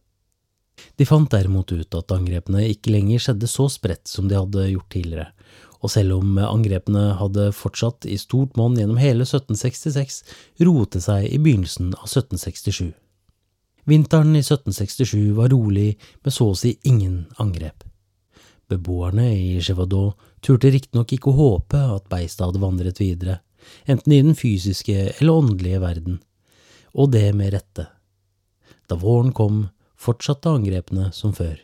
De 0.96 1.06
fant 1.08 1.30
derimot 1.30 1.72
ut 1.72 1.98
at 1.98 2.14
angrepene 2.14 2.66
ikke 2.68 2.92
lenger 2.94 3.24
skjedde 3.24 3.50
så 3.50 3.68
spredt 3.72 4.10
som 4.10 4.28
de 4.28 4.38
hadde 4.38 4.68
gjort 4.72 4.90
tidligere, 4.94 5.28
og 5.78 5.92
selv 5.92 6.18
om 6.18 6.38
angrepene 6.42 7.04
hadde 7.20 7.50
fortsatt 7.54 8.06
i 8.08 8.18
stort 8.18 8.56
monn 8.58 8.78
gjennom 8.78 8.98
hele 9.00 9.26
1766, 9.26 10.22
roet 10.66 10.96
det 10.96 11.04
seg 11.04 11.28
i 11.28 11.38
begynnelsen 11.42 11.92
av 11.94 12.08
1767. 12.08 12.90
Vinteren 13.88 14.34
i 14.36 14.42
1767 14.42 15.32
var 15.38 15.52
rolig 15.54 15.94
med 16.24 16.34
så 16.34 16.50
å 16.52 16.56
si 16.58 16.74
ingen 16.84 17.22
angrep. 17.40 17.86
Beboerne 18.68 19.30
i 19.32 19.54
Gévaudan 19.64 20.12
turte 20.44 20.68
riktignok 20.74 21.14
ikke 21.14 21.30
å 21.30 21.38
håpe 21.38 21.80
at 21.94 22.10
beistet 22.12 22.44
hadde 22.44 22.60
vandret 22.60 23.00
videre, 23.00 23.38
enten 23.88 24.12
i 24.12 24.20
den 24.20 24.36
fysiske 24.36 25.14
eller 25.14 25.40
åndelige 25.40 25.80
verden, 25.80 26.18
og 26.92 27.14
det 27.14 27.30
med 27.36 27.54
rette. 27.54 27.86
Da 28.88 28.98
våren 29.00 29.32
kom, 29.32 29.68
fortsatte 29.98 30.50
angrepene 30.50 31.10
som 31.12 31.34
før. 31.36 31.58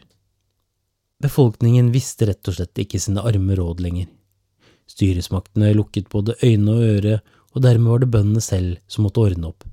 Befolkningen 1.23 1.93
visste 1.95 2.29
rett 2.29 2.51
og 2.51 2.57
slett 2.59 2.83
ikke 2.83 3.01
sine 3.01 3.23
arme 3.25 3.57
råd 3.57 3.81
lenger. 3.85 4.09
Styresmaktene 4.91 5.73
lukket 5.77 6.11
både 6.13 6.37
øyne 6.45 6.75
og 6.75 6.83
øre, 6.97 7.21
og 7.55 7.63
dermed 7.63 7.93
var 7.93 8.03
det 8.03 8.11
bøndene 8.13 8.43
selv 8.43 8.83
som 8.91 9.07
måtte 9.07 9.23
ordne 9.23 9.53
opp. 9.53 9.65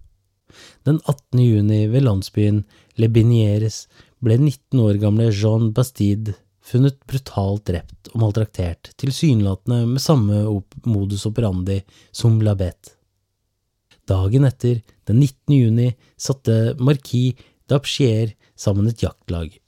Den 0.86 1.00
18. 1.08 1.42
juni 1.42 1.82
ved 1.90 2.06
landsbyen 2.06 2.64
Le 3.00 3.10
Binieres 3.10 3.86
ble 4.22 4.38
19 4.38 4.80
år 4.84 5.00
gamle 5.02 5.32
Jean 5.34 5.72
Bastide 5.74 6.36
funnet 6.72 7.00
brutalt 7.10 7.66
drept 7.68 8.12
og 8.14 8.22
maltraktert, 8.22 8.92
tilsynelatende 9.02 9.86
med 9.90 10.04
samme 10.04 10.44
modus 10.86 11.26
operandi 11.30 11.82
som 12.16 12.40
Labette. 12.46 12.96
Dagen 14.10 14.46
etter, 14.48 14.82
den 15.08 15.22
19. 15.22 15.56
juni, 15.56 15.90
satte 16.20 16.76
marquis 17.72 18.04
d'Apchier 18.08 18.36
sammen 18.56 18.88
et 18.88 19.02
jaktlag. 19.02 19.60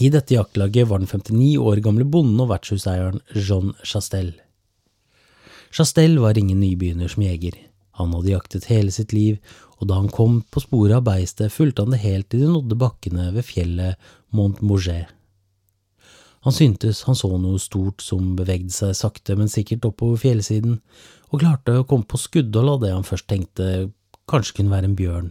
I 0.00 0.08
dette 0.10 0.34
jaktlaget 0.34 0.88
var 0.88 0.98
den 0.98 1.06
59 1.06 1.58
år 1.58 1.80
gamle 1.82 2.04
bonden 2.04 2.40
og 2.40 2.50
vertshuseieren 2.50 3.20
Jean 3.34 3.74
Chastel. 3.84 4.32
Chastel 5.70 6.18
var 6.18 6.36
ingen 6.36 6.60
nybegynner 6.60 7.08
som 7.08 7.22
jeger. 7.22 7.52
Han 7.98 8.12
hadde 8.14 8.32
jaktet 8.32 8.68
hele 8.70 8.90
sitt 8.90 9.12
liv, 9.12 9.38
og 9.80 9.88
da 9.88 9.94
han 9.94 10.08
kom 10.08 10.42
på 10.50 10.60
sporet 10.60 10.96
av 10.96 11.04
beistet, 11.04 11.52
fulgte 11.52 11.82
han 11.82 11.92
det 11.92 12.00
helt 12.02 12.30
til 12.30 12.40
de 12.40 12.48
nådde 12.48 12.76
bakkene 12.76 13.32
ved 13.34 13.44
fjellet 13.44 13.96
Mont 14.30 14.62
Mouget. 14.62 15.08
Han 16.42 16.52
syntes 16.52 17.04
han 17.06 17.14
så 17.14 17.28
noe 17.38 17.60
stort 17.60 18.02
som 18.02 18.34
bevegde 18.36 18.72
seg 18.72 18.96
sakte, 18.96 19.36
men 19.36 19.48
sikkert 19.48 19.84
oppover 19.86 20.18
fjellsiden, 20.18 20.80
og 21.30 21.40
klarte 21.40 21.76
å 21.78 21.84
komme 21.84 22.08
på 22.08 22.18
skuddhold 22.18 22.74
av 22.74 22.82
det 22.82 22.96
han 22.96 23.06
først 23.06 23.28
tenkte 23.28 23.92
kanskje 24.28 24.58
kunne 24.58 24.72
være 24.72 24.90
en 24.90 24.98
bjørn. 24.98 25.30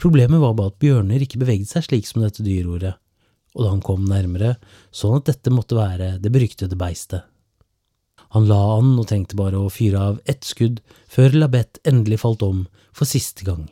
Problemet 0.00 0.40
var 0.42 0.54
bare 0.58 0.72
at 0.72 0.80
bjørner 0.82 1.24
ikke 1.24 1.40
beveget 1.42 1.70
seg 1.72 1.86
slik 1.86 2.08
som 2.08 2.22
dette 2.24 2.44
dyrordet, 2.46 2.94
og 3.56 3.64
da 3.64 3.72
han 3.72 3.82
kom 3.84 4.04
nærmere, 4.08 4.56
så 4.90 5.12
han 5.12 5.22
at 5.22 5.32
dette 5.32 5.52
måtte 5.54 5.78
være 5.78 6.16
det 6.22 6.32
beryktede 6.34 6.78
beistet. 6.78 7.26
Han 8.36 8.48
la 8.48 8.58
an 8.76 8.92
og 9.00 9.06
trengte 9.08 9.38
bare 9.38 9.56
å 9.56 9.72
fyre 9.72 10.00
av 10.10 10.18
ett 10.28 10.44
skudd 10.44 10.82
før 11.08 11.36
Labette 11.38 11.80
endelig 11.88 12.20
falt 12.24 12.44
om 12.44 12.66
for 12.92 13.08
siste 13.08 13.46
gang. 13.46 13.64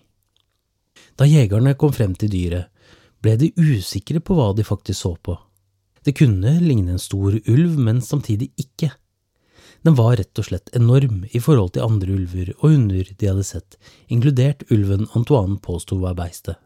Da 1.17 1.29
jegerne 1.29 1.75
kom 1.77 1.93
frem 1.97 2.15
til 2.17 2.33
dyret, 2.33 2.71
ble 3.21 3.37
de 3.41 3.51
usikre 3.57 4.21
på 4.21 4.37
hva 4.37 4.53
de 4.57 4.65
faktisk 4.65 5.01
så 5.01 5.13
på. 5.17 5.37
Det 6.07 6.15
kunne 6.17 6.59
ligne 6.63 6.95
en 6.95 7.03
stor 7.03 7.35
ulv, 7.35 7.77
men 7.83 8.01
samtidig 8.05 8.53
ikke. 8.61 8.93
Den 9.87 9.95
var 9.95 10.17
rett 10.19 10.39
og 10.41 10.49
slett 10.49 10.73
enorm 10.75 11.21
i 11.31 11.39
forhold 11.39 11.77
til 11.77 11.87
andre 11.87 12.17
ulver 12.17 12.49
og 12.57 12.73
hunder 12.73 13.07
de 13.07 13.29
hadde 13.31 13.45
sett, 13.47 13.77
inkludert 14.11 14.65
ulven 14.75 15.07
Antoine 15.15 15.61
påsto 15.63 16.01
var 16.03 16.17
beistet. 16.19 16.59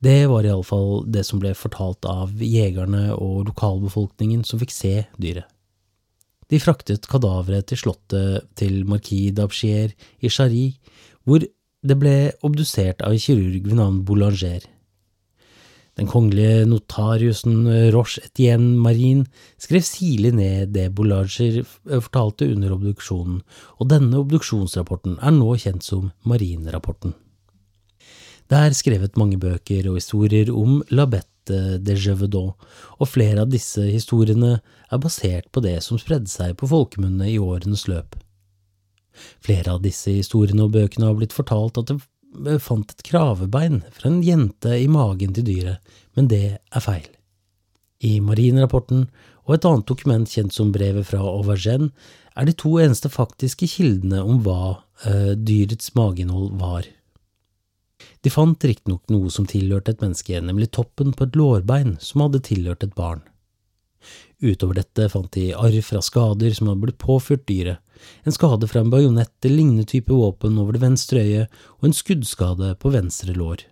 Det 0.00 0.24
var 0.30 0.46
iallfall 0.48 1.02
det 1.12 1.26
som 1.28 1.42
ble 1.42 1.52
fortalt 1.52 2.06
av 2.08 2.32
jegerne 2.40 3.10
og 3.12 3.50
lokalbefolkningen 3.50 4.46
som 4.48 4.62
fikk 4.62 4.72
se 4.72 4.94
dyret. 5.20 5.44
De 6.48 6.58
fraktet 6.58 7.04
kadaveret 7.06 7.68
til 7.68 7.78
slottet 7.78 8.48
til 8.58 8.80
marquis 8.88 9.36
d'Abchier 9.36 9.92
i 10.24 10.32
Charry, 10.32 10.72
hvor 11.28 11.44
det 11.44 11.96
ble 12.00 12.32
obdusert 12.46 13.04
av 13.04 13.12
en 13.12 13.20
kirurg 13.20 13.68
ved 13.68 13.76
navn 13.76 14.00
Boulanger. 14.08 14.64
Den 15.98 16.08
kongelige 16.08 16.66
notariusen 16.70 17.64
Roche 17.92 18.22
Etienne 18.24 18.78
Marin 18.78 19.24
skrev 19.60 19.82
sirlig 19.84 20.30
ned 20.36 20.70
det 20.76 20.90
Boulanger 20.96 21.64
fortalte 21.90 22.48
under 22.48 22.76
obduksjonen, 22.76 23.40
og 23.78 23.90
denne 23.90 24.22
obduksjonsrapporten 24.22 25.18
er 25.18 25.34
nå 25.34 25.56
kjent 25.60 25.84
som 25.84 26.12
Marin-rapporten. 26.22 27.16
Det 28.50 28.58
er 28.58 28.74
skrevet 28.74 29.18
mange 29.20 29.38
bøker 29.38 29.86
og 29.90 29.98
historier 30.00 30.48
om 30.50 30.80
La 30.90 31.04
Bette 31.10 31.78
de 31.82 31.94
Gévaudan, 31.98 32.54
og 32.98 33.10
flere 33.10 33.44
av 33.44 33.52
disse 33.52 33.84
historiene 33.86 34.56
er 34.90 35.02
basert 35.02 35.50
på 35.54 35.62
det 35.62 35.76
som 35.86 36.00
spredde 36.02 36.30
seg 36.30 36.56
på 36.58 36.70
folkemunne 36.70 37.28
i 37.30 37.38
årenes 37.38 37.86
løp. 37.90 38.16
Flere 39.44 39.76
av 39.76 39.84
disse 39.84 40.12
historiene 40.14 40.66
og 40.66 40.74
bøkene 40.74 41.08
har 41.08 41.18
blitt 41.18 41.34
fortalt 41.36 41.78
at 41.78 41.90
det 41.90 42.00
fant 42.62 42.92
et 42.92 43.02
kravebein 43.06 43.80
fra 43.94 44.10
en 44.10 44.20
jente 44.22 44.76
i 44.78 44.88
magen 44.88 45.34
til 45.34 45.46
dyret, 45.46 45.80
men 46.16 46.28
det 46.30 46.58
er 46.58 46.84
feil. 46.84 47.08
I 48.00 48.20
marinrapporten 48.24 49.08
og 49.46 49.56
et 49.56 49.66
annet 49.66 49.88
dokument 49.88 50.30
kjent 50.30 50.54
som 50.54 50.70
brevet 50.72 51.08
fra 51.08 51.20
Auvergen 51.20 51.90
er 52.38 52.46
de 52.46 52.54
to 52.56 52.76
eneste 52.80 53.10
faktiske 53.12 53.68
kildene 53.68 54.22
om 54.22 54.40
hva 54.44 54.62
uh, 55.04 55.32
dyrets 55.34 55.92
mageinnhold 55.98 56.54
var. 56.60 56.86
De 58.24 58.32
fant 58.32 58.64
riktignok 58.64 59.02
noe 59.12 59.32
som 59.32 59.48
tilhørte 59.48 59.94
et 59.94 60.04
menneske, 60.04 60.38
nemlig 60.40 60.70
toppen 60.76 61.12
på 61.16 61.26
et 61.26 61.36
lårbein 61.36 61.96
som 62.00 62.24
hadde 62.24 62.42
tilhørt 62.46 62.86
et 62.86 62.96
barn. 62.96 63.20
Utover 64.40 64.78
dette 64.78 65.10
fant 65.12 65.28
de 65.36 65.50
arr 65.52 65.76
fra 65.84 66.00
skader 66.04 66.54
som 66.56 66.70
hadde 66.70 66.84
blitt 66.86 67.00
påført 67.02 67.44
dyret, 67.50 67.82
en 68.24 68.34
skade 68.34 68.68
fra 68.70 68.84
en 68.84 68.92
bajonett 68.92 69.44
eller 69.44 69.56
lignende 69.56 69.86
type 69.88 70.12
våpen 70.12 70.58
over 70.60 70.76
det 70.76 70.82
venstre 70.84 71.22
øyet 71.24 71.60
og 71.78 71.88
en 71.88 71.96
skuddskade 71.96 72.74
på 72.80 72.92
venstre 72.94 73.34
lår. 73.36 73.64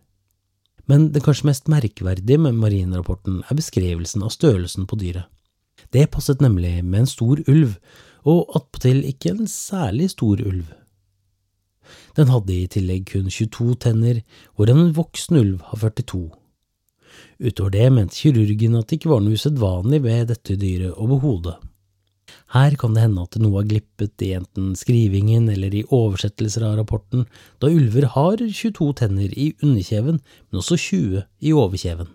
Men 0.88 1.10
det 1.12 1.22
kanskje 1.26 1.50
mest 1.50 1.68
merkverdige 1.68 2.40
med 2.40 2.56
marinrapporten 2.56 3.42
er 3.44 3.58
beskrivelsen 3.58 4.24
av 4.24 4.32
størrelsen 4.32 4.88
på 4.88 4.96
dyret. 5.00 5.28
Det 5.92 6.08
passet 6.10 6.40
nemlig 6.40 6.80
med 6.84 7.04
en 7.04 7.10
stor 7.10 7.40
ulv, 7.48 7.76
og 8.28 8.50
attpåtil 8.56 9.04
ikke 9.08 9.34
en 9.34 9.46
særlig 9.48 10.10
stor 10.14 10.40
ulv. 10.40 10.66
Den 12.16 12.32
hadde 12.32 12.54
i 12.56 12.66
tillegg 12.68 13.06
kun 13.12 13.30
22 13.30 13.76
tenner, 13.84 14.20
hvorav 14.56 14.80
en 14.80 14.94
voksen 14.96 15.38
ulv 15.38 15.62
har 15.70 15.80
42. 15.84 16.26
Utover 17.38 17.72
det 17.72 17.86
mente 17.94 18.18
kirurgen 18.18 18.76
at 18.78 18.88
det 18.88 18.98
ikke 18.98 19.12
var 19.12 19.22
noe 19.24 19.38
usedvanlig 19.38 20.02
ved 20.04 20.32
dette 20.32 20.56
dyret 20.58 20.96
overhodet. 20.98 21.56
Her 22.55 22.76
kan 22.80 22.94
det 22.96 23.03
hende 23.05 23.26
at 23.26 23.36
noe 23.42 23.61
har 23.61 23.66
glippet 23.68 24.24
i 24.24 24.30
enten 24.38 24.70
skrivingen 24.78 25.51
eller 25.53 25.74
i 25.76 25.84
oversettelser 25.84 26.64
av 26.64 26.78
rapporten, 26.78 27.26
da 27.61 27.68
ulver 27.68 28.09
har 28.14 28.40
22 28.40 28.88
tenner 29.03 29.34
i 29.36 29.51
underkjeven, 29.61 30.22
men 30.22 30.62
også 30.62 30.78
20 30.80 31.26
i 31.44 31.53
overkjeven. 31.53 32.09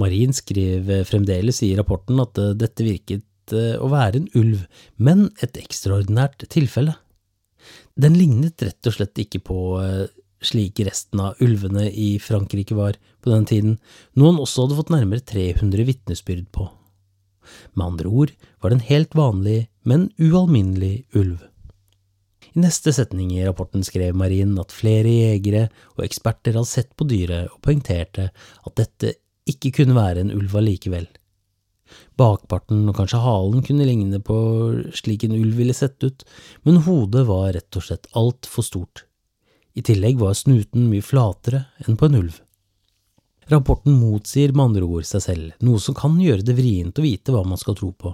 Marin 0.00 0.32
skrev 0.32 0.88
fremdeles 1.04 1.60
i 1.66 1.74
rapporten 1.76 2.22
at 2.24 2.40
dette 2.56 2.86
virket 2.86 3.52
eh, 3.52 3.76
å 3.76 3.90
være 3.92 4.22
en 4.22 4.30
ulv, 4.40 4.64
men 4.96 5.28
et 5.44 5.60
ekstraordinært 5.60 6.46
tilfelle. 6.48 6.96
Den 8.00 8.16
lignet 8.16 8.64
rett 8.64 8.88
og 8.88 8.96
slett 8.96 9.20
ikke 9.20 9.42
på 9.44 9.58
eh, 9.84 10.06
slik 10.42 10.80
resten 10.88 11.20
av 11.20 11.40
ulvene 11.44 11.90
i 11.90 12.14
Frankrike 12.22 12.76
var 12.78 12.96
på 13.22 13.30
den 13.30 13.44
tiden, 13.48 13.80
noe 14.16 14.32
han 14.32 14.40
også 14.42 14.64
hadde 14.64 14.78
fått 14.80 14.94
nærmere 14.94 15.28
300 15.28 15.84
vitnesbyrd 15.92 16.48
på. 16.56 16.72
Med 17.74 17.86
andre 17.86 18.10
ord 18.10 18.34
var 18.60 18.70
det 18.70 18.78
en 18.78 18.90
helt 18.90 19.16
vanlig, 19.18 19.58
men 19.88 20.10
ualminnelig 20.18 21.04
ulv. 21.18 21.40
I 22.52 22.60
neste 22.60 22.92
setning 22.92 23.30
i 23.32 23.44
rapporten 23.46 23.84
skrev 23.86 24.16
Marin 24.18 24.52
at 24.60 24.74
flere 24.74 25.08
jegere 25.08 25.68
og 25.96 26.04
eksperter 26.04 26.58
hadde 26.58 26.68
sett 26.68 26.90
på 26.98 27.06
dyret 27.08 27.48
og 27.48 27.62
poengterte 27.64 28.28
at 28.28 28.74
dette 28.76 29.14
ikke 29.48 29.72
kunne 29.78 29.96
være 29.96 30.22
en 30.22 30.34
ulv 30.34 30.58
allikevel. 30.60 31.08
Bakparten 32.20 32.84
og 32.88 32.96
kanskje 32.96 33.22
halen 33.24 33.64
kunne 33.64 33.86
ligne 33.88 34.20
på 34.24 34.36
slik 34.96 35.24
en 35.26 35.36
ulv 35.36 35.56
ville 35.60 35.76
sett 35.76 35.96
ut, 36.04 36.24
men 36.64 36.82
hodet 36.86 37.24
var 37.28 37.52
rett 37.56 37.80
og 37.80 37.86
slett 37.86 38.08
altfor 38.18 38.66
stort. 38.68 39.06
I 39.72 39.84
tillegg 39.84 40.20
var 40.20 40.36
snuten 40.36 40.90
mye 40.90 41.04
flatere 41.04 41.66
enn 41.86 41.96
på 41.96 42.08
en 42.08 42.18
ulv. 42.20 42.41
Rapporten 43.50 43.96
motsier 43.98 44.52
med 44.54 44.70
andre 44.70 44.86
ord 44.86 45.06
seg 45.08 45.24
selv, 45.24 45.54
noe 45.64 45.80
som 45.82 45.96
kan 45.98 46.14
gjøre 46.20 46.44
det 46.46 46.54
vrient 46.58 46.98
å 46.98 47.04
vite 47.04 47.34
hva 47.34 47.42
man 47.46 47.58
skal 47.58 47.74
tro 47.78 47.90
på. 47.90 48.12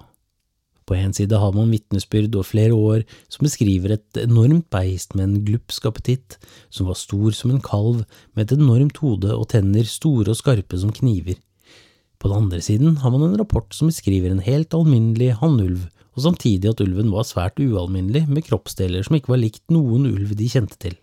På 0.88 0.96
en 0.96 1.12
side 1.12 1.36
har 1.36 1.52
man 1.52 1.68
vitnesbyrd 1.68 2.38
og 2.40 2.46
flere 2.48 2.72
år 2.72 3.02
som 3.28 3.44
beskriver 3.44 3.92
et 3.92 4.20
enormt 4.22 4.70
beist 4.72 5.12
med 5.18 5.26
en 5.26 5.42
glupsk 5.44 5.84
appetitt, 5.90 6.38
som 6.72 6.88
var 6.88 6.96
stor 6.96 7.36
som 7.36 7.52
en 7.52 7.60
kalv, 7.60 8.06
med 8.32 8.46
et 8.46 8.56
enormt 8.56 8.96
hode 9.02 9.34
og 9.34 9.50
tenner 9.52 9.84
store 9.84 10.32
og 10.32 10.40
skarpe 10.40 10.80
som 10.80 10.94
kniver. 10.96 11.36
På 12.18 12.32
den 12.32 12.46
andre 12.46 12.62
siden 12.64 12.96
har 13.02 13.12
man 13.12 13.26
en 13.28 13.36
rapport 13.38 13.68
som 13.76 13.92
beskriver 13.92 14.32
en 14.32 14.42
helt 14.42 14.72
alminnelig 14.74 15.34
hannulv, 15.42 15.84
og 16.16 16.24
samtidig 16.24 16.72
at 16.72 16.80
ulven 16.82 17.12
var 17.12 17.28
svært 17.28 17.60
ualminnelig, 17.62 18.24
med 18.26 18.48
kroppsdeler 18.48 19.04
som 19.04 19.20
ikke 19.20 19.36
var 19.36 19.44
likt 19.44 19.62
noen 19.70 20.08
ulv 20.08 20.32
de 20.40 20.48
kjente 20.50 20.80
til. 20.80 20.96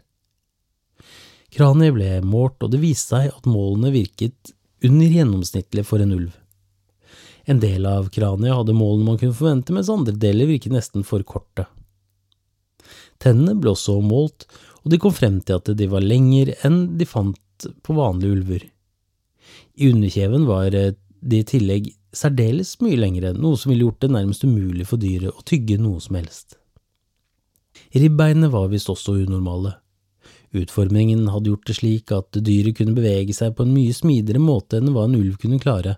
Kraniet 1.55 1.95
ble 1.95 2.09
målt, 2.27 2.59
og 2.63 2.73
det 2.73 2.81
viste 2.81 3.15
seg 3.15 3.31
at 3.31 3.47
målene 3.47 3.93
virket 3.93 4.51
under 4.83 5.07
gjennomsnittlig 5.07 5.85
for 5.87 6.03
en 6.03 6.11
ulv. 6.15 6.33
En 7.45 7.61
del 7.61 7.85
av 7.87 8.09
kraniet 8.13 8.57
hadde 8.57 8.75
målene 8.75 9.05
man 9.07 9.19
kunne 9.21 9.37
forvente, 9.37 9.73
mens 9.75 9.91
andre 9.93 10.15
deler 10.19 10.49
virket 10.49 10.73
nesten 10.73 11.05
for 11.07 11.23
korte. 11.23 11.67
Tennene 13.21 13.55
ble 13.61 13.71
også 13.71 13.99
målt, 14.03 14.47
og 14.83 14.91
de 14.91 14.99
kom 15.01 15.13
frem 15.15 15.39
til 15.41 15.61
at 15.61 15.71
de 15.77 15.87
var 15.89 16.03
lengre 16.03 16.57
enn 16.67 16.97
de 16.99 17.07
fant 17.07 17.69
på 17.85 17.95
vanlige 17.95 18.35
ulver. 18.35 18.65
I 19.79 19.91
underkjeven 19.93 20.43
var 20.49 20.73
de 20.73 21.39
i 21.39 21.45
tillegg 21.47 21.93
særdeles 22.15 22.75
mye 22.83 22.99
lengre, 22.99 23.31
noe 23.37 23.59
som 23.59 23.71
ville 23.71 23.87
gjort 23.87 24.03
det 24.03 24.11
nærmest 24.11 24.43
umulig 24.43 24.87
for 24.89 25.01
dyret 25.01 25.31
å 25.31 25.45
tygge 25.47 25.79
noe 25.81 26.03
som 26.03 26.19
helst. 26.19 26.59
Ribbeinene 27.95 28.51
var 28.51 28.69
visst 28.71 28.91
også 28.91 29.17
unormale. 29.23 29.77
Utformingen 30.55 31.27
hadde 31.33 31.51
gjort 31.51 31.67
det 31.67 31.75
slik 31.79 32.11
at 32.15 32.37
dyret 32.47 32.77
kunne 32.77 32.95
bevege 32.95 33.33
seg 33.35 33.55
på 33.57 33.65
en 33.65 33.73
mye 33.75 33.93
smidigere 33.95 34.39
måte 34.39 34.79
enn 34.79 34.93
hva 34.95 35.03
en 35.09 35.17
ulv 35.17 35.35
kunne 35.41 35.59
klare, 35.59 35.97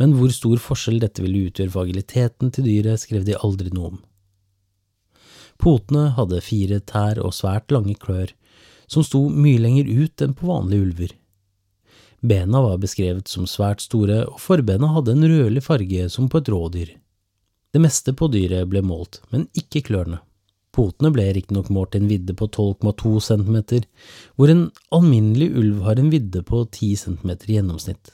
men 0.00 0.16
hvor 0.18 0.32
stor 0.34 0.60
forskjell 0.60 1.00
dette 1.00 1.24
ville 1.24 1.46
utgjøre 1.48 1.72
for 1.72 1.86
agiliteten 1.86 2.52
til 2.52 2.66
dyret, 2.68 3.00
skrev 3.00 3.24
de 3.24 3.38
aldri 3.38 3.72
noe 3.72 3.94
om. 3.94 4.00
Potene 5.60 6.10
hadde 6.18 6.42
fire 6.44 6.80
tær 6.84 7.20
og 7.22 7.32
svært 7.32 7.72
lange 7.72 7.94
klør, 8.00 8.32
som 8.90 9.06
sto 9.06 9.22
mye 9.30 9.62
lenger 9.62 9.88
ut 9.88 10.24
enn 10.24 10.34
på 10.36 10.50
vanlige 10.50 10.88
ulver. 10.88 11.14
Bena 12.24 12.60
var 12.64 12.80
beskrevet 12.82 13.28
som 13.28 13.48
svært 13.48 13.84
store, 13.84 14.22
og 14.28 14.40
forbena 14.40 14.90
hadde 14.94 15.14
en 15.14 15.28
rødlig 15.28 15.62
farge 15.64 16.08
som 16.12 16.28
på 16.28 16.40
et 16.40 16.50
rådyr. 16.52 16.94
Det 17.74 17.82
meste 17.82 18.14
på 18.16 18.28
dyret 18.32 18.68
ble 18.70 18.84
målt, 18.84 19.20
men 19.32 19.48
ikke 19.56 19.82
klørne. 19.88 20.20
Potene 20.74 21.12
ble 21.14 21.28
riktignok 21.36 21.70
målt 21.70 21.92
til 21.94 22.02
en 22.02 22.10
vidde 22.10 22.34
på 22.34 22.48
12,2 22.50 23.14
cm, 23.28 23.86
hvor 24.34 24.50
en 24.50 24.66
alminnelig 24.94 25.52
ulv 25.54 25.84
har 25.86 26.00
en 26.02 26.10
vidde 26.10 26.42
på 26.42 26.64
10 26.66 26.90
cm 27.04 27.30
i 27.36 27.56
gjennomsnitt. 27.58 28.12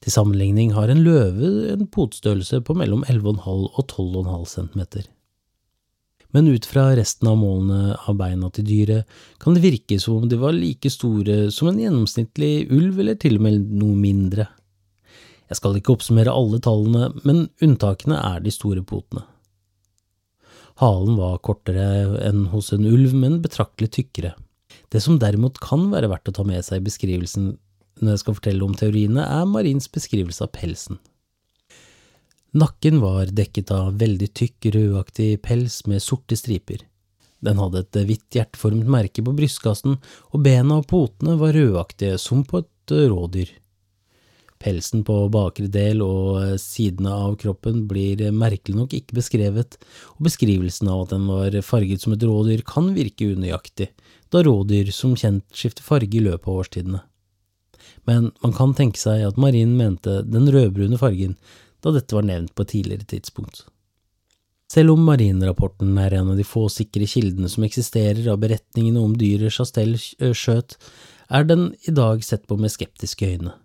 Til 0.00 0.14
sammenligning 0.14 0.72
har 0.74 0.88
en 0.88 1.02
løve 1.04 1.70
en 1.74 1.86
potstørrelse 1.92 2.62
på 2.64 2.76
mellom 2.78 3.04
11,5 3.04 3.40
og 3.46 3.82
12,5 3.84 4.44
cm. 4.54 5.08
Men 6.30 6.48
ut 6.48 6.66
fra 6.66 6.86
resten 6.94 7.26
av 7.26 7.38
målene 7.40 7.96
av 8.08 8.16
beina 8.18 8.50
til 8.54 8.66
dyret 8.68 9.18
kan 9.42 9.56
det 9.56 9.64
virke 9.64 9.98
som 10.00 10.22
om 10.22 10.30
de 10.30 10.38
var 10.40 10.54
like 10.54 10.90
store 10.92 11.50
som 11.54 11.70
en 11.70 11.80
gjennomsnittlig 11.82 12.70
ulv, 12.70 13.00
eller 13.02 13.18
til 13.18 13.38
og 13.40 13.46
med 13.48 13.66
noe 13.82 13.98
mindre. 13.98 14.46
Jeg 15.50 15.58
skal 15.58 15.76
ikke 15.76 15.96
oppsummere 15.96 16.32
alle 16.32 16.60
tallene, 16.62 17.10
men 17.26 17.48
unntakene 17.62 18.18
er 18.22 18.42
de 18.44 18.54
store 18.54 18.84
potene. 18.86 19.26
Halen 20.80 21.18
var 21.20 21.42
kortere 21.44 21.84
enn 22.24 22.46
hos 22.54 22.70
en 22.72 22.86
ulv, 22.88 23.12
men 23.12 23.42
betraktelig 23.44 23.90
tykkere. 23.98 24.32
Det 24.90 25.02
som 25.04 25.18
derimot 25.20 25.60
kan 25.60 25.90
være 25.92 26.08
verdt 26.10 26.30
å 26.30 26.36
ta 26.38 26.44
med 26.46 26.64
seg 26.64 26.80
i 26.80 26.86
beskrivelsen 26.88 27.52
når 28.00 28.14
jeg 28.14 28.22
skal 28.22 28.36
fortelle 28.38 28.64
om 28.64 28.76
teoriene, 28.78 29.20
er 29.20 29.48
Marins 29.48 29.90
beskrivelse 29.92 30.46
av 30.46 30.54
pelsen. 30.56 30.96
Nakken 32.56 32.98
var 33.02 33.28
dekket 33.30 33.70
av 33.76 33.98
veldig 34.00 34.30
tykk, 34.34 34.70
rødaktig 34.74 35.34
pels 35.44 35.82
med 35.86 36.02
sorte 36.02 36.38
striper. 36.38 36.80
Den 37.44 37.60
hadde 37.60 37.84
et 37.84 37.98
hvitt 38.08 38.36
hjerteformet 38.36 38.88
merke 38.90 39.22
på 39.24 39.36
brystkassen, 39.36 40.00
og 40.32 40.42
bena 40.44 40.80
og 40.80 40.88
potene 40.90 41.36
var 41.40 41.54
rødaktige 41.56 42.16
som 42.20 42.42
på 42.44 42.64
et 42.64 42.96
rådyr. 43.12 43.52
Pelsen 44.60 45.00
på 45.08 45.14
bakre 45.32 45.70
del 45.72 46.02
og 46.04 46.40
eh, 46.42 46.56
sidene 46.60 47.14
av 47.16 47.38
kroppen 47.40 47.86
blir 47.88 48.20
eh, 48.26 48.34
merkelig 48.34 48.76
nok 48.76 48.96
ikke 48.98 49.16
beskrevet, 49.16 49.78
og 50.18 50.26
beskrivelsen 50.28 50.90
av 50.92 51.06
at 51.06 51.14
den 51.14 51.24
var 51.30 51.56
farget 51.64 52.04
som 52.04 52.12
et 52.16 52.26
rådyr 52.28 52.64
kan 52.68 52.92
virke 52.96 53.30
unøyaktig, 53.32 53.88
da 54.28 54.44
rådyr 54.44 54.92
som 54.92 55.16
kjent 55.16 55.46
skifter 55.56 55.86
farge 55.86 56.12
i 56.12 56.24
løpet 56.26 56.46
av 56.46 56.60
årstidene. 56.60 57.00
Men 58.08 58.30
man 58.44 58.54
kan 58.56 58.76
tenke 58.76 59.00
seg 59.00 59.24
at 59.24 59.40
marinen 59.40 59.78
mente 59.80 60.20
den 60.28 60.48
rødbrune 60.52 61.00
fargen 61.00 61.38
da 61.80 61.92
dette 61.96 62.16
var 62.16 62.26
nevnt 62.28 62.52
på 62.54 62.66
et 62.66 62.74
tidligere 62.74 63.08
tidspunkt. 63.08 63.64
Selv 64.70 64.92
om 64.92 65.00
marinrapporten 65.02 65.96
er 65.98 66.14
en 66.20 66.30
av 66.30 66.36
de 66.38 66.44
få 66.46 66.68
sikre 66.70 67.08
kildene 67.10 67.48
som 67.50 67.64
eksisterer 67.66 68.28
av 68.30 68.38
beretningene 68.44 69.00
om 69.02 69.16
dyret 69.18 69.56
Chastel 69.56 69.96
skjøt, 69.98 70.76
er 71.30 71.48
den 71.48 71.72
i 71.88 71.94
dag 71.96 72.22
sett 72.26 72.46
på 72.46 72.60
med 72.60 72.70
skeptiske 72.70 73.32
øyne. 73.32 73.56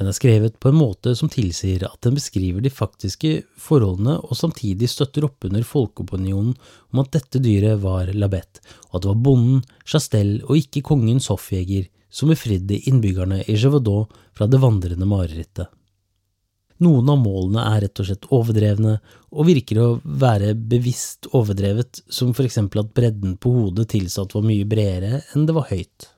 Den 0.00 0.08
er 0.08 0.16
skrevet 0.16 0.54
på 0.56 0.70
en 0.70 0.78
måte 0.80 1.12
som 1.12 1.28
tilsier 1.28 1.82
at 1.84 1.98
den 2.06 2.14
beskriver 2.16 2.64
de 2.64 2.70
faktiske 2.72 3.42
forholdene 3.60 4.14
og 4.24 4.38
samtidig 4.38 4.88
støtter 4.88 5.26
opp 5.26 5.44
under 5.44 5.66
folkeopinionen 5.66 6.54
om 6.56 7.02
at 7.02 7.10
dette 7.18 7.42
dyret 7.44 7.82
var 7.82 8.08
labett, 8.16 8.62
og 8.88 8.94
at 8.96 9.02
det 9.04 9.10
var 9.10 9.18
bonden, 9.26 9.58
Chastel 9.84 10.38
og 10.46 10.56
ikke 10.56 10.80
kongens 10.88 11.28
hoffjeger 11.28 11.90
som 12.08 12.32
befridde 12.32 12.78
innbyggerne 12.88 13.42
i 13.44 13.58
Gévaudan 13.60 14.08
fra 14.32 14.48
det 14.48 14.62
vandrende 14.62 15.08
marerittet. 15.10 15.68
Noen 16.80 17.12
av 17.12 17.20
målene 17.20 17.66
er 17.74 17.82
rett 17.84 18.00
og 18.00 18.08
slett 18.08 18.30
overdrevne, 18.32 18.94
og 19.36 19.50
virker 19.50 19.82
å 19.82 19.88
være 20.00 20.54
bevisst 20.56 21.28
overdrevet, 21.36 22.00
som 22.08 22.32
for 22.32 22.48
eksempel 22.48 22.80
at 22.86 22.94
bredden 22.96 23.36
på 23.36 23.52
hodet 23.52 23.90
tilsatt 23.92 24.32
var 24.32 24.48
mye 24.48 24.64
bredere 24.64 25.20
enn 25.34 25.44
det 25.44 25.58
var 25.60 25.68
høyt. 25.68 26.08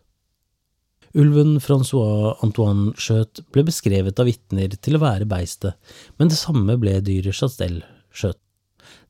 Ulven 1.13 1.59
Francois 1.61 2.39
Antoine 2.41 2.95
skjøt 2.97 3.43
ble 3.53 3.67
beskrevet 3.69 4.21
av 4.21 4.29
vitner 4.31 4.73
til 4.81 4.97
å 4.97 5.03
være 5.03 5.29
beistet, 5.29 5.77
men 6.17 6.31
det 6.33 6.39
samme 6.41 6.79
ble 6.81 6.95
dyret 7.05 7.37
Chastel 7.37 7.83
skjøt. 8.17 8.39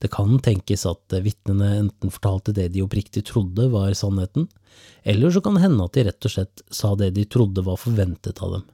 Det 0.02 0.10
kan 0.10 0.34
tenkes 0.42 0.82
at 0.90 1.14
vitnene 1.22 1.68
enten 1.78 2.10
fortalte 2.10 2.54
det 2.56 2.68
de 2.74 2.82
oppriktig 2.82 3.22
trodde 3.30 3.68
var 3.70 3.94
sannheten, 3.98 4.48
eller 5.06 5.30
så 5.30 5.42
kan 5.44 5.54
det 5.54 5.62
hende 5.62 5.86
at 5.86 5.94
de 5.94 6.06
rett 6.08 6.26
og 6.26 6.34
slett 6.34 6.64
sa 6.74 6.92
det 6.98 7.12
de 7.14 7.24
trodde 7.30 7.62
var 7.66 7.78
forventet 7.78 8.42
av 8.42 8.58
dem, 8.58 8.66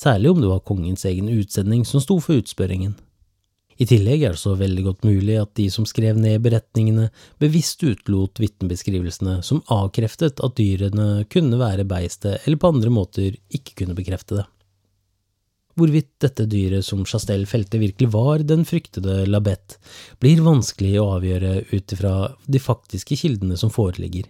særlig 0.00 0.32
om 0.32 0.40
det 0.40 0.50
var 0.50 0.64
kongens 0.64 1.04
egen 1.08 1.28
utsending 1.28 1.84
som 1.88 2.00
sto 2.00 2.16
for 2.24 2.40
utspørringen. 2.40 2.96
I 3.80 3.86
tillegg 3.88 4.26
er 4.26 4.34
det 4.34 4.42
så 4.42 4.52
veldig 4.60 4.82
godt 4.84 5.06
mulig 5.08 5.38
at 5.40 5.54
de 5.56 5.64
som 5.72 5.86
skrev 5.88 6.18
ned 6.20 6.42
beretningene, 6.44 7.06
bevisst 7.40 7.80
utelot 7.80 8.40
vitnebeskrivelsene 8.42 9.38
som 9.46 9.62
avkreftet 9.72 10.42
at 10.44 10.56
dyrene 10.58 11.24
kunne 11.32 11.56
være 11.60 11.86
beistet 11.88 12.44
eller 12.44 12.60
på 12.60 12.74
andre 12.74 12.92
måter 12.92 13.38
ikke 13.56 13.78
kunne 13.80 13.96
bekrefte 13.96 14.42
det. 14.42 14.46
Hvorvidt 15.80 16.10
dette 16.20 16.44
dyret 16.50 16.84
som 16.84 17.06
Chastel 17.08 17.46
felte 17.48 17.80
virkelig 17.80 18.10
var 18.12 18.42
den 18.44 18.66
fryktede 18.68 19.22
Labette, 19.30 19.78
blir 20.20 20.42
vanskelig 20.44 20.98
å 21.00 21.14
avgjøre 21.14 21.54
ut 21.70 21.94
ifra 21.96 22.14
de 22.44 22.60
faktiske 22.60 23.16
kildene 23.16 23.56
som 23.56 23.72
foreligger. 23.72 24.28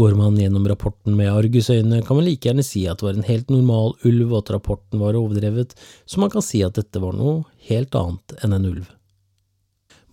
Går 0.00 0.14
man 0.16 0.38
gjennom 0.40 0.64
rapporten 0.64 1.12
med 1.12 1.28
argusøyne, 1.28 1.98
kan 2.06 2.16
man 2.16 2.24
like 2.24 2.46
gjerne 2.48 2.62
si 2.64 2.86
at 2.88 3.02
det 3.02 3.04
var 3.04 3.18
en 3.18 3.26
helt 3.26 3.50
normal 3.52 3.90
ulv, 4.08 4.30
og 4.30 4.38
at 4.38 4.52
rapporten 4.54 5.02
var 5.02 5.18
overdrevet, 5.18 5.74
så 6.08 6.22
man 6.22 6.30
kan 6.32 6.44
si 6.44 6.62
at 6.64 6.78
dette 6.78 7.02
var 7.02 7.12
noe 7.18 7.42
helt 7.66 7.92
annet 7.98 8.32
enn 8.40 8.54
en 8.56 8.64
ulv. 8.70 8.86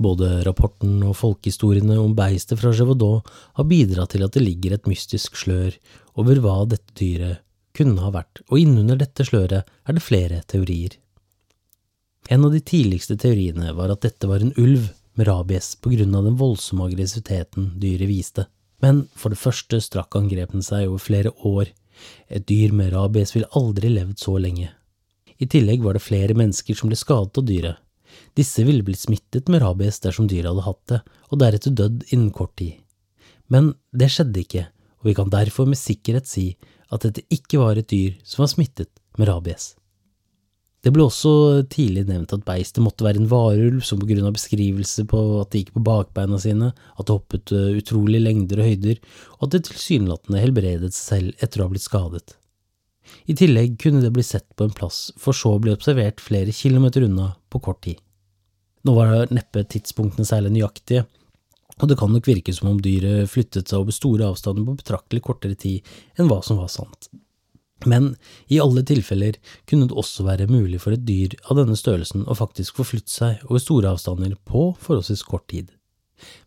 Både 0.03 0.41
rapporten 0.43 0.97
og 1.07 1.15
folkehistoriene 1.15 1.95
om 2.01 2.17
beistet 2.17 2.59
fra 2.59 2.73
Gévaudan 2.75 3.23
har 3.61 3.69
bidratt 3.69 4.11
til 4.11 4.25
at 4.27 4.35
det 4.35 4.43
ligger 4.43 4.75
et 4.75 4.91
mystisk 4.91 5.39
slør 5.39 5.79
over 6.19 6.43
hva 6.43 6.57
dette 6.73 6.97
dyret 6.99 7.45
kunne 7.77 8.03
ha 8.03 8.11
vært, 8.11 8.43
og 8.51 8.59
innunder 8.59 8.99
dette 8.99 9.23
sløret 9.29 9.63
er 9.63 9.95
det 9.95 10.03
flere 10.03 10.41
teorier. 10.51 10.99
En 12.27 12.43
av 12.43 12.51
de 12.51 12.59
tidligste 12.59 13.15
teoriene 13.15 13.71
var 13.77 13.95
at 13.95 14.03
dette 14.03 14.27
var 14.27 14.43
en 14.43 14.51
ulv 14.59 14.91
med 15.15 15.31
rabies 15.31 15.77
på 15.79 15.95
grunn 15.95 16.19
av 16.19 16.27
den 16.27 16.35
voldsomme 16.43 16.91
aggressiviteten 16.91 17.77
dyret 17.79 18.11
viste. 18.11 18.49
Men 18.83 19.07
for 19.17 19.33
det 19.33 19.41
første 19.41 19.79
strakk 19.81 20.15
angrepene 20.19 20.65
seg 20.65 20.87
over 20.87 21.01
flere 21.01 21.33
år. 21.47 21.71
Et 22.29 22.43
dyr 22.45 22.73
med 22.75 22.93
rabies 22.93 23.33
ville 23.33 23.49
aldri 23.57 23.89
levd 23.89 24.19
så 24.21 24.37
lenge. 24.41 24.69
I 25.37 25.45
tillegg 25.49 25.83
var 25.85 25.97
det 25.97 26.05
flere 26.05 26.37
mennesker 26.37 26.77
som 26.77 26.91
ble 26.91 26.97
skadet 26.97 27.37
av 27.37 27.45
dyret. 27.45 27.81
Disse 28.37 28.63
ville 28.65 28.85
blitt 28.85 29.01
smittet 29.01 29.49
med 29.49 29.61
rabies 29.61 29.99
dersom 30.01 30.29
dyret 30.29 30.49
hadde 30.49 30.65
hatt 30.65 30.83
det, 30.91 30.99
og 31.29 31.41
deretter 31.41 31.73
dødd 31.73 32.05
innen 32.09 32.31
kort 32.33 32.55
tid. 32.57 32.77
Men 33.53 33.73
det 33.93 34.09
skjedde 34.13 34.43
ikke, 34.43 34.67
og 35.01 35.09
vi 35.09 35.15
kan 35.17 35.33
derfor 35.33 35.69
med 35.69 35.79
sikkerhet 35.79 36.29
si 36.29 36.47
at 36.93 37.03
dette 37.05 37.25
ikke 37.33 37.61
var 37.61 37.77
et 37.77 37.89
dyr 37.91 38.17
som 38.25 38.43
var 38.45 38.53
smittet 38.53 38.91
med 39.17 39.29
rabies. 39.29 39.75
Det 40.87 40.93
ble 40.95 41.03
også 41.03 41.31
tidlig 41.67 42.05
nevnt 42.07 42.31
at 42.31 42.45
beistet 42.47 42.79
måtte 42.79 43.03
være 43.03 43.19
en 43.19 43.27
varulv 43.27 43.81
som 43.83 43.99
på 43.99 44.07
grunn 44.07 44.29
av 44.29 44.37
beskrivelse 44.37 45.03
på 45.11 45.19
at 45.41 45.49
det 45.51 45.65
gikk 45.65 45.73
på 45.75 45.81
bakbeina 45.83 46.39
sine, 46.39 46.69
at 46.71 47.09
det 47.09 47.15
hoppet 47.17 47.51
uh, 47.51 47.73
utrolige 47.75 48.23
lengder 48.23 48.61
og 48.61 48.69
høyder, 48.69 49.01
og 49.35 49.43
at 49.49 49.57
det 49.57 49.61
tilsynelatende 49.67 50.45
helbredet 50.45 50.93
seg 50.95 51.01
selv 51.09 51.43
etter 51.43 51.59
å 51.59 51.67
ha 51.67 51.73
blitt 51.73 51.83
skadet. 51.83 52.37
I 53.27 53.35
tillegg 53.35 53.75
kunne 53.83 53.99
det 54.05 54.13
bli 54.15 54.23
sett 54.23 54.47
på 54.55 54.63
en 54.63 54.73
plass, 54.79 55.09
for 55.19 55.35
så 55.35 55.57
å 55.57 55.59
bli 55.59 55.75
observert 55.75 56.23
flere 56.23 56.55
kilometer 56.55 57.03
unna 57.09 57.33
på 57.51 57.65
kort 57.67 57.83
tid. 57.83 57.99
Nå 58.87 58.95
var 58.95 59.27
neppe 59.35 59.67
tidspunktene 59.67 60.29
særlig 60.29 60.55
nøyaktige, 60.55 61.03
og 61.81 61.91
det 61.91 61.99
kan 61.99 62.15
nok 62.15 62.31
virke 62.31 62.55
som 62.55 62.71
om 62.71 62.79
dyret 62.79 63.27
flyttet 63.27 63.67
seg 63.67 63.83
over 63.83 63.91
store 63.91 64.31
avstander 64.31 64.63
på 64.63 64.79
betraktelig 64.85 65.27
kortere 65.27 65.59
tid 65.59 65.97
enn 66.15 66.31
hva 66.31 66.39
som 66.47 66.63
var 66.63 66.71
sant. 66.71 67.11
Men 67.85 68.15
i 68.47 68.59
alle 68.59 68.81
tilfeller 68.87 69.37
kunne 69.69 69.87
det 69.89 69.97
også 69.97 70.25
være 70.25 70.49
mulig 70.49 70.79
for 70.81 70.95
et 70.95 71.05
dyr 71.05 71.35
av 71.45 71.59
denne 71.59 71.77
størrelsen 71.77 72.25
å 72.25 72.37
faktisk 72.37 72.79
forflytte 72.79 73.13
seg 73.13 73.45
over 73.49 73.61
store 73.61 73.93
avstander 73.93 74.33
på 74.49 74.71
forholdsvis 74.81 75.23
kort 75.27 75.45
tid. 75.53 75.69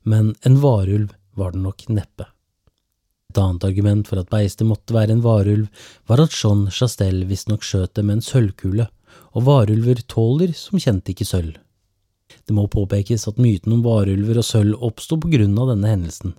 Men 0.02 0.34
en 0.42 0.58
varulv 0.62 1.14
var 1.38 1.54
det 1.54 1.62
nok 1.62 1.86
neppe. 1.94 2.26
Et 3.30 3.38
annet 3.38 3.64
argument 3.68 4.08
for 4.10 4.18
at 4.18 4.30
beistet 4.32 4.66
måtte 4.66 4.94
være 4.96 5.14
en 5.14 5.22
varulv, 5.22 5.68
var 6.10 6.24
at 6.24 6.34
Jean 6.34 6.66
Chastel 6.74 7.22
visstnok 7.30 7.62
skjøt 7.62 7.94
det 7.94 8.02
med 8.02 8.18
en 8.18 8.26
sølvkule, 8.26 8.88
og 9.38 9.46
varulver 9.46 10.02
tåler 10.10 10.50
som 10.58 10.82
kjent 10.82 11.12
ikke 11.12 11.28
sølv. 11.28 11.54
Det 12.46 12.54
må 12.54 12.66
påpekes 12.70 13.28
at 13.30 13.38
myten 13.42 13.76
om 13.76 13.84
varulver 13.86 14.40
og 14.42 14.46
sølv 14.46 14.82
oppsto 14.86 15.18
på 15.22 15.30
grunn 15.30 15.54
av 15.62 15.70
denne 15.70 15.92
hendelsen. 15.92 16.34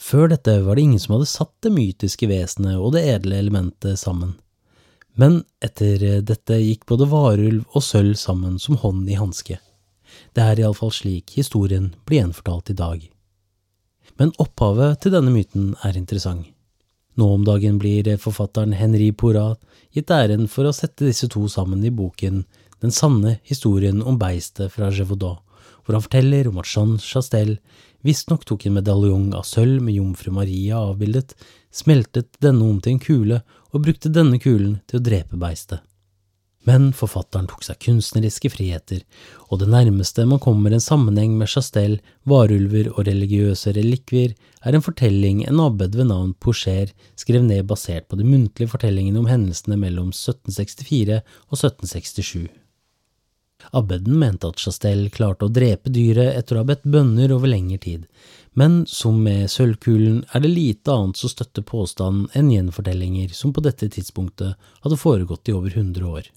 Før 0.00 0.30
dette 0.32 0.56
var 0.64 0.76
det 0.76 0.86
ingen 0.86 1.00
som 1.02 1.18
hadde 1.18 1.28
satt 1.28 1.52
det 1.64 1.72
mytiske 1.74 2.28
vesenet 2.30 2.78
og 2.80 2.94
det 2.96 3.04
edle 3.12 3.36
elementet 3.36 4.00
sammen. 4.00 4.38
Men 5.20 5.42
etter 5.60 6.22
dette 6.24 6.56
gikk 6.62 6.86
både 6.88 7.08
varulv 7.10 7.76
og 7.76 7.84
sølv 7.84 8.16
sammen 8.16 8.56
som 8.62 8.78
hånd 8.80 9.08
i 9.10 9.18
hanske. 9.20 9.58
Det 10.34 10.44
er 10.44 10.62
iallfall 10.62 10.92
slik 10.94 11.34
historien 11.36 11.90
blir 12.08 12.22
gjenfortalt 12.22 12.72
i 12.72 12.78
dag. 12.78 13.04
Men 14.16 14.32
opphavet 14.42 15.02
til 15.02 15.14
denne 15.14 15.32
myten 15.34 15.74
er 15.84 15.98
interessant. 15.98 16.48
Nå 17.18 17.26
om 17.34 17.44
dagen 17.44 17.76
blir 17.82 18.06
forfatteren 18.22 18.72
Henri 18.78 19.10
Porat 19.12 19.60
gitt 19.92 20.12
æren 20.14 20.46
for 20.48 20.64
å 20.64 20.72
sette 20.72 21.04
disse 21.04 21.28
to 21.28 21.42
sammen 21.52 21.82
i 21.84 21.92
boken 21.92 22.44
Den 22.80 22.94
sanne 22.96 23.34
historien 23.44 23.98
om 24.00 24.16
beistet 24.16 24.72
fra 24.72 24.86
Gévaudan, 24.88 25.36
hvor 25.84 25.92
han 25.92 26.04
forteller 26.04 26.48
om 26.48 26.62
at 26.62 26.70
Jean 26.70 26.94
Chastel 26.96 27.58
visstnok 28.06 28.46
tok 28.48 28.66
en 28.66 28.78
medaljong 28.78 29.30
av 29.36 29.46
sølv 29.48 29.82
med 29.84 29.98
jomfru 29.98 30.32
Maria 30.34 30.80
avbildet, 30.90 31.36
smeltet 31.72 32.32
denne 32.42 32.66
om 32.66 32.80
til 32.80 32.96
en 32.96 33.04
kule 33.04 33.42
og 33.70 33.84
brukte 33.84 34.12
denne 34.12 34.40
kulen 34.42 34.80
til 34.90 35.00
å 35.00 35.06
drepe 35.10 35.38
beistet. 35.40 35.80
Men 36.68 36.90
forfatteren 36.92 37.46
tok 37.48 37.62
seg 37.64 37.78
kunstneriske 37.80 38.50
friheter, 38.52 39.00
og 39.48 39.62
det 39.62 39.70
nærmeste 39.72 40.26
man 40.28 40.42
kommer 40.44 40.74
en 40.76 40.84
sammenheng 40.84 41.38
med 41.40 41.48
Chastel, 41.48 41.96
varulver 42.28 42.90
og 42.92 43.06
religiøse 43.08 43.72
relikvier, 43.78 44.34
er 44.60 44.76
en 44.76 44.84
fortelling 44.84 45.40
en 45.48 45.62
abbed 45.64 45.96
ved 45.96 46.10
navn 46.12 46.34
Poucher 46.36 46.92
skrev 47.16 47.46
ned 47.46 47.64
basert 47.70 48.10
på 48.10 48.20
de 48.20 48.28
muntlige 48.28 48.74
fortellingene 48.74 49.22
om 49.22 49.30
hendelsene 49.30 49.80
mellom 49.80 50.12
1764 50.12 51.22
og 51.22 51.56
1767. 51.56 52.59
Abbeden 53.72 54.18
mente 54.18 54.48
at 54.48 54.58
Chastel 54.58 55.08
klarte 55.14 55.46
å 55.46 55.52
drepe 55.52 55.92
dyret 55.92 56.36
etter 56.36 56.56
å 56.56 56.62
ha 56.62 56.68
bedt 56.70 56.86
bønner 56.88 57.32
over 57.34 57.50
lengre 57.52 57.78
tid, 57.82 58.06
men 58.58 58.82
som 58.90 59.20
med 59.22 59.50
sølvkulen 59.52 60.24
er 60.34 60.42
det 60.42 60.50
lite 60.50 60.94
annet 60.94 61.20
som 61.20 61.32
støtter 61.32 61.64
påstanden 61.66 62.26
enn 62.36 62.50
gjenfortellinger 62.54 63.34
som 63.36 63.54
på 63.54 63.62
dette 63.64 63.88
tidspunktet 63.94 64.70
hadde 64.84 65.00
foregått 65.00 65.50
i 65.50 65.56
over 65.56 65.76
hundre 65.76 66.08
år. 66.20 66.30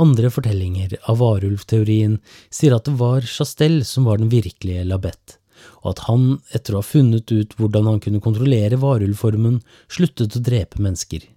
Andre 0.00 0.30
fortellinger 0.32 0.96
av 1.10 1.18
varulvteorien 1.20 2.16
sier 2.48 2.76
at 2.76 2.86
det 2.88 2.96
var 3.00 3.26
Chastel 3.26 3.82
som 3.84 4.06
var 4.08 4.22
den 4.22 4.30
virkelige 4.32 4.86
Labette, 4.88 5.36
og 5.82 5.92
at 5.92 6.06
han, 6.06 6.38
etter 6.56 6.72
å 6.72 6.80
ha 6.80 6.86
funnet 6.86 7.28
ut 7.34 7.58
hvordan 7.58 7.90
han 7.90 8.00
kunne 8.00 8.22
kontrollere 8.24 8.80
varulvformen, 8.80 9.60
sluttet 9.92 10.38
å 10.38 10.44
drepe 10.46 10.80
mennesker 10.80 11.28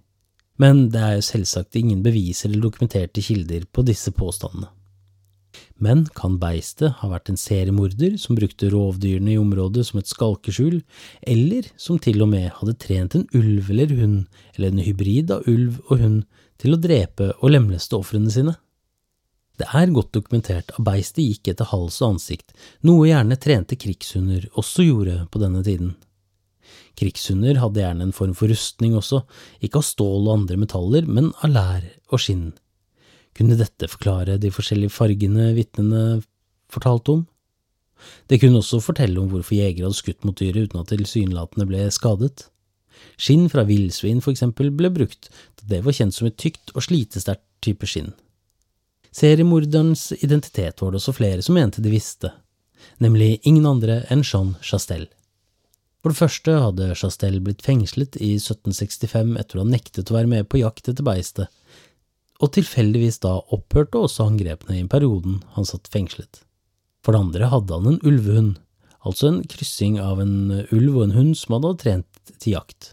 men 0.60 0.88
det 0.94 1.02
er 1.02 1.18
jo 1.18 1.26
selvsagt 1.26 1.76
ingen 1.78 2.02
bevis 2.04 2.44
eller 2.46 2.62
dokumenterte 2.62 3.22
kilder 3.24 3.66
på 3.72 3.84
disse 3.86 4.12
påstandene. 4.14 4.70
Men 5.82 6.04
kan 6.14 6.36
beistet 6.38 7.00
ha 7.00 7.08
vært 7.10 7.30
en 7.30 7.38
seriemorder 7.38 8.14
som 8.20 8.38
brukte 8.38 8.70
rovdyrene 8.70 9.34
i 9.34 9.40
området 9.40 9.84
som 9.88 10.00
et 10.00 10.10
skalkeskjul, 10.10 10.80
eller 11.26 11.66
som 11.80 11.98
til 12.02 12.22
og 12.22 12.30
med 12.30 12.52
hadde 12.60 12.76
trent 12.80 13.16
en 13.18 13.26
ulv 13.34 13.70
eller 13.74 13.94
hund, 13.98 14.20
eller 14.54 14.70
en 14.70 14.84
hybrid 14.86 15.32
av 15.34 15.48
ulv 15.50 15.80
og 15.88 15.98
hund, 16.02 16.20
til 16.62 16.76
å 16.76 16.80
drepe 16.80 17.32
og 17.40 17.50
lemleste 17.50 17.98
ofrene 17.98 18.30
sine? 18.30 18.54
Det 19.58 19.66
er 19.70 19.92
godt 19.94 20.14
dokumentert 20.14 20.72
at 20.74 20.82
beistet 20.82 21.22
gikk 21.22 21.52
etter 21.52 21.68
hals 21.70 22.00
og 22.02 22.14
ansikt, 22.14 22.54
noe 22.86 23.06
gjerne 23.10 23.38
trente 23.38 23.78
krigshunder 23.78 24.48
også 24.58 24.86
gjorde 24.86 25.20
på 25.30 25.42
denne 25.42 25.62
tiden. 25.66 25.94
Krigshunder 26.98 27.58
hadde 27.62 27.82
gjerne 27.82 28.08
en 28.08 28.14
form 28.14 28.34
for 28.38 28.50
rustning 28.50 28.94
også, 28.98 29.24
ikke 29.64 29.80
av 29.80 29.86
stål 29.86 30.28
og 30.28 30.34
andre 30.38 30.58
metaller, 30.60 31.06
men 31.06 31.32
av 31.42 31.52
lær 31.54 31.86
og 32.12 32.22
skinn. 32.22 32.52
Kunne 33.34 33.58
dette 33.58 33.90
forklare 33.90 34.38
de 34.38 34.50
forskjellige 34.54 34.94
fargene 34.94 35.50
vitnene 35.56 36.22
fortalte 36.72 37.16
om? 37.16 37.24
Det 38.30 38.38
kunne 38.42 38.60
også 38.60 38.82
fortelle 38.84 39.18
om 39.20 39.30
hvorfor 39.32 39.56
jegere 39.56 39.88
hadde 39.88 39.98
skutt 39.98 40.26
mot 40.26 40.38
dyret 40.38 40.68
uten 40.68 40.82
at 40.82 40.90
tilsynelatende 40.92 41.66
ble 41.68 41.86
skadet. 41.94 42.46
Skinn 43.20 43.48
fra 43.50 43.64
villsvin, 43.66 44.20
for 44.22 44.34
eksempel, 44.34 44.70
ble 44.74 44.90
brukt, 44.94 45.30
da 45.58 45.70
det 45.72 45.82
var 45.86 45.96
kjent 45.96 46.14
som 46.16 46.28
et 46.28 46.38
tykt 46.40 46.74
og 46.74 46.86
slitesterkt 46.86 47.46
type 47.64 47.88
skinn. 47.88 48.12
Seriemorderens 49.14 50.10
identitet 50.18 50.82
var 50.82 50.92
det 50.92 51.00
også 51.00 51.14
flere 51.14 51.42
som 51.44 51.54
mente 51.54 51.82
de 51.82 51.92
visste, 51.92 52.32
nemlig 53.02 53.38
ingen 53.46 53.66
andre 53.70 54.02
enn 54.10 54.24
Jean 54.26 54.56
Chastel. 54.62 55.06
For 56.04 56.12
det 56.12 56.20
første 56.20 56.54
hadde 56.60 56.90
Chastel 57.00 57.38
blitt 57.40 57.62
fengslet 57.64 58.18
i 58.20 58.34
1765 58.36 59.38
etter 59.40 59.56
å 59.56 59.62
ha 59.62 59.70
nektet 59.70 60.10
å 60.12 60.18
være 60.18 60.28
med 60.28 60.50
på 60.52 60.60
jakt 60.60 60.90
etter 60.90 61.06
beistet, 61.06 61.48
og 62.44 62.50
tilfeldigvis 62.52 63.22
da 63.22 63.38
opphørte 63.56 64.02
også 64.04 64.26
angrepene 64.28 64.82
i 64.82 64.90
perioden 64.90 65.38
han 65.54 65.64
satt 65.64 65.88
fengslet. 65.88 66.42
For 67.00 67.16
det 67.16 67.22
andre 67.24 67.48
hadde 67.48 67.78
han 67.78 67.88
en 67.94 68.04
ulvehund, 68.04 68.52
altså 69.00 69.30
en 69.30 69.40
kryssing 69.48 69.96
av 69.96 70.20
en 70.20 70.36
ulv 70.68 70.92
og 70.92 71.06
en 71.06 71.16
hund 71.16 71.32
som 71.40 71.56
hadde 71.56 71.72
trent 71.80 72.36
til 72.36 72.58
jakt. 72.58 72.92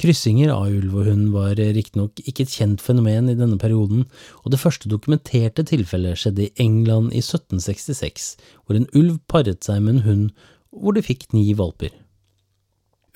Kryssinger 0.00 0.48
av 0.54 0.72
ulv 0.72 0.96
og 0.96 1.08
hund 1.10 1.30
var 1.36 1.60
riktignok 1.60 2.22
ikke 2.24 2.46
et 2.46 2.56
kjent 2.56 2.80
fenomen 2.80 3.28
i 3.28 3.36
denne 3.36 3.60
perioden, 3.60 4.06
og 4.46 4.54
det 4.54 4.64
første 4.64 4.88
dokumenterte 4.88 5.68
tilfellet 5.68 6.24
skjedde 6.24 6.48
i 6.48 6.52
England 6.56 7.12
i 7.12 7.20
1766, 7.20 8.36
hvor 8.64 8.80
en 8.80 8.88
ulv 8.96 9.18
paret 9.28 9.60
seg 9.60 9.84
med 9.84 9.98
en 9.98 10.06
hund 10.08 10.46
hvor 10.74 10.96
det 10.96 11.06
fikk 11.06 11.30
ni 11.34 11.50
valper. 11.56 11.94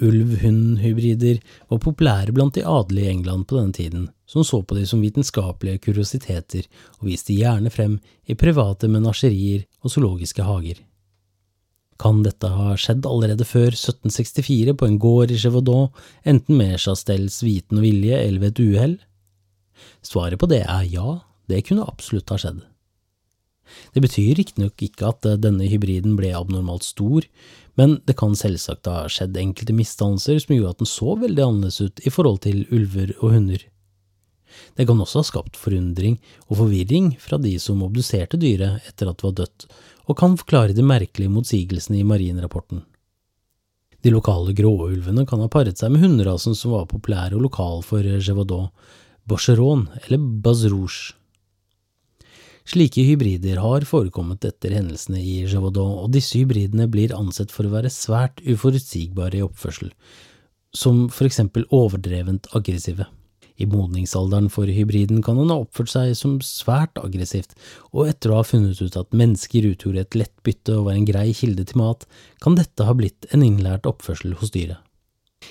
Ulv-hund-hybrider 0.02 1.38
var 1.70 1.80
populære 1.82 2.32
blant 2.34 2.56
de 2.56 2.64
adelige 2.66 3.06
i 3.06 3.12
England 3.12 3.46
på 3.46 3.58
denne 3.58 3.76
tiden, 3.76 4.08
som 4.26 4.44
så 4.46 4.62
på 4.62 4.74
dem 4.78 4.86
som 4.88 5.02
vitenskapelige 5.04 5.82
kuriositeter 5.84 6.66
og 6.98 7.10
viste 7.10 7.36
gjerne 7.36 7.70
frem 7.70 7.98
i 8.26 8.34
private 8.38 8.90
menasjerier 8.90 9.66
og 9.84 9.94
zoologiske 9.94 10.46
hager. 10.46 10.80
Kan 12.02 12.24
dette 12.26 12.48
ha 12.50 12.72
skjedd 12.80 13.06
allerede 13.06 13.46
før 13.46 13.70
1764 13.76 14.74
på 14.74 14.88
en 14.88 14.98
gård 14.98 15.30
i 15.30 15.38
Chevaudon, 15.38 15.92
enten 16.26 16.58
med 16.58 16.80
Chastels 16.82 17.38
viten 17.44 17.78
og 17.78 17.86
vilje 17.86 18.18
eller 18.18 18.42
ved 18.42 18.56
et 18.56 18.64
uhell? 18.64 18.98
Svaret 20.02 20.40
på 20.40 20.48
det 20.50 20.64
er 20.64 20.88
ja, 20.90 21.20
det 21.46 21.62
kunne 21.68 21.86
absolutt 21.86 22.32
ha 22.32 22.40
skjedd. 22.40 22.64
Det 23.94 24.02
betyr 24.04 24.36
riktignok 24.38 24.84
ikke 24.84 25.10
at 25.10 25.28
eh, 25.28 25.40
denne 25.40 25.68
hybriden 25.70 26.16
ble 26.18 26.32
abnormalt 26.36 26.86
stor, 26.86 27.26
men 27.80 27.98
det 28.08 28.16
kan 28.20 28.36
selvsagt 28.36 28.88
ha 28.90 29.06
skjedd 29.10 29.38
enkelte 29.40 29.76
misdannelser 29.76 30.40
som 30.42 30.56
gjorde 30.56 30.74
at 30.76 30.82
den 30.82 30.92
så 30.92 31.16
veldig 31.20 31.46
annerledes 31.46 31.80
ut 31.80 32.02
i 32.04 32.12
forhold 32.12 32.42
til 32.46 32.64
ulver 32.70 33.14
og 33.20 33.36
hunder. 33.36 33.64
Det 34.76 34.86
kan 34.88 35.00
også 35.00 35.22
ha 35.22 35.28
skapt 35.28 35.56
forundring 35.56 36.18
og 36.50 36.58
forvirring 36.60 37.14
fra 37.20 37.38
de 37.40 37.54
som 37.62 37.82
obduserte 37.84 38.40
dyret 38.40 38.84
etter 38.88 39.08
at 39.08 39.20
det 39.20 39.28
var 39.28 39.36
dødt, 39.40 39.68
og 40.08 40.18
kan 40.18 40.36
forklare 40.36 40.76
de 40.76 40.84
merkelige 40.84 41.32
motsigelsene 41.32 42.00
i 42.00 42.06
marinrapporten. 42.06 42.82
De 44.02 44.10
lokale 44.10 44.52
gråulvene 44.58 45.24
kan 45.30 45.40
ha 45.44 45.48
paret 45.50 45.78
seg 45.78 45.92
med 45.94 46.02
hunderasen 46.02 46.56
som 46.58 46.74
var 46.74 46.88
populær 46.90 47.36
og 47.36 47.44
lokal 47.44 47.84
for 47.86 48.02
Gévaudan, 48.02 48.72
Bocheron 49.30 49.86
eller 50.02 50.18
Bazrouche. 50.18 51.14
Slike 52.68 53.02
hybrider 53.02 53.58
har 53.58 53.86
forekommet 53.88 54.44
etter 54.46 54.74
hendelsene 54.76 55.18
i 55.18 55.40
Gévaudan, 55.50 55.96
og 56.04 56.12
disse 56.14 56.38
hybridene 56.38 56.86
blir 56.90 57.14
ansett 57.16 57.50
for 57.54 57.66
å 57.66 57.72
være 57.72 57.90
svært 57.90 58.38
uforutsigbare 58.46 59.40
i 59.40 59.42
oppførsel, 59.46 59.90
som 60.74 61.08
for 61.10 61.26
eksempel 61.26 61.66
overdrevent 61.74 62.46
aggressive. 62.56 63.08
I 63.60 63.66
modningsalderen 63.68 64.48
for 64.50 64.70
hybriden 64.70 65.20
kan 65.22 65.36
han 65.38 65.50
ha 65.52 65.58
oppført 65.62 65.90
seg 65.92 66.14
som 66.18 66.38
svært 66.46 66.96
aggressivt, 67.02 67.52
og 67.92 68.08
etter 68.08 68.32
å 68.32 68.38
ha 68.38 68.46
funnet 68.46 68.80
ut 68.80 68.96
at 68.98 69.12
mennesker 69.16 69.66
utgjorde 69.74 70.06
et 70.06 70.16
lett 70.22 70.34
bytte 70.46 70.78
og 70.78 70.86
var 70.88 70.96
en 70.96 71.08
grei 71.08 71.28
kilde 71.36 71.66
til 71.68 71.82
mat, 71.82 72.06
kan 72.42 72.56
dette 72.58 72.86
ha 72.86 72.94
blitt 72.96 73.28
en 73.34 73.44
innlært 73.44 73.90
oppførsel 73.90 74.38
hos 74.40 74.54
dyret. 74.54 74.80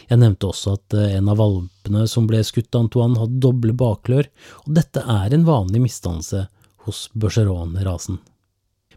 Jeg 0.08 0.22
nevnte 0.22 0.48
også 0.48 0.78
at 0.78 0.96
eh, 0.96 1.18
en 1.18 1.28
av 1.30 1.40
valpene 1.42 2.06
som 2.08 2.26
ble 2.28 2.40
skutt 2.48 2.72
av 2.74 2.86
Antoine, 2.86 3.20
hadde 3.20 3.42
doble 3.44 3.76
baklør, 3.78 4.30
og 4.64 4.74
dette 4.80 5.04
er 5.04 5.36
en 5.36 5.46
vanlig 5.48 5.84
misdannelse 5.84 6.46
hos 6.86 7.08
Bergeron-rasen. 7.14 8.20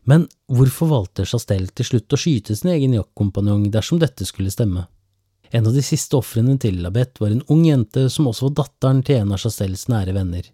Men 0.04 0.26
hvorfor 0.52 0.90
valgte 0.90 1.24
Chastel 1.28 1.70
til 1.72 1.88
slutt 1.88 2.12
å 2.12 2.20
skyte 2.20 2.56
sin 2.56 2.74
egen 2.74 2.96
jaktkompanjong 2.96 3.70
dersom 3.72 4.00
dette 4.02 4.26
skulle 4.28 4.52
stemme? 4.52 4.84
En 5.54 5.68
av 5.68 5.76
de 5.76 5.84
siste 5.86 6.18
ofrene 6.18 6.56
til 6.60 6.80
Labette 6.82 7.22
var 7.22 7.32
en 7.32 7.44
ung 7.52 7.62
jente 7.64 8.08
som 8.10 8.28
også 8.28 8.48
var 8.48 8.58
datteren 8.64 9.00
til 9.06 9.22
en 9.22 9.32
av 9.36 9.40
Chastels 9.40 9.86
nære 9.92 10.12
venner. 10.16 10.50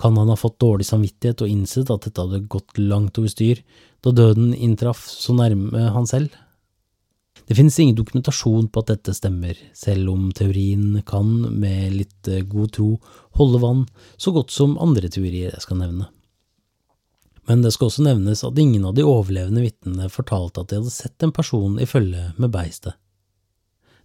Kan 0.00 0.16
han 0.20 0.30
ha 0.30 0.36
fått 0.38 0.60
dårlig 0.62 0.86
samvittighet 0.88 1.42
og 1.44 1.52
innsett 1.52 1.90
at 1.92 2.06
dette 2.06 2.24
hadde 2.24 2.46
gått 2.52 2.78
langt 2.78 3.18
over 3.20 3.32
styr, 3.32 3.62
da 4.04 4.12
døden 4.14 4.52
inntraff 4.54 5.06
så 5.08 5.34
nærme 5.36 5.88
han 5.92 6.08
selv? 6.08 6.34
Det 7.46 7.54
finnes 7.54 7.76
ingen 7.78 7.96
dokumentasjon 7.98 8.68
på 8.72 8.82
at 8.82 8.90
dette 8.90 9.14
stemmer, 9.14 9.58
selv 9.76 10.10
om 10.10 10.28
teorien 10.34 11.02
kan, 11.06 11.28
med 11.60 11.94
litt 11.94 12.30
god 12.50 12.72
tro, 12.74 12.90
holde 13.38 13.60
vann, 13.62 13.84
så 14.18 14.32
godt 14.34 14.54
som 14.54 14.78
andre 14.82 15.10
teorier 15.12 15.52
jeg 15.52 15.62
skal 15.62 15.78
nevne. 15.82 16.08
Men 17.46 17.62
det 17.62 17.72
skal 17.74 17.90
også 17.90 18.04
nevnes 18.06 18.42
at 18.46 18.58
ingen 18.58 18.84
av 18.88 18.94
de 18.96 19.04
overlevende 19.06 19.62
vitnene 19.62 20.10
fortalte 20.10 20.62
at 20.62 20.70
de 20.70 20.80
hadde 20.80 20.94
sett 20.94 21.22
en 21.22 21.34
person 21.34 21.78
i 21.78 21.86
følge 21.86 22.32
med 22.36 22.52
beistet. 22.54 22.98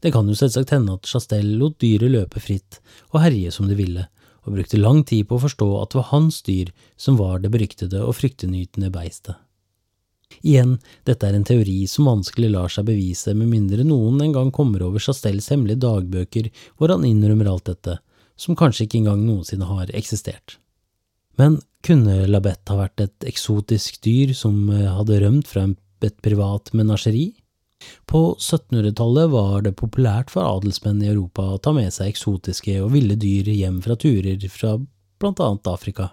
Det 0.01 0.09
kan 0.13 0.29
jo 0.29 0.37
selvsagt 0.37 0.73
hende 0.73 0.95
at 0.97 1.09
Chastel 1.09 1.45
lot 1.59 1.77
dyret 1.81 2.09
løpe 2.09 2.41
fritt 2.41 2.79
og 3.11 3.21
herje 3.21 3.53
som 3.53 3.67
de 3.69 3.77
ville, 3.77 4.07
og 4.41 4.55
brukte 4.55 4.79
lang 4.81 5.03
tid 5.05 5.27
på 5.29 5.37
å 5.37 5.43
forstå 5.43 5.69
at 5.77 5.93
det 5.93 5.99
var 5.99 6.09
hans 6.09 6.41
dyr 6.47 6.71
som 6.97 7.17
var 7.19 7.41
det 7.41 7.51
beryktede 7.53 8.01
og 8.01 8.15
fryktenytende 8.17 8.89
beistet. 8.93 9.37
Igjen, 10.41 10.77
dette 11.05 11.27
er 11.27 11.35
en 11.35 11.45
teori 11.45 11.83
som 11.91 12.07
vanskelig 12.07 12.49
lar 12.53 12.71
seg 12.71 12.87
bevise 12.87 13.35
med 13.37 13.51
mindre 13.51 13.85
noen 13.85 14.21
en 14.23 14.33
gang 14.37 14.49
kommer 14.55 14.81
over 14.87 15.03
Chastels 15.03 15.51
hemmelige 15.51 15.83
dagbøker 15.83 16.49
hvor 16.79 16.93
han 16.93 17.05
innrømmer 17.05 17.51
alt 17.51 17.67
dette, 17.69 17.99
som 18.39 18.57
kanskje 18.57 18.87
ikke 18.87 19.01
engang 19.03 19.25
noensinne 19.27 19.67
har 19.69 19.91
eksistert. 19.97 20.57
Men 21.39 21.59
kunne 21.85 22.25
Labette 22.29 22.73
ha 22.73 22.83
vært 22.83 23.03
et 23.03 23.27
eksotisk 23.29 24.01
dyr 24.05 24.33
som 24.37 24.69
eh, 24.69 24.89
hadde 24.91 25.21
rømt 25.23 25.49
fra 25.49 25.67
et 26.01 26.17
privat 26.25 26.73
menasjeri? 26.77 27.31
På 28.05 28.35
1700-tallet 28.35 29.29
var 29.31 29.63
det 29.65 29.77
populært 29.79 30.31
for 30.33 30.45
adelsmenn 30.45 31.01
i 31.01 31.09
Europa 31.09 31.47
å 31.53 31.59
ta 31.61 31.73
med 31.73 31.89
seg 31.93 32.11
eksotiske 32.11 32.77
og 32.83 32.91
ville 32.93 33.17
dyr 33.17 33.49
hjem 33.49 33.79
fra 33.81 33.97
turer 33.97 34.41
fra 34.53 34.75
blant 35.21 35.41
annet 35.41 35.69
Afrika. 35.71 36.11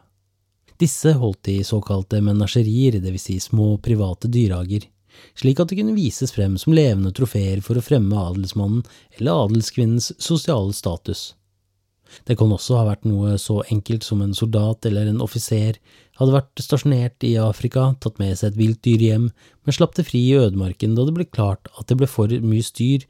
Disse 0.78 1.12
holdt 1.18 1.50
i 1.50 1.58
såkalte 1.66 2.20
menasjerier, 2.22 3.00
vil 3.02 3.20
si 3.20 3.40
små 3.42 3.76
private 3.82 4.30
dyrehager, 4.30 4.86
slik 5.34 5.60
at 5.60 5.72
de 5.72 5.80
kunne 5.80 5.96
vises 5.96 6.32
frem 6.32 6.54
som 6.60 6.76
levende 6.76 7.10
trofeer 7.14 7.60
for 7.64 7.78
å 7.78 7.82
fremme 7.82 8.14
adelsmannen 8.30 8.84
eller 9.18 9.48
adelskvinnens 9.48 10.12
sosiale 10.22 10.76
status. 10.76 11.32
Det 12.28 12.36
kan 12.40 12.52
også 12.54 12.78
ha 12.80 12.86
vært 12.88 13.06
noe 13.08 13.36
så 13.40 13.60
enkelt 13.72 14.06
som 14.06 14.22
en 14.24 14.34
soldat 14.36 14.86
eller 14.88 15.10
en 15.10 15.22
offiser 15.24 15.78
hadde 16.18 16.34
vært 16.34 16.62
stasjonert 16.62 17.24
i 17.26 17.36
Afrika, 17.42 17.92
tatt 18.02 18.18
med 18.22 18.34
seg 18.38 18.52
et 18.52 18.58
vilt 18.58 18.82
dyr 18.86 19.04
hjem, 19.04 19.28
men 19.64 19.76
slapp 19.76 19.94
det 19.98 20.08
fri 20.08 20.24
i 20.30 20.36
ødemarken 20.38 20.96
da 20.96 21.06
det 21.06 21.14
ble 21.18 21.28
klart 21.28 21.70
at 21.78 21.86
det 21.90 21.98
ble 22.00 22.10
for 22.10 22.32
mye 22.42 22.64
styr, 22.66 23.06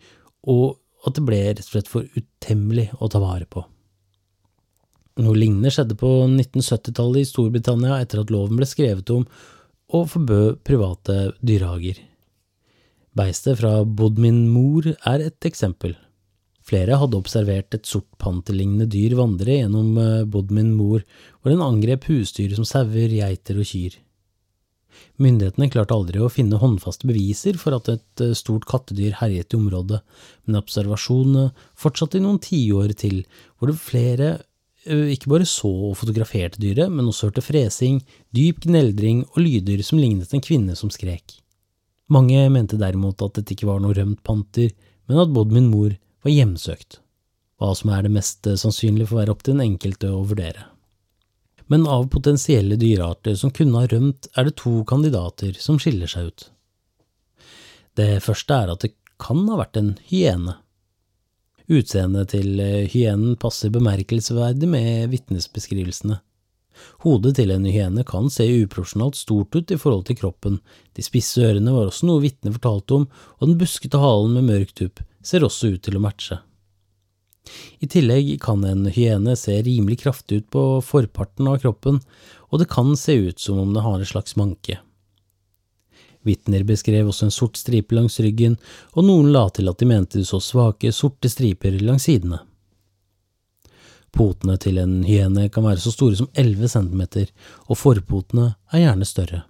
og 0.49 0.79
at 1.07 1.17
det 1.17 1.25
ble 1.25 1.41
rett 1.47 1.65
og 1.65 1.71
slett 1.73 1.91
for 1.91 2.07
utemmelig 2.19 2.89
å 2.99 3.09
ta 3.13 3.21
vare 3.23 3.49
på. 3.49 3.65
Noe 5.19 5.35
lignende 5.35 5.71
skjedde 5.75 5.97
på 5.99 6.11
1970-tallet 6.29 7.25
i 7.25 7.29
Storbritannia 7.29 7.97
etter 7.99 8.23
at 8.23 8.31
loven 8.31 8.59
ble 8.61 8.69
skrevet 8.69 9.11
om 9.15 9.25
og 9.89 10.11
forbød 10.13 10.61
private 10.69 11.17
dyrehager. 11.41 11.99
Beistet 13.19 13.59
fra 13.59 13.81
Bodmin 13.83 14.45
Moor 14.53 14.93
er 14.93 15.25
et 15.25 15.49
eksempel. 15.49 15.97
Flere 16.69 16.99
hadde 17.01 17.17
observert 17.17 17.75
et 17.77 17.89
sort 17.89 18.09
panterlignende 18.21 18.89
dyr 18.93 19.17
vandre 19.19 19.57
gjennom 19.61 19.95
eh, 20.03 20.27
Bodmin 20.29 20.75
Mor, 20.77 21.05
hvor 21.41 21.55
den 21.55 21.65
angrep 21.65 22.09
husdyr 22.11 22.53
som 22.57 22.67
sauer, 22.69 23.09
geiter 23.09 23.61
og 23.61 23.69
kyr. 23.71 23.97
Myndighetene 25.23 25.71
klarte 25.71 25.95
aldri 25.95 26.21
å 26.21 26.31
finne 26.33 26.59
håndfaste 26.61 27.07
beviser 27.09 27.57
for 27.61 27.77
at 27.79 27.89
et 27.95 28.25
eh, 28.25 28.37
stort 28.37 28.69
kattedyr 28.69 29.17
herjet 29.23 29.55
i 29.55 29.61
området, 29.61 30.03
men 30.45 30.61
observasjonene 30.61 31.49
fortsatte 31.79 32.21
i 32.21 32.25
noen 32.25 32.43
tiår 32.45 32.93
til, 33.01 33.23
hvor 33.57 33.73
det 33.73 33.81
flere 33.81 34.37
Eh, 34.89 35.13
ikke 35.13 35.33
bare 35.33 35.47
så 35.49 35.69
og 35.91 35.97
fotograferte 36.01 36.61
dyret, 36.63 36.89
men 36.93 37.09
også 37.11 37.29
hørte 37.29 37.45
fresing, 37.45 38.01
dyp 38.35 38.63
gneldring 38.65 39.25
og 39.35 39.43
lyder 39.43 39.83
som 39.85 40.01
lignet 40.01 40.33
en 40.33 40.45
kvinne 40.45 40.77
som 40.79 40.93
skrek. 40.93 41.41
Mange 42.09 42.47
mente 42.53 42.79
derimot 42.81 43.21
at 43.25 43.37
dette 43.37 43.53
ikke 43.53 43.69
var 43.69 43.83
noe 43.85 43.97
rømt 43.97 44.23
panter, 44.25 44.71
men 45.09 45.21
at 45.21 45.33
Bodmin 45.35 45.69
mor 45.69 45.93
var 46.25 46.35
hjemsøkt, 46.35 47.01
hva 47.59 47.73
som 47.77 47.93
er 47.95 48.07
det 48.07 48.13
mest 48.15 48.47
eh, 48.47 48.59
sannsynlige 48.59 49.13
å 49.13 49.21
være 49.21 49.35
opp 49.35 49.45
til 49.45 49.57
den 49.57 49.67
enkelte 49.73 50.11
å 50.15 50.25
vurdere. 50.29 50.69
Men 51.69 51.85
av 51.87 52.07
potensielle 52.09 52.79
dyrearter 52.81 53.37
som 53.37 53.53
kunne 53.53 53.83
ha 53.83 53.89
rømt, 53.91 54.31
er 54.37 54.49
det 54.49 54.57
to 54.61 54.81
kandidater 54.89 55.59
som 55.61 55.81
skiller 55.81 56.09
seg 56.09 56.31
ut. 56.31 56.47
Det 57.99 58.23
første 58.25 58.55
er 58.55 58.73
at 58.73 58.87
det 58.87 58.95
kan 59.21 59.43
ha 59.51 59.59
vært 59.61 59.77
en 59.77 59.93
hyene. 60.09 60.57
Utseendet 61.69 62.33
til 62.33 62.63
eh, 62.65 62.89
hyenen 62.89 63.37
passer 63.41 63.75
bemerkelsesverdig 63.75 64.71
med 64.71 65.13
vitnesbeskrivelsene. 65.13 66.23
Hodet 67.03 67.35
til 67.35 67.51
en 67.51 67.67
hyene 67.67 68.05
kan 68.07 68.29
se 68.31 68.47
uprofesjonalt 68.63 69.19
stort 69.19 69.57
ut 69.59 69.73
i 69.75 69.79
forhold 69.81 70.05
til 70.07 70.19
kroppen, 70.21 70.61
de 70.95 71.03
spisse 71.03 71.43
ørene 71.43 71.75
var 71.75 71.91
også 71.91 72.07
noe 72.07 72.23
vitnet 72.23 72.55
fortalte 72.55 73.01
om, 73.01 73.07
og 73.11 73.51
den 73.51 73.59
buskete 73.59 73.99
halen 73.99 74.39
med 74.39 74.47
mørk 74.47 74.77
tupp 74.79 75.03
ser 75.29 75.45
også 75.47 75.75
ut 75.75 75.85
til 75.85 75.99
å 75.99 76.03
matche. 76.03 76.41
I 77.81 77.89
tillegg 77.89 78.35
kan 78.43 78.65
en 78.65 78.89
hyene 78.93 79.37
se 79.39 79.55
rimelig 79.65 80.03
kraftig 80.03 80.43
ut 80.43 80.51
på 80.53 80.65
forparten 80.85 81.49
av 81.49 81.61
kroppen, 81.63 82.01
og 82.49 82.61
det 82.61 82.69
kan 82.73 82.95
se 82.97 83.17
ut 83.29 83.41
som 83.41 83.61
om 83.63 83.73
det 83.75 83.85
har 83.85 83.99
en 83.99 84.13
slags 84.13 84.37
manke. 84.41 84.81
Vitner 86.27 86.65
beskrev 86.67 87.09
også 87.09 87.29
en 87.29 87.35
sort 87.35 87.57
stripe 87.57 87.95
langs 87.95 88.19
ryggen, 88.21 88.59
og 88.93 89.07
noen 89.07 89.31
la 89.33 89.47
til 89.55 89.71
at 89.71 89.81
de 89.81 89.89
mente 89.89 90.19
de 90.19 90.27
så 90.29 90.41
svake, 90.43 90.93
sorte 90.93 91.31
striper 91.31 91.79
langs 91.81 92.09
sidene. 92.09 92.43
Potene 94.13 94.57
til 94.61 94.81
en 94.81 95.03
hyene 95.07 95.47
kan 95.53 95.67
være 95.69 95.83
så 95.85 95.93
store 95.95 96.19
som 96.19 96.31
11 96.35 96.73
centimeter, 96.73 97.31
og 97.69 97.79
forpotene 97.79 98.55
er 98.73 98.85
gjerne 98.87 99.09
større. 99.09 99.45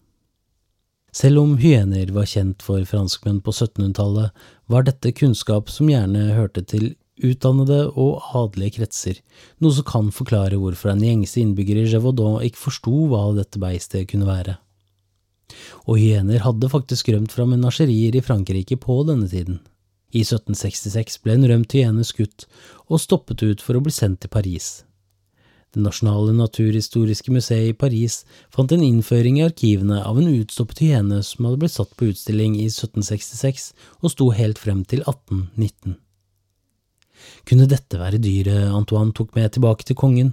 Selv 1.19 1.43
om 1.43 1.57
hyener 1.59 2.13
var 2.15 2.29
kjent 2.31 2.63
for 2.63 2.85
franskmenn 2.87 3.41
på 3.43 3.55
1700-tallet, 3.55 4.31
var 4.71 4.87
dette 4.87 5.15
kunnskap 5.17 5.73
som 5.73 5.91
gjerne 5.91 6.29
hørte 6.37 6.63
til 6.63 6.93
utdannede 7.19 7.81
og 7.99 8.23
adelige 8.39 8.77
kretser, 8.79 9.19
noe 9.59 9.75
som 9.75 9.89
kan 9.89 10.13
forklare 10.15 10.61
hvorfor 10.61 10.93
en 10.93 11.03
gjengse 11.03 11.41
innbygger 11.43 11.83
i 11.83 11.89
Gévaudan 11.91 12.39
ikke 12.47 12.63
forsto 12.69 12.95
hva 13.11 13.25
dette 13.41 13.59
beistet 13.59 14.07
kunne 14.13 14.29
være 14.29 14.61
og 15.89 15.99
hyener 16.01 16.43
hadde 16.45 16.71
faktisk 16.71 17.11
rømt 17.13 17.33
fra 17.33 17.47
menasjerier 17.49 18.17
i 18.17 18.25
Frankrike 18.25 18.79
på 18.81 19.01
denne 19.09 19.29
tiden. 19.31 19.61
I 20.13 20.25
1766 20.25 21.19
ble 21.25 21.37
en 21.37 21.49
rømt 21.51 21.75
hyene 21.77 22.05
skutt 22.07 22.47
og 22.89 23.01
stoppet 23.03 23.45
ut 23.45 23.65
for 23.65 23.77
å 23.77 23.83
bli 23.85 23.93
sendt 23.93 24.23
til 24.25 24.33
Paris. 24.33 24.69
Det 25.75 25.83
nasjonale 25.85 26.33
naturhistoriske 26.33 27.33
museet 27.35 27.75
i 27.75 27.77
Paris 27.77 28.23
fant 28.55 28.73
en 28.73 28.85
innføring 28.85 29.39
i 29.39 29.45
arkivene 29.45 30.01
av 30.01 30.19
en 30.21 30.31
utstoppet 30.31 30.81
hyene 30.87 31.21
som 31.27 31.45
hadde 31.45 31.61
blitt 31.61 31.75
satt 31.77 31.93
på 31.99 32.09
utstilling 32.09 32.57
i 32.57 32.71
1766 32.71 33.71
og 34.01 34.13
sto 34.15 34.31
helt 34.39 34.61
frem 34.61 34.81
til 34.89 35.05
1819. 35.05 35.99
Kunne 37.49 37.69
dette 37.69 38.01
være 38.01 38.21
dyret 38.23 38.73
Antoine 38.73 39.13
tok 39.13 39.35
med 39.37 39.53
tilbake 39.53 39.85
til 39.85 39.99
kongen? 39.99 40.33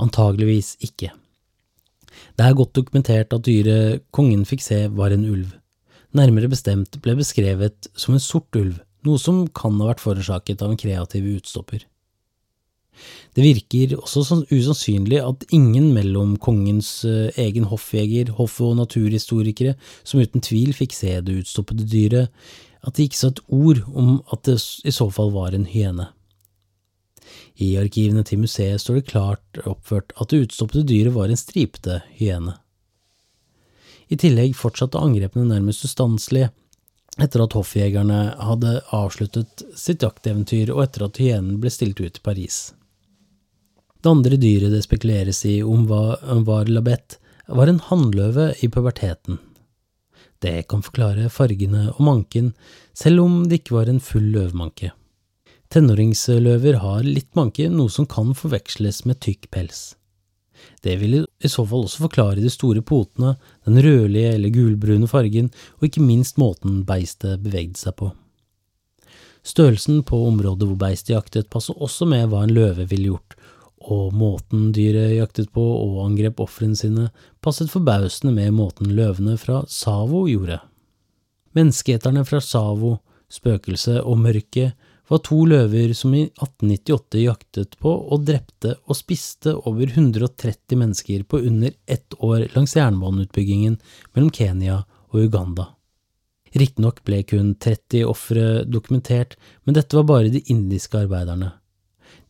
Antageligvis 0.00 0.76
ikke. 0.84 1.12
Det 2.36 2.44
er 2.44 2.56
godt 2.56 2.76
dokumentert 2.78 3.34
at 3.36 3.44
dyret 3.44 4.06
kongen 4.14 4.46
fikk 4.48 4.64
se 4.64 4.80
var 4.88 5.12
en 5.12 5.26
ulv. 5.28 5.50
Nærmere 6.16 6.48
bestemt 6.48 6.96
ble 7.04 7.16
beskrevet 7.18 7.90
som 7.98 8.16
en 8.16 8.22
sort 8.22 8.56
ulv, 8.56 8.78
noe 9.04 9.20
som 9.20 9.44
kan 9.52 9.76
ha 9.82 9.90
vært 9.90 10.04
forårsaket 10.04 10.64
av 10.64 10.72
en 10.72 10.80
kreativ 10.80 11.28
utstopper. 11.36 11.84
Det 13.36 13.44
virker 13.44 13.96
også 13.98 14.24
sånn 14.26 14.44
usannsynlig 14.50 15.20
at 15.22 15.46
ingen 15.54 15.92
mellom 15.96 16.36
kongens 16.42 16.90
eh, 17.08 17.30
egen 17.42 17.68
hoffjeger, 17.70 18.32
hoff- 18.38 18.60
og 18.64 18.76
naturhistorikere, 18.80 19.76
som 20.02 20.22
uten 20.22 20.44
tvil 20.44 20.72
fikk 20.76 20.96
se 20.96 21.18
det 21.20 21.40
utstoppede 21.42 21.88
dyret, 21.90 22.32
at 22.86 22.96
de 22.96 23.06
ikke 23.06 23.18
sa 23.18 23.32
et 23.32 23.42
ord 23.52 23.82
om 23.92 24.20
at 24.32 24.46
det 24.48 24.60
i 24.86 24.94
så 24.94 25.08
fall 25.10 25.32
var 25.34 25.56
en 25.56 25.66
hyene. 25.68 26.10
I 27.56 27.72
arkivene 27.80 28.22
til 28.26 28.42
museet 28.42 28.82
står 28.82 29.00
det 29.00 29.10
klart 29.10 29.60
oppført 29.64 30.12
at 30.20 30.30
det 30.30 30.44
utstoppede 30.46 30.86
dyret 30.86 31.16
var 31.16 31.32
en 31.32 31.40
stripete 31.40 32.02
hyene. 32.18 32.58
I 34.12 34.18
tillegg 34.20 34.54
fortsatte 34.54 35.00
angrepene 35.02 35.48
nærmest 35.48 35.84
ustanselig 35.88 36.46
etter 37.16 37.42
at 37.42 37.56
hoffjegerne 37.56 38.20
hadde 38.44 38.76
avsluttet 38.94 39.64
sitt 39.78 40.04
jakteventyr 40.04 40.70
og 40.74 40.84
etter 40.84 41.06
at 41.08 41.20
hyenen 41.20 41.56
ble 41.62 41.72
stilt 41.72 42.00
ut 42.02 42.20
i 42.20 42.22
Paris. 42.22 42.75
Det 44.06 44.10
andre 44.12 44.36
dyret 44.38 44.70
det 44.70 44.84
spekuleres 44.84 45.40
i 45.50 45.56
om 45.66 45.80
var, 45.90 46.20
var 46.46 46.68
labett, 46.70 47.16
var 47.50 47.66
en 47.66 47.80
hannløve 47.88 48.52
i 48.62 48.68
puberteten. 48.70 49.40
Det 50.38 50.68
kan 50.70 50.84
forklare 50.86 51.24
fargene 51.26 51.88
og 51.88 52.04
manken, 52.06 52.52
selv 52.94 53.24
om 53.24 53.40
det 53.50 53.58
ikke 53.58 53.74
var 53.74 53.90
en 53.90 53.98
full 53.98 54.28
løvmanke. 54.30 54.92
Tenåringsløver 55.74 56.78
har 56.84 57.02
litt 57.02 57.32
manke, 57.34 57.66
noe 57.66 57.90
som 57.90 58.06
kan 58.06 58.30
forveksles 58.38 59.00
med 59.10 59.18
tykk 59.26 59.48
pels. 59.50 59.80
Det 60.86 60.94
vil 61.00 61.24
i 61.24 61.50
så 61.50 61.64
fall 61.66 61.88
også 61.88 62.04
forklare 62.04 62.38
de 62.44 62.52
store 62.54 62.84
potene, 62.86 63.34
den 63.66 63.82
rødlige 63.82 64.36
eller 64.36 64.54
gulbrune 64.54 65.10
fargen, 65.10 65.50
og 65.80 65.88
ikke 65.88 66.06
minst 66.06 66.38
måten 66.38 66.84
beistet 66.86 67.42
bevegde 67.42 67.82
seg 67.82 67.98
på. 67.98 68.12
Størrelsen 69.42 70.04
på 70.06 70.22
området 70.28 70.70
hvor 70.70 70.78
beistet 70.78 71.16
jaktet 71.16 71.50
passer 71.50 71.74
også 71.82 72.06
med 72.06 72.30
hva 72.30 72.46
en 72.46 72.54
løve 72.54 72.86
ville 72.86 73.16
gjort, 73.16 73.34
og 73.86 74.14
måten 74.18 74.72
dyret 74.74 75.14
jaktet 75.14 75.52
på 75.54 75.62
og 75.62 76.00
angrep 76.04 76.40
ofrene 76.42 76.78
sine, 76.78 77.10
passet 77.44 77.70
forbausende 77.70 78.34
med 78.34 78.54
måten 78.56 78.90
løvene 78.96 79.36
fra 79.38 79.62
Savo 79.70 80.24
gjorde. 80.30 80.58
Menneskeeterne 81.56 82.24
fra 82.26 82.42
Savo, 82.42 82.96
spøkelset 83.32 84.02
og 84.02 84.18
mørket 84.22 84.74
var 85.08 85.22
to 85.22 85.38
løver 85.46 85.92
som 85.94 86.14
i 86.18 86.24
1898 86.26 87.22
jaktet 87.22 87.76
på 87.82 87.92
og 87.92 88.26
drepte 88.26 88.74
og 88.86 88.98
spiste 88.98 89.54
over 89.54 89.86
130 89.86 90.78
mennesker 90.80 91.22
på 91.30 91.40
under 91.46 91.72
ett 91.86 92.16
år 92.18 92.48
langs 92.56 92.74
jernbaneutbyggingen 92.76 93.78
mellom 94.12 94.32
Kenya 94.34 94.82
og 95.12 95.28
Uganda. 95.28 95.70
Riktignok 96.56 97.02
ble 97.04 97.20
kun 97.28 97.54
30 97.60 98.02
ofre 98.08 98.64
dokumentert, 98.64 99.36
men 99.64 99.76
dette 99.76 99.96
var 99.96 100.06
bare 100.08 100.32
de 100.32 100.42
indiske 100.50 100.98
arbeiderne. 100.98 101.52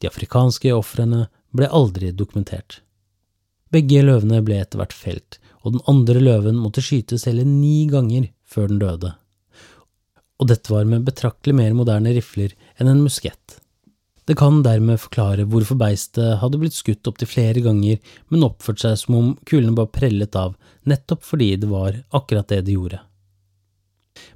De 0.03 0.11
afrikanske 0.11 0.73
ofrene 0.75 1.27
ble 1.57 1.71
aldri 1.73 2.13
dokumentert. 2.13 2.81
Begge 3.73 4.05
løvene 4.05 4.43
ble 4.47 4.61
etter 4.63 4.81
hvert 4.81 4.95
felt, 4.95 5.39
og 5.65 5.77
den 5.77 5.87
andre 5.91 6.23
løven 6.23 6.59
måtte 6.61 6.85
skytes 6.85 7.27
hele 7.27 7.45
ni 7.49 7.87
ganger 7.91 8.31
før 8.47 8.71
den 8.71 8.83
døde 8.83 9.17
og 10.37 10.51
dette 10.51 10.73
var 10.73 10.85
med 10.89 11.07
betraktelig 11.07 11.57
mer 11.57 11.77
moderne 11.77 12.13
rifler 12.17 12.53
enn 12.77 12.91
en 12.91 13.03
muskett. 13.05 13.59
Det 14.27 14.35
kan 14.39 14.59
dermed 14.67 14.99
forklare 14.99 15.47
hvorfor 15.47 15.79
beistet 15.79 16.41
hadde 16.43 16.59
blitt 16.61 16.75
skutt 16.75 17.07
opptil 17.07 17.31
flere 17.31 17.63
ganger, 17.63 18.01
men 18.29 18.47
oppført 18.47 18.83
seg 18.83 18.97
som 19.01 19.19
om 19.19 19.29
kulene 19.47 19.77
bare 19.77 19.93
prellet 19.95 20.35
av, 20.37 20.57
nettopp 20.85 21.23
fordi 21.25 21.53
det 21.63 21.71
var 21.71 22.01
akkurat 22.17 22.51
det 22.51 22.65
de 22.67 22.75
gjorde. 22.75 23.01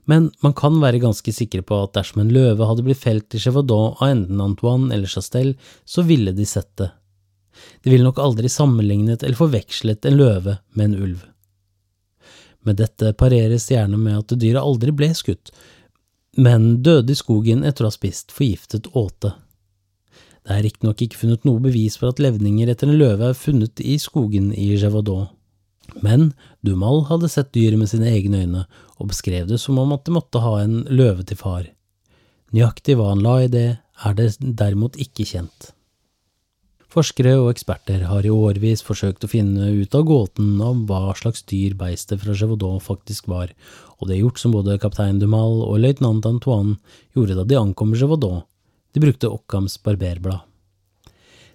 Men 0.06 0.28
man 0.44 0.54
kan 0.56 0.76
være 0.80 1.00
ganske 1.02 1.32
sikre 1.34 1.64
på 1.66 1.76
at 1.82 1.94
dersom 1.96 2.22
en 2.22 2.32
løve 2.32 2.68
hadde 2.68 2.84
blitt 2.86 3.00
felt 3.02 3.34
i 3.34 3.40
Chevadon 3.42 3.96
av 3.96 4.12
enten 4.12 4.42
Antoine 4.44 4.94
eller 4.94 5.10
Chastel, 5.10 5.54
så 5.84 6.04
ville 6.06 6.32
de 6.36 6.46
sett 6.46 6.70
det. 6.78 6.90
De 7.82 7.90
ville 7.90 8.06
nok 8.06 8.20
aldri 8.22 8.48
sammenlignet 8.52 9.22
eller 9.22 9.38
forvekslet 9.38 10.06
en 10.06 10.18
løve 10.18 10.56
med 10.74 10.90
en 10.90 11.02
ulv. 11.04 11.26
Med 12.66 12.76
dette 12.80 13.14
pareres 13.16 13.70
gjerne 13.70 13.98
med 14.00 14.18
at 14.18 14.34
dyret 14.40 14.60
aldri 14.62 14.92
ble 14.92 15.12
skutt, 15.16 15.52
men 16.36 16.82
døde 16.84 17.14
i 17.14 17.18
skogen 17.18 17.64
etter 17.66 17.86
å 17.86 17.90
ha 17.90 17.94
spist 17.94 18.34
forgiftet 18.34 18.90
åte. 18.96 19.32
Det 20.44 20.56
er 20.56 20.64
riktignok 20.64 21.02
ikke 21.04 21.20
funnet 21.20 21.44
noe 21.44 21.60
bevis 21.62 21.98
for 22.00 22.12
at 22.12 22.20
levninger 22.22 22.70
etter 22.70 22.88
en 22.88 23.00
løve 23.00 23.32
er 23.32 23.36
funnet 23.38 23.80
i 23.82 23.96
skogen 24.00 24.52
i 24.56 24.70
Gévaudan, 24.80 25.28
men 26.04 26.30
Dumal 26.64 27.04
hadde 27.08 27.28
sett 27.32 27.52
dyret 27.56 27.80
med 27.80 27.90
sine 27.90 28.08
egne 28.12 28.44
øyne 28.44 28.64
og 29.00 29.10
beskrev 29.10 29.48
det 29.50 29.58
som 29.60 29.78
om 29.80 29.92
at 29.96 30.04
det 30.06 30.14
måtte 30.14 30.42
ha 30.44 30.60
en 30.62 30.82
løve 30.88 31.26
til 31.26 31.40
far. 31.40 31.66
Nøyaktig 32.54 32.96
hva 32.98 33.12
han 33.12 33.22
la 33.24 33.36
i 33.44 33.50
det, 33.50 33.68
er 33.78 34.16
det 34.16 34.32
derimot 34.40 34.98
ikke 35.00 35.26
kjent. 35.28 35.70
Forskere 36.90 37.36
og 37.38 37.52
eksperter 37.52 38.02
har 38.10 38.26
i 38.26 38.32
årevis 38.34 38.80
forsøkt 38.82 39.22
å 39.22 39.30
finne 39.30 39.68
ut 39.78 39.94
av 39.94 40.08
gåten 40.08 40.56
om 40.58 40.82
hva 40.88 41.12
slags 41.14 41.44
dyr 41.46 41.76
beistet 41.78 42.18
fra 42.24 42.34
Gévaudan 42.34 42.82
faktisk 42.82 43.28
var, 43.30 43.52
og 44.00 44.08
det 44.08 44.16
er 44.16 44.24
gjort 44.24 44.40
som 44.42 44.56
både 44.56 44.78
kaptein 44.82 45.20
Dumal 45.22 45.60
og 45.68 45.78
løytnant 45.84 46.26
Antoine 46.26 46.80
gjorde 47.14 47.36
da 47.38 47.44
de 47.46 47.60
ankom 47.60 47.94
Gévaudan. 47.94 48.42
De 48.90 49.02
brukte 49.04 49.30
Occams 49.30 49.78
barberblad. 49.84 50.42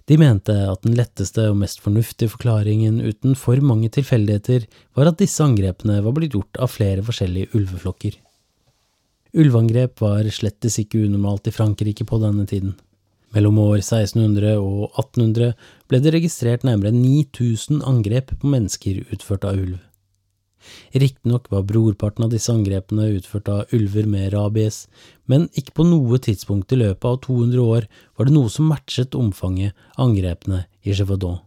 De 0.08 0.16
mente 0.16 0.54
at 0.54 0.86
den 0.86 0.96
letteste 0.96 1.48
og 1.50 1.58
mest 1.60 1.82
fornuftige 1.84 2.32
forklaringen 2.32 3.02
uten 3.02 3.36
for 3.36 3.60
mange 3.60 3.90
tilfeldigheter 3.92 4.64
var 4.96 5.10
at 5.10 5.20
disse 5.20 5.44
angrepene 5.44 5.98
var 6.00 6.16
blitt 6.16 6.38
gjort 6.38 6.62
av 6.62 6.72
flere 6.72 7.04
forskjellige 7.04 7.52
ulveflokker. 7.58 8.16
Ulveangrep 9.36 10.00
var 10.00 10.24
slettes 10.32 10.78
ikke 10.80 11.02
unormalt 11.04 11.50
i 11.50 11.52
Frankrike 11.52 12.06
på 12.08 12.22
denne 12.22 12.46
tiden. 12.48 12.76
Mellom 13.34 13.58
år 13.58 13.80
1600 13.80 14.54
og 14.60 14.92
1800 15.00 15.56
ble 15.90 16.00
det 16.02 16.14
registrert 16.14 16.64
nærmere 16.66 16.94
9000 16.94 17.82
angrep 17.86 18.32
på 18.38 18.52
mennesker 18.52 19.02
utført 19.10 19.46
av 19.48 19.58
ulv. 19.58 19.80
Riktignok 20.96 21.50
var 21.50 21.66
brorparten 21.66 22.26
av 22.26 22.32
disse 22.32 22.50
angrepene 22.52 23.08
utført 23.18 23.48
av 23.52 23.74
ulver 23.76 24.06
med 24.10 24.32
rabies, 24.34 24.86
men 25.30 25.48
ikke 25.54 25.76
på 25.78 25.86
noe 25.86 26.18
tidspunkt 26.22 26.72
i 26.74 26.80
løpet 26.80 27.06
av 27.06 27.20
200 27.26 27.62
år 27.62 27.88
var 28.16 28.26
det 28.26 28.34
noe 28.34 28.50
som 28.52 28.70
matchet 28.70 29.14
omfanget 29.18 29.76
av 29.96 30.08
angrepene 30.08 30.64
i 30.82 30.94
Gévaudan. 30.94 31.38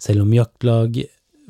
Selv 0.00 0.24
om 0.24 0.34
jaktlag 0.34 1.00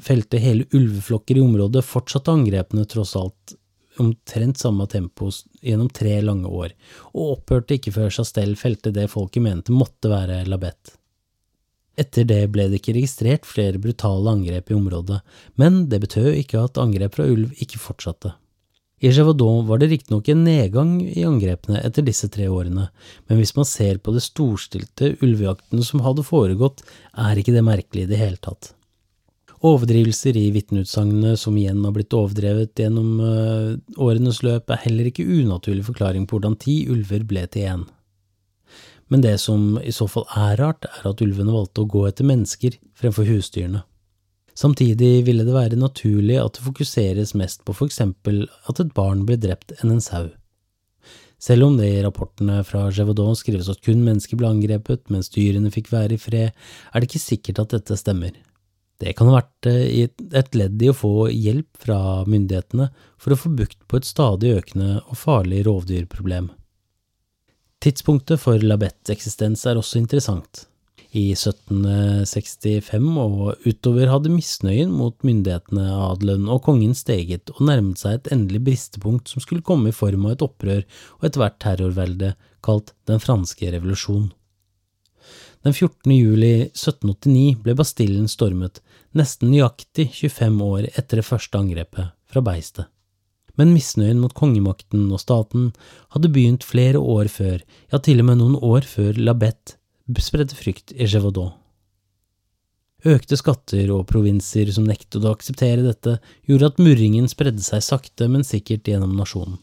felte 0.03 0.41
hele 0.43 0.69
ulveflokker 0.75 1.39
i 1.39 1.43
området, 1.43 1.85
fortsatte 1.87 2.35
angrepene 2.35 2.87
tross 2.87 3.17
alt 3.19 3.57
omtrent 4.03 4.61
samme 4.61 4.87
tempo 4.91 5.31
gjennom 5.63 5.91
tre 5.93 6.17
lange 6.25 6.49
år, 6.49 6.75
og 7.15 7.35
opphørte 7.39 7.79
ikke 7.79 7.95
før 7.95 8.15
Chastel 8.15 8.57
felte 8.61 8.95
det 8.95 9.09
folket 9.13 9.45
mente 9.45 9.75
måtte 9.75 10.11
være 10.13 10.45
labett. 10.49 10.95
Etter 11.99 12.27
det 12.29 12.45
ble 12.55 12.69
det 12.71 12.79
ikke 12.79 12.95
registrert 12.95 13.47
flere 13.49 13.81
brutale 13.83 14.31
angrep 14.31 14.71
i 14.71 14.77
området, 14.77 15.19
men 15.59 15.87
det 15.91 16.05
betød 16.05 16.31
ikke 16.37 16.63
at 16.69 16.79
angrep 16.79 17.19
fra 17.19 17.27
ulv 17.27 17.57
ikke 17.59 17.81
fortsatte. 17.83 18.37
I 18.99 19.13
Gévaudan 19.15 19.67
var 19.67 19.79
det 19.79 19.91
riktignok 19.93 20.29
en 20.31 20.41
nedgang 20.47 20.97
i 21.07 21.23
angrepene 21.27 21.79
etter 21.87 22.03
disse 22.07 22.27
tre 22.35 22.49
årene, 22.51 22.89
men 23.31 23.39
hvis 23.39 23.55
man 23.55 23.67
ser 23.67 24.01
på 24.03 24.15
det 24.15 24.25
storstilte 24.27 25.13
ulvejaktene 25.23 25.87
som 25.87 26.03
hadde 26.03 26.27
foregått, 26.27 26.83
er 27.15 27.39
ikke 27.39 27.55
det 27.55 27.67
merkelig 27.67 28.07
i 28.07 28.11
det 28.11 28.19
hele 28.19 28.43
tatt. 28.43 28.73
Overdrivelser 29.59 30.37
i 30.39 30.51
vitneutsagnene 30.55 31.35
som 31.37 31.57
igjen 31.59 31.83
har 31.83 31.95
blitt 31.97 32.15
overdrevet 32.15 32.79
gjennom 32.79 33.19
uh, 33.19 33.75
årenes 33.99 34.43
løp, 34.47 34.71
er 34.71 34.85
heller 34.85 35.09
ikke 35.11 35.27
unaturlig 35.27 35.83
forklaring 35.89 36.29
på 36.29 36.39
hvordan 36.39 36.59
ti 36.63 36.85
ulver 36.91 37.25
ble 37.27 37.43
til 37.51 37.67
én. 37.73 37.87
Men 39.11 39.25
det 39.25 39.39
som 39.43 39.79
i 39.83 39.93
så 39.95 40.07
fall 40.11 40.29
er 40.37 40.59
rart, 40.61 40.87
er 40.87 41.11
at 41.11 41.23
ulvene 41.25 41.55
valgte 41.55 41.83
å 41.83 41.91
gå 41.91 42.05
etter 42.07 42.29
mennesker 42.29 42.77
fremfor 42.99 43.27
husdyrene. 43.27 43.83
Samtidig 44.59 45.23
ville 45.27 45.47
det 45.47 45.55
være 45.55 45.79
naturlig 45.79 46.39
at 46.43 46.59
det 46.59 46.67
fokuseres 46.67 47.35
mest 47.39 47.63
på 47.67 47.75
for 47.79 47.87
eksempel 47.87 48.45
at 48.71 48.81
et 48.83 48.91
barn 48.95 49.23
ble 49.27 49.39
drept 49.39 49.75
enn 49.79 49.95
en 49.95 50.03
sau. 50.03 50.27
Selv 51.39 51.69
om 51.69 51.77
det 51.79 51.87
i 51.95 52.03
rapportene 52.03 52.65
fra 52.67 52.89
Gévaudan 52.91 53.39
skrives 53.39 53.71
at 53.71 53.83
kun 53.87 54.03
mennesker 54.03 54.39
ble 54.39 54.51
angrepet 54.51 55.07
mens 55.15 55.31
dyrene 55.31 55.71
fikk 55.71 55.93
være 55.93 56.17
i 56.17 56.23
fred, 56.23 56.51
er 56.51 56.99
det 56.99 57.07
ikke 57.07 57.23
sikkert 57.23 57.63
at 57.63 57.77
dette 57.77 57.99
stemmer. 58.01 58.35
Det 58.99 59.15
kan 59.15 59.31
ha 59.31 59.39
vært 59.39 59.69
eh, 59.71 60.09
et 60.09 60.57
ledd 60.59 60.83
i 60.83 60.91
å 60.91 60.97
få 60.97 61.29
hjelp 61.31 61.79
fra 61.85 61.99
myndighetene 62.27 62.89
for 63.21 63.35
å 63.35 63.39
få 63.39 63.53
bukt 63.55 63.79
på 63.87 64.01
et 64.01 64.09
stadig 64.09 64.57
økende 64.59 64.99
og 65.05 65.21
farlig 65.21 65.63
rovdyrproblem. 65.69 66.51
Tidspunktet 67.79 68.43
for 68.43 68.59
Labets 68.59 69.13
eksistens 69.15 69.63
er 69.71 69.79
også 69.79 70.01
interessant. 70.01 70.65
I 71.17 71.31
1765 71.33 73.07
og 73.23 73.63
utover 73.65 74.11
hadde 74.13 74.33
misnøyen 74.33 74.91
mot 74.93 75.15
myndighetene, 75.25 75.87
adelen 76.11 76.51
og 76.53 76.61
kongen 76.67 76.93
steget 76.99 77.49
og 77.55 77.63
nærmet 77.71 78.03
seg 78.03 78.19
et 78.19 78.33
endelig 78.35 78.61
bristepunkt 78.67 79.31
som 79.31 79.41
skulle 79.41 79.65
komme 79.65 79.89
i 79.89 79.97
form 79.97 80.27
av 80.27 80.35
et 80.35 80.45
opprør 80.45 80.83
og 80.83 81.29
etter 81.29 81.45
hvert 81.45 81.61
terrorvelde 81.65 82.35
kalt 82.67 82.93
Den 83.09 83.23
franske 83.23 83.71
revolusjon. 83.73 84.29
Den 85.67 85.75
14. 85.75 86.13
juli 86.15 86.53
1789 86.71 87.59
ble 87.65 87.75
Bastillen 87.79 88.29
stormet, 88.31 88.79
nesten 89.19 89.51
nøyaktig 89.51 90.11
25 90.15 90.63
år 90.63 90.87
etter 90.93 91.19
det 91.19 91.27
første 91.27 91.59
angrepet 91.59 92.13
fra 92.31 92.43
beistet. 92.45 92.87
Men 93.59 93.73
misnøyen 93.75 94.21
mot 94.23 94.35
kongemakten 94.39 95.09
og 95.11 95.19
staten 95.19 95.73
hadde 96.15 96.31
begynt 96.31 96.67
flere 96.67 97.01
år 97.03 97.31
før, 97.33 97.65
ja 97.91 97.99
til 97.99 98.23
og 98.23 98.29
med 98.29 98.39
noen 98.39 98.55
år 98.63 98.87
før 98.87 99.19
Labette 99.19 99.75
spredte 100.23 100.57
frykt 100.57 100.95
i 100.95 101.09
Gévaudan. 101.11 101.51
Økte 103.07 103.37
skatter 103.39 103.91
og 103.95 104.07
provinser 104.11 104.71
som 104.75 104.87
nektet 104.87 105.23
å 105.23 105.35
akseptere 105.35 105.85
dette, 105.85 106.17
gjorde 106.47 106.73
at 106.73 106.81
murringen 106.83 107.29
spredde 107.31 107.63
seg 107.63 107.85
sakte, 107.87 108.27
men 108.31 108.47
sikkert 108.47 108.89
gjennom 108.91 109.15
nasjonen. 109.19 109.59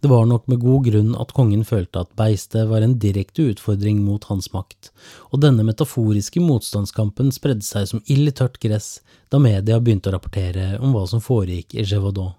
Det 0.00 0.08
var 0.08 0.26
nok 0.28 0.46
med 0.50 0.60
god 0.60 0.84
grunn 0.90 1.14
at 1.16 1.32
kongen 1.36 1.64
følte 1.64 2.02
at 2.04 2.12
beistet 2.18 2.68
var 2.68 2.84
en 2.84 2.98
direkte 3.00 3.46
utfordring 3.52 4.02
mot 4.04 4.24
hans 4.28 4.50
makt, 4.52 4.90
og 5.32 5.40
denne 5.40 5.64
metaforiske 5.64 6.42
motstandskampen 6.44 7.32
spredde 7.32 7.64
seg 7.64 7.88
som 7.90 8.02
ild 8.04 8.28
i 8.28 8.34
tørt 8.36 8.60
gress 8.62 8.98
da 9.32 9.40
media 9.42 9.80
begynte 9.80 10.12
å 10.12 10.16
rapportere 10.18 10.74
om 10.78 10.92
hva 10.92 11.06
som 11.08 11.24
foregikk 11.24 11.78
i 11.78 11.86
Gévaudan. 11.86 12.34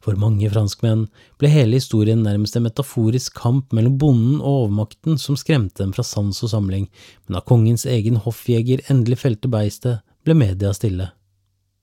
For 0.00 0.16
mange 0.16 0.48
franskmenn 0.48 1.04
ble 1.40 1.50
hele 1.52 1.76
historien 1.76 2.22
nærmest 2.24 2.56
en 2.56 2.64
metaforisk 2.64 3.36
kamp 3.36 3.74
mellom 3.76 3.98
bonden 4.00 4.40
og 4.40 4.64
overmakten 4.64 5.20
som 5.20 5.36
skremte 5.36 5.82
dem 5.82 5.92
fra 5.92 6.06
sans 6.06 6.40
og 6.42 6.52
samling, 6.54 6.88
men 7.26 7.36
da 7.36 7.44
kongens 7.44 7.84
egen 7.86 8.16
hoffjeger 8.24 8.82
endelig 8.88 9.20
felte 9.26 9.52
beistet, 9.52 10.00
ble 10.24 10.36
media 10.38 10.72
stille. 10.76 11.10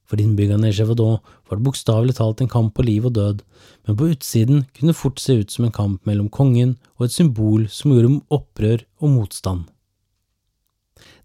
For 0.06 0.22
innbyggerne 0.22 0.70
i 0.70 0.76
Gévaudan 0.76 1.18
var 1.22 1.58
det 1.58 1.66
bokstavelig 1.66 2.18
talt 2.20 2.42
en 2.42 2.52
kamp 2.52 2.76
på 2.78 2.86
liv 2.86 3.08
og 3.10 3.16
død, 3.18 3.42
men 3.86 3.98
på 3.98 4.10
utsiden 4.14 4.66
kunne 4.74 4.94
det 4.94 5.00
fort 5.00 5.22
se 5.22 5.38
ut 5.42 5.52
som 5.52 5.66
en 5.68 5.76
kamp 5.76 6.06
mellom 6.10 6.30
kongen 6.30 6.76
og 6.98 7.08
et 7.08 7.16
symbol 7.16 7.68
som 7.70 7.94
gjorde 7.94 8.20
opprør 8.34 8.86
og 9.02 9.12
motstand. 9.14 9.66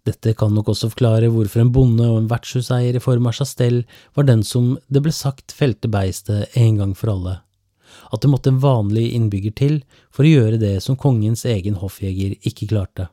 Dette 0.05 0.33
kan 0.33 0.53
nok 0.53 0.71
også 0.73 0.89
forklare 0.89 1.29
hvorfor 1.29 1.61
en 1.61 1.71
bonde 1.73 2.07
og 2.09 2.23
en 2.23 2.29
vertshuseier 2.29 2.97
i 2.97 3.03
form 3.03 3.27
av 3.29 3.37
Chastel 3.37 3.83
var 4.17 4.25
den 4.25 4.41
som 4.45 4.73
det 4.89 5.03
ble 5.05 5.13
sagt 5.13 5.53
felte 5.53 5.89
beistet 5.93 6.57
en 6.57 6.79
gang 6.79 6.95
for 6.97 7.13
alle, 7.13 7.35
at 8.09 8.21
det 8.23 8.31
måtte 8.31 8.49
en 8.53 8.61
vanlig 8.63 9.11
innbygger 9.13 9.53
til 9.57 9.81
for 10.09 10.25
å 10.25 10.33
gjøre 10.33 10.61
det 10.61 10.79
som 10.85 10.97
kongens 10.97 11.45
egen 11.45 11.77
hoffjeger 11.81 12.33
ikke 12.41 12.71
klarte. 12.73 13.11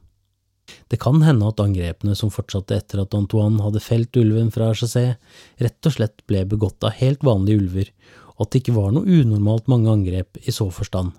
Det 0.89 1.01
kan 1.01 1.21
hende 1.25 1.49
at 1.49 1.61
angrepene 1.65 2.17
som 2.17 2.33
fortsatte 2.33 2.77
etter 2.77 3.03
at 3.03 3.15
Antoine 3.17 3.63
hadde 3.65 3.85
felt 3.85 4.17
ulven 4.21 4.51
fra 4.53 4.71
Chassé, 4.77 5.17
rett 5.61 5.89
og 5.89 5.95
slett 5.95 6.25
ble 6.29 6.45
begått 6.49 6.85
av 6.85 6.97
helt 7.01 7.25
vanlige 7.25 7.63
ulver, 7.63 7.93
at 8.39 8.51
det 8.51 8.63
ikke 8.63 8.77
var 8.77 8.93
noe 8.95 9.07
unormalt 9.07 9.71
mange 9.71 9.91
angrep 9.93 10.39
i 10.45 10.55
så 10.55 10.69
forstand. 10.75 11.15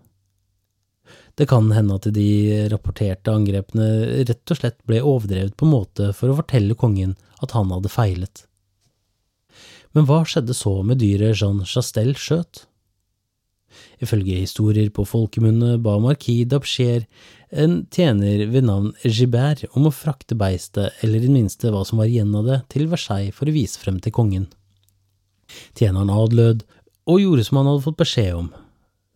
Det 1.39 1.47
kan 1.49 1.69
hende 1.71 1.95
at 1.95 2.07
de 2.13 2.29
rapporterte 2.71 3.31
angrepene 3.31 3.87
rett 4.27 4.51
og 4.51 4.59
slett 4.59 4.79
ble 4.87 4.99
overdrevet 4.99 5.55
på 5.57 5.67
en 5.67 5.75
måte 5.75 6.11
for 6.15 6.31
å 6.31 6.37
fortelle 6.41 6.77
kongen 6.79 7.15
at 7.39 7.55
han 7.55 7.71
hadde 7.71 7.91
feilet. 7.91 8.43
Men 9.95 10.05
hva 10.05 10.21
skjedde 10.27 10.53
så 10.53 10.81
med 10.85 10.99
dyret 11.01 11.39
Jean 11.39 11.63
Chastel 11.65 12.11
skjøt? 12.19 12.65
Ifølge 14.03 14.41
historier 14.41 14.89
på 14.93 15.05
folkemunne 15.07 15.77
ba 15.83 15.97
marquis 16.01 16.47
d'Apcher 16.49 17.05
en 17.49 17.79
tjener 17.91 18.45
ved 18.51 18.67
navn 18.67 18.91
Gibert 19.03 19.65
om 19.73 19.87
å 19.89 19.93
frakte 19.93 20.37
beistet, 20.37 20.93
eller 21.01 21.19
i 21.19 21.27
det 21.27 21.33
minste 21.33 21.71
hva 21.73 21.81
som 21.87 22.01
var 22.01 22.09
igjen 22.09 22.35
av 22.37 22.45
det, 22.45 22.59
til 22.69 22.89
Versailles 22.91 23.35
for 23.35 23.49
å 23.49 23.55
vise 23.55 23.81
frem 23.81 23.97
til 24.03 24.13
kongen. 24.15 24.49
Tjeneren 25.73 26.11
adlød 26.13 26.61
og 27.07 27.21
gjorde 27.21 27.45
som 27.47 27.59
han 27.59 27.69
hadde 27.69 27.85
fått 27.85 28.01
beskjed 28.01 28.33
om. 28.37 28.49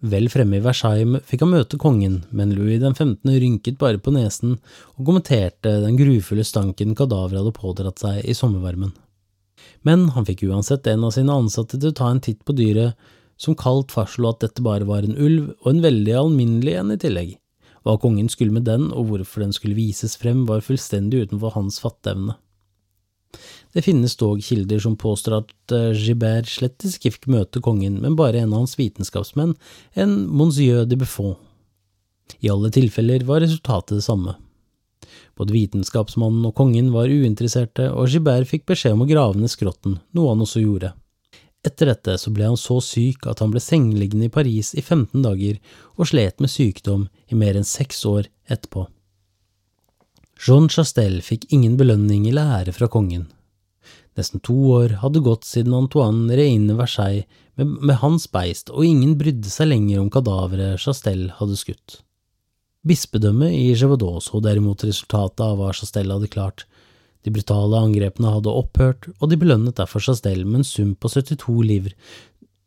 Vel 0.04 0.28
fremme 0.28 0.58
i 0.60 0.64
Versailles 0.64 1.24
fikk 1.30 1.46
han 1.46 1.54
møte 1.54 1.80
kongen, 1.80 2.18
men 2.36 2.52
Louis 2.56 2.82
den 2.82 2.96
15. 2.96 3.24
rynket 3.40 3.78
bare 3.80 4.02
på 4.04 4.12
nesen 4.12 4.58
og 4.98 5.06
kommenterte 5.08 5.78
den 5.84 5.96
grufulle 6.00 6.44
stanken 6.44 6.92
kadaveret 7.00 7.40
hadde 7.40 7.56
pådratt 7.56 8.04
seg 8.04 8.20
i 8.28 8.36
sommervarmen. 8.36 8.92
Men 9.88 10.10
han 10.16 10.28
fikk 10.28 10.44
uansett 10.50 10.88
en 10.92 11.06
av 11.08 11.14
sine 11.16 11.32
ansatte 11.32 11.80
til 11.80 11.94
å 11.94 11.96
ta 11.96 12.10
en 12.12 12.20
titt 12.24 12.44
på 12.44 12.56
dyret, 12.58 13.00
som 13.40 13.56
kaldt 13.60 13.96
fastslo 13.96 14.30
at 14.30 14.44
dette 14.44 14.64
bare 14.64 14.88
var 14.88 15.08
en 15.08 15.16
ulv, 15.16 15.54
og 15.64 15.72
en 15.72 15.82
veldig 15.84 16.14
alminnelig 16.20 16.76
en 16.80 16.94
i 16.96 17.00
tillegg. 17.00 17.34
Hva 17.84 17.98
kongen 18.00 18.30
skulle 18.32 18.56
med 18.56 18.68
den, 18.68 18.90
og 18.92 19.10
hvorfor 19.10 19.44
den 19.44 19.56
skulle 19.56 19.76
vises 19.76 20.16
frem, 20.20 20.46
var 20.48 20.64
fullstendig 20.64 21.26
utenfor 21.28 21.56
hans 21.58 21.82
fatteevne. 21.84 22.38
Det 23.74 23.82
finnes 23.86 24.16
dog 24.20 24.42
kilder 24.46 24.80
som 24.84 24.98
påstår 25.00 25.40
at 25.40 25.74
uh, 25.74 25.92
Gibert 25.98 26.52
slett 26.52 26.86
ikke 26.86 27.16
fikk 27.16 27.30
møte 27.34 27.62
kongen, 27.64 28.00
men 28.04 28.18
bare 28.20 28.44
en 28.44 28.54
av 28.54 28.64
hans 28.64 28.78
vitenskapsmenn, 28.78 29.56
en 29.98 30.16
monsieur 30.30 30.86
de 30.86 31.00
Buffon. 31.02 31.36
I 32.40 32.52
alle 32.54 32.72
tilfeller 32.74 33.26
var 33.28 33.42
resultatet 33.44 33.98
det 33.98 34.06
samme. 34.06 34.36
Både 35.38 35.56
vitenskapsmannen 35.56 36.46
og 36.46 36.56
kongen 36.58 36.92
var 36.94 37.10
uinteresserte, 37.10 37.90
og 37.92 38.12
Gibert 38.14 38.50
fikk 38.50 38.68
beskjed 38.70 38.98
om 38.98 39.06
å 39.06 39.10
grave 39.10 39.40
ned 39.40 39.52
skrotten, 39.52 39.98
noe 40.14 40.34
han 40.34 40.46
også 40.46 40.62
gjorde. 40.62 40.94
Etter 41.64 41.90
dette 41.94 42.18
så 42.20 42.32
ble 42.36 42.50
han 42.50 42.60
så 42.60 42.78
syk 42.84 43.26
at 43.32 43.40
han 43.40 43.54
ble 43.54 43.62
sengeliggende 43.64 44.28
i 44.28 44.34
Paris 44.34 44.74
i 44.76 44.84
15 44.84 45.24
dager 45.24 45.62
og 45.96 46.10
slet 46.12 46.44
med 46.44 46.52
sykdom 46.52 47.08
i 47.32 47.40
mer 47.40 47.56
enn 47.56 47.68
seks 47.68 48.04
år 48.10 48.28
etterpå. 48.52 48.84
Jean 50.44 50.66
Chastel 50.68 51.22
fikk 51.24 51.46
ingen 51.56 51.78
belønning 51.80 52.26
eller 52.28 52.50
ære 52.58 52.74
fra 52.76 52.90
kongen. 52.92 53.30
Nesten 54.20 54.42
to 54.44 54.56
år 54.76 54.98
hadde 55.00 55.22
gått 55.24 55.48
siden 55.48 55.76
Antoine 55.78 56.36
Reine 56.36 56.76
Versailles 56.76 57.24
med, 57.56 57.70
med 57.80 57.96
hans 58.02 58.26
beist, 58.28 58.68
og 58.74 58.84
ingen 58.84 59.14
brydde 59.18 59.48
seg 59.48 59.70
lenger 59.72 60.02
om 60.02 60.10
kadaveret 60.12 60.82
Chastel 60.84 61.30
hadde 61.38 61.56
skutt. 61.62 62.02
Bispedømmet 62.84 63.56
i 63.56 63.70
Gévaudan 63.72 64.20
så 64.20 64.42
derimot 64.44 64.84
resultatet 64.84 65.46
av 65.46 65.56
hva 65.62 65.72
Chastel 65.72 66.12
hadde 66.12 66.28
klart, 66.34 66.66
de 67.24 67.32
brutale 67.32 67.80
angrepene 67.80 68.34
hadde 68.36 68.52
opphørt, 68.52 69.08
og 69.22 69.32
de 69.32 69.40
belønnet 69.40 69.78
derfor 69.80 70.04
Chastel 70.04 70.44
med 70.44 70.60
en 70.60 70.68
sum 70.68 70.92
på 71.00 71.08
72 71.14 71.56
livr, 71.64 71.96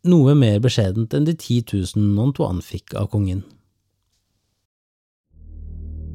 noe 0.09 0.33
mer 0.39 0.62
beskjedent 0.64 1.12
enn 1.12 1.29
de 1.29 1.37
10 1.37 1.93
000 1.93 2.24
Antoine 2.24 2.64
fikk 2.64 2.97
av 2.97 3.11
kongen. 3.12 3.45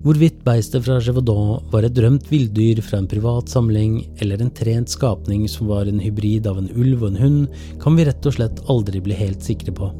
Hvorvidt 0.02 0.40
beistet 0.42 0.82
fra 0.82 0.96
Gévaudan 0.98 1.60
var 1.70 1.86
et 1.86 1.94
drømt 1.94 2.26
villdyr 2.32 2.80
fra 2.82 2.98
en 2.98 3.10
privat 3.10 3.52
samling, 3.54 4.00
eller 4.18 4.42
en 4.42 4.50
trent 4.50 4.90
skapning 4.90 5.44
som 5.46 5.70
var 5.70 5.86
en 5.86 6.02
hybrid 6.02 6.50
av 6.50 6.58
en 6.58 6.72
ulv 6.74 7.04
og 7.04 7.12
en 7.12 7.20
hund, 7.22 7.60
kan 7.84 7.94
vi 7.94 8.08
rett 8.08 8.26
og 8.26 8.34
slett 8.34 8.64
aldri 8.74 9.04
bli 9.06 9.20
helt 9.20 9.46
sikre 9.46 9.76
på. 9.78 9.92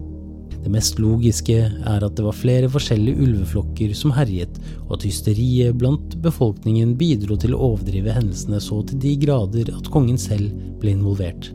Det 0.64 0.74
mest 0.74 0.98
logiske 1.02 1.60
er 1.70 2.08
at 2.08 2.18
det 2.18 2.26
var 2.26 2.38
flere 2.38 2.70
forskjellige 2.74 3.28
ulveflokker 3.28 3.94
som 3.98 4.14
herjet, 4.18 4.58
og 4.88 4.98
at 4.98 5.06
hysteriet 5.06 5.78
blant 5.78 6.18
befolkningen 6.26 6.98
bidro 6.98 7.38
til 7.38 7.54
å 7.54 7.62
overdrive 7.72 8.18
hendelsene 8.18 8.58
så 8.58 8.82
til 8.90 9.06
de 9.06 9.16
grader 9.22 9.70
at 9.70 9.94
kongen 9.94 10.18
selv 10.22 10.50
ble 10.82 10.98
involvert. 10.98 11.54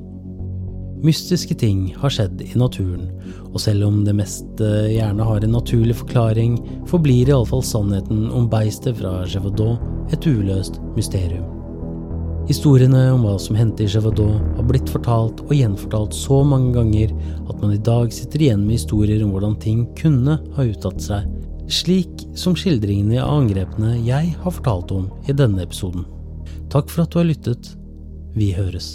Mystiske 1.04 1.54
ting 1.54 1.90
har 2.00 2.12
skjedd 2.12 2.40
i 2.40 2.52
naturen, 2.56 3.10
og 3.52 3.60
selv 3.60 3.84
om 3.88 3.98
det 4.06 4.14
meste 4.16 4.70
gjerne 4.88 5.26
har 5.28 5.44
en 5.44 5.52
naturlig 5.52 5.98
forklaring, 5.98 6.56
forblir 6.88 7.28
iallfall 7.28 7.64
sannheten 7.64 8.30
om 8.32 8.48
beistet 8.50 8.96
fra 9.00 9.18
Gévaudan 9.28 9.76
et 10.14 10.26
uløst 10.26 10.80
mysterium. 10.96 11.44
Historiene 12.46 13.08
om 13.10 13.24
hva 13.26 13.34
som 13.42 13.56
hendte 13.58 13.82
i 13.82 13.90
Javadot 13.90 14.38
har 14.56 14.66
blitt 14.68 14.90
fortalt 14.92 15.40
og 15.48 15.54
gjenfortalt 15.56 16.14
så 16.14 16.44
mange 16.46 16.76
ganger 16.76 17.10
at 17.42 17.56
man 17.58 17.74
i 17.74 17.80
dag 17.88 18.12
sitter 18.14 18.44
igjen 18.46 18.62
med 18.62 18.78
historier 18.78 19.24
om 19.24 19.32
hvordan 19.34 19.58
ting 19.62 19.82
kunne 19.98 20.38
ha 20.54 20.68
uttatt 20.70 21.02
seg, 21.02 21.26
slik 21.66 22.22
som 22.38 22.54
skildringene 22.54 23.18
av 23.18 23.40
angrepene 23.42 23.96
jeg 24.06 24.36
har 24.38 24.54
fortalt 24.60 24.94
om 24.94 25.10
i 25.26 25.34
denne 25.34 25.66
episoden. 25.66 26.06
Takk 26.70 26.86
for 26.92 27.02
at 27.02 27.10
du 27.10 27.18
har 27.18 27.28
lyttet. 27.34 27.74
Vi 28.38 28.52
høres. 28.54 28.94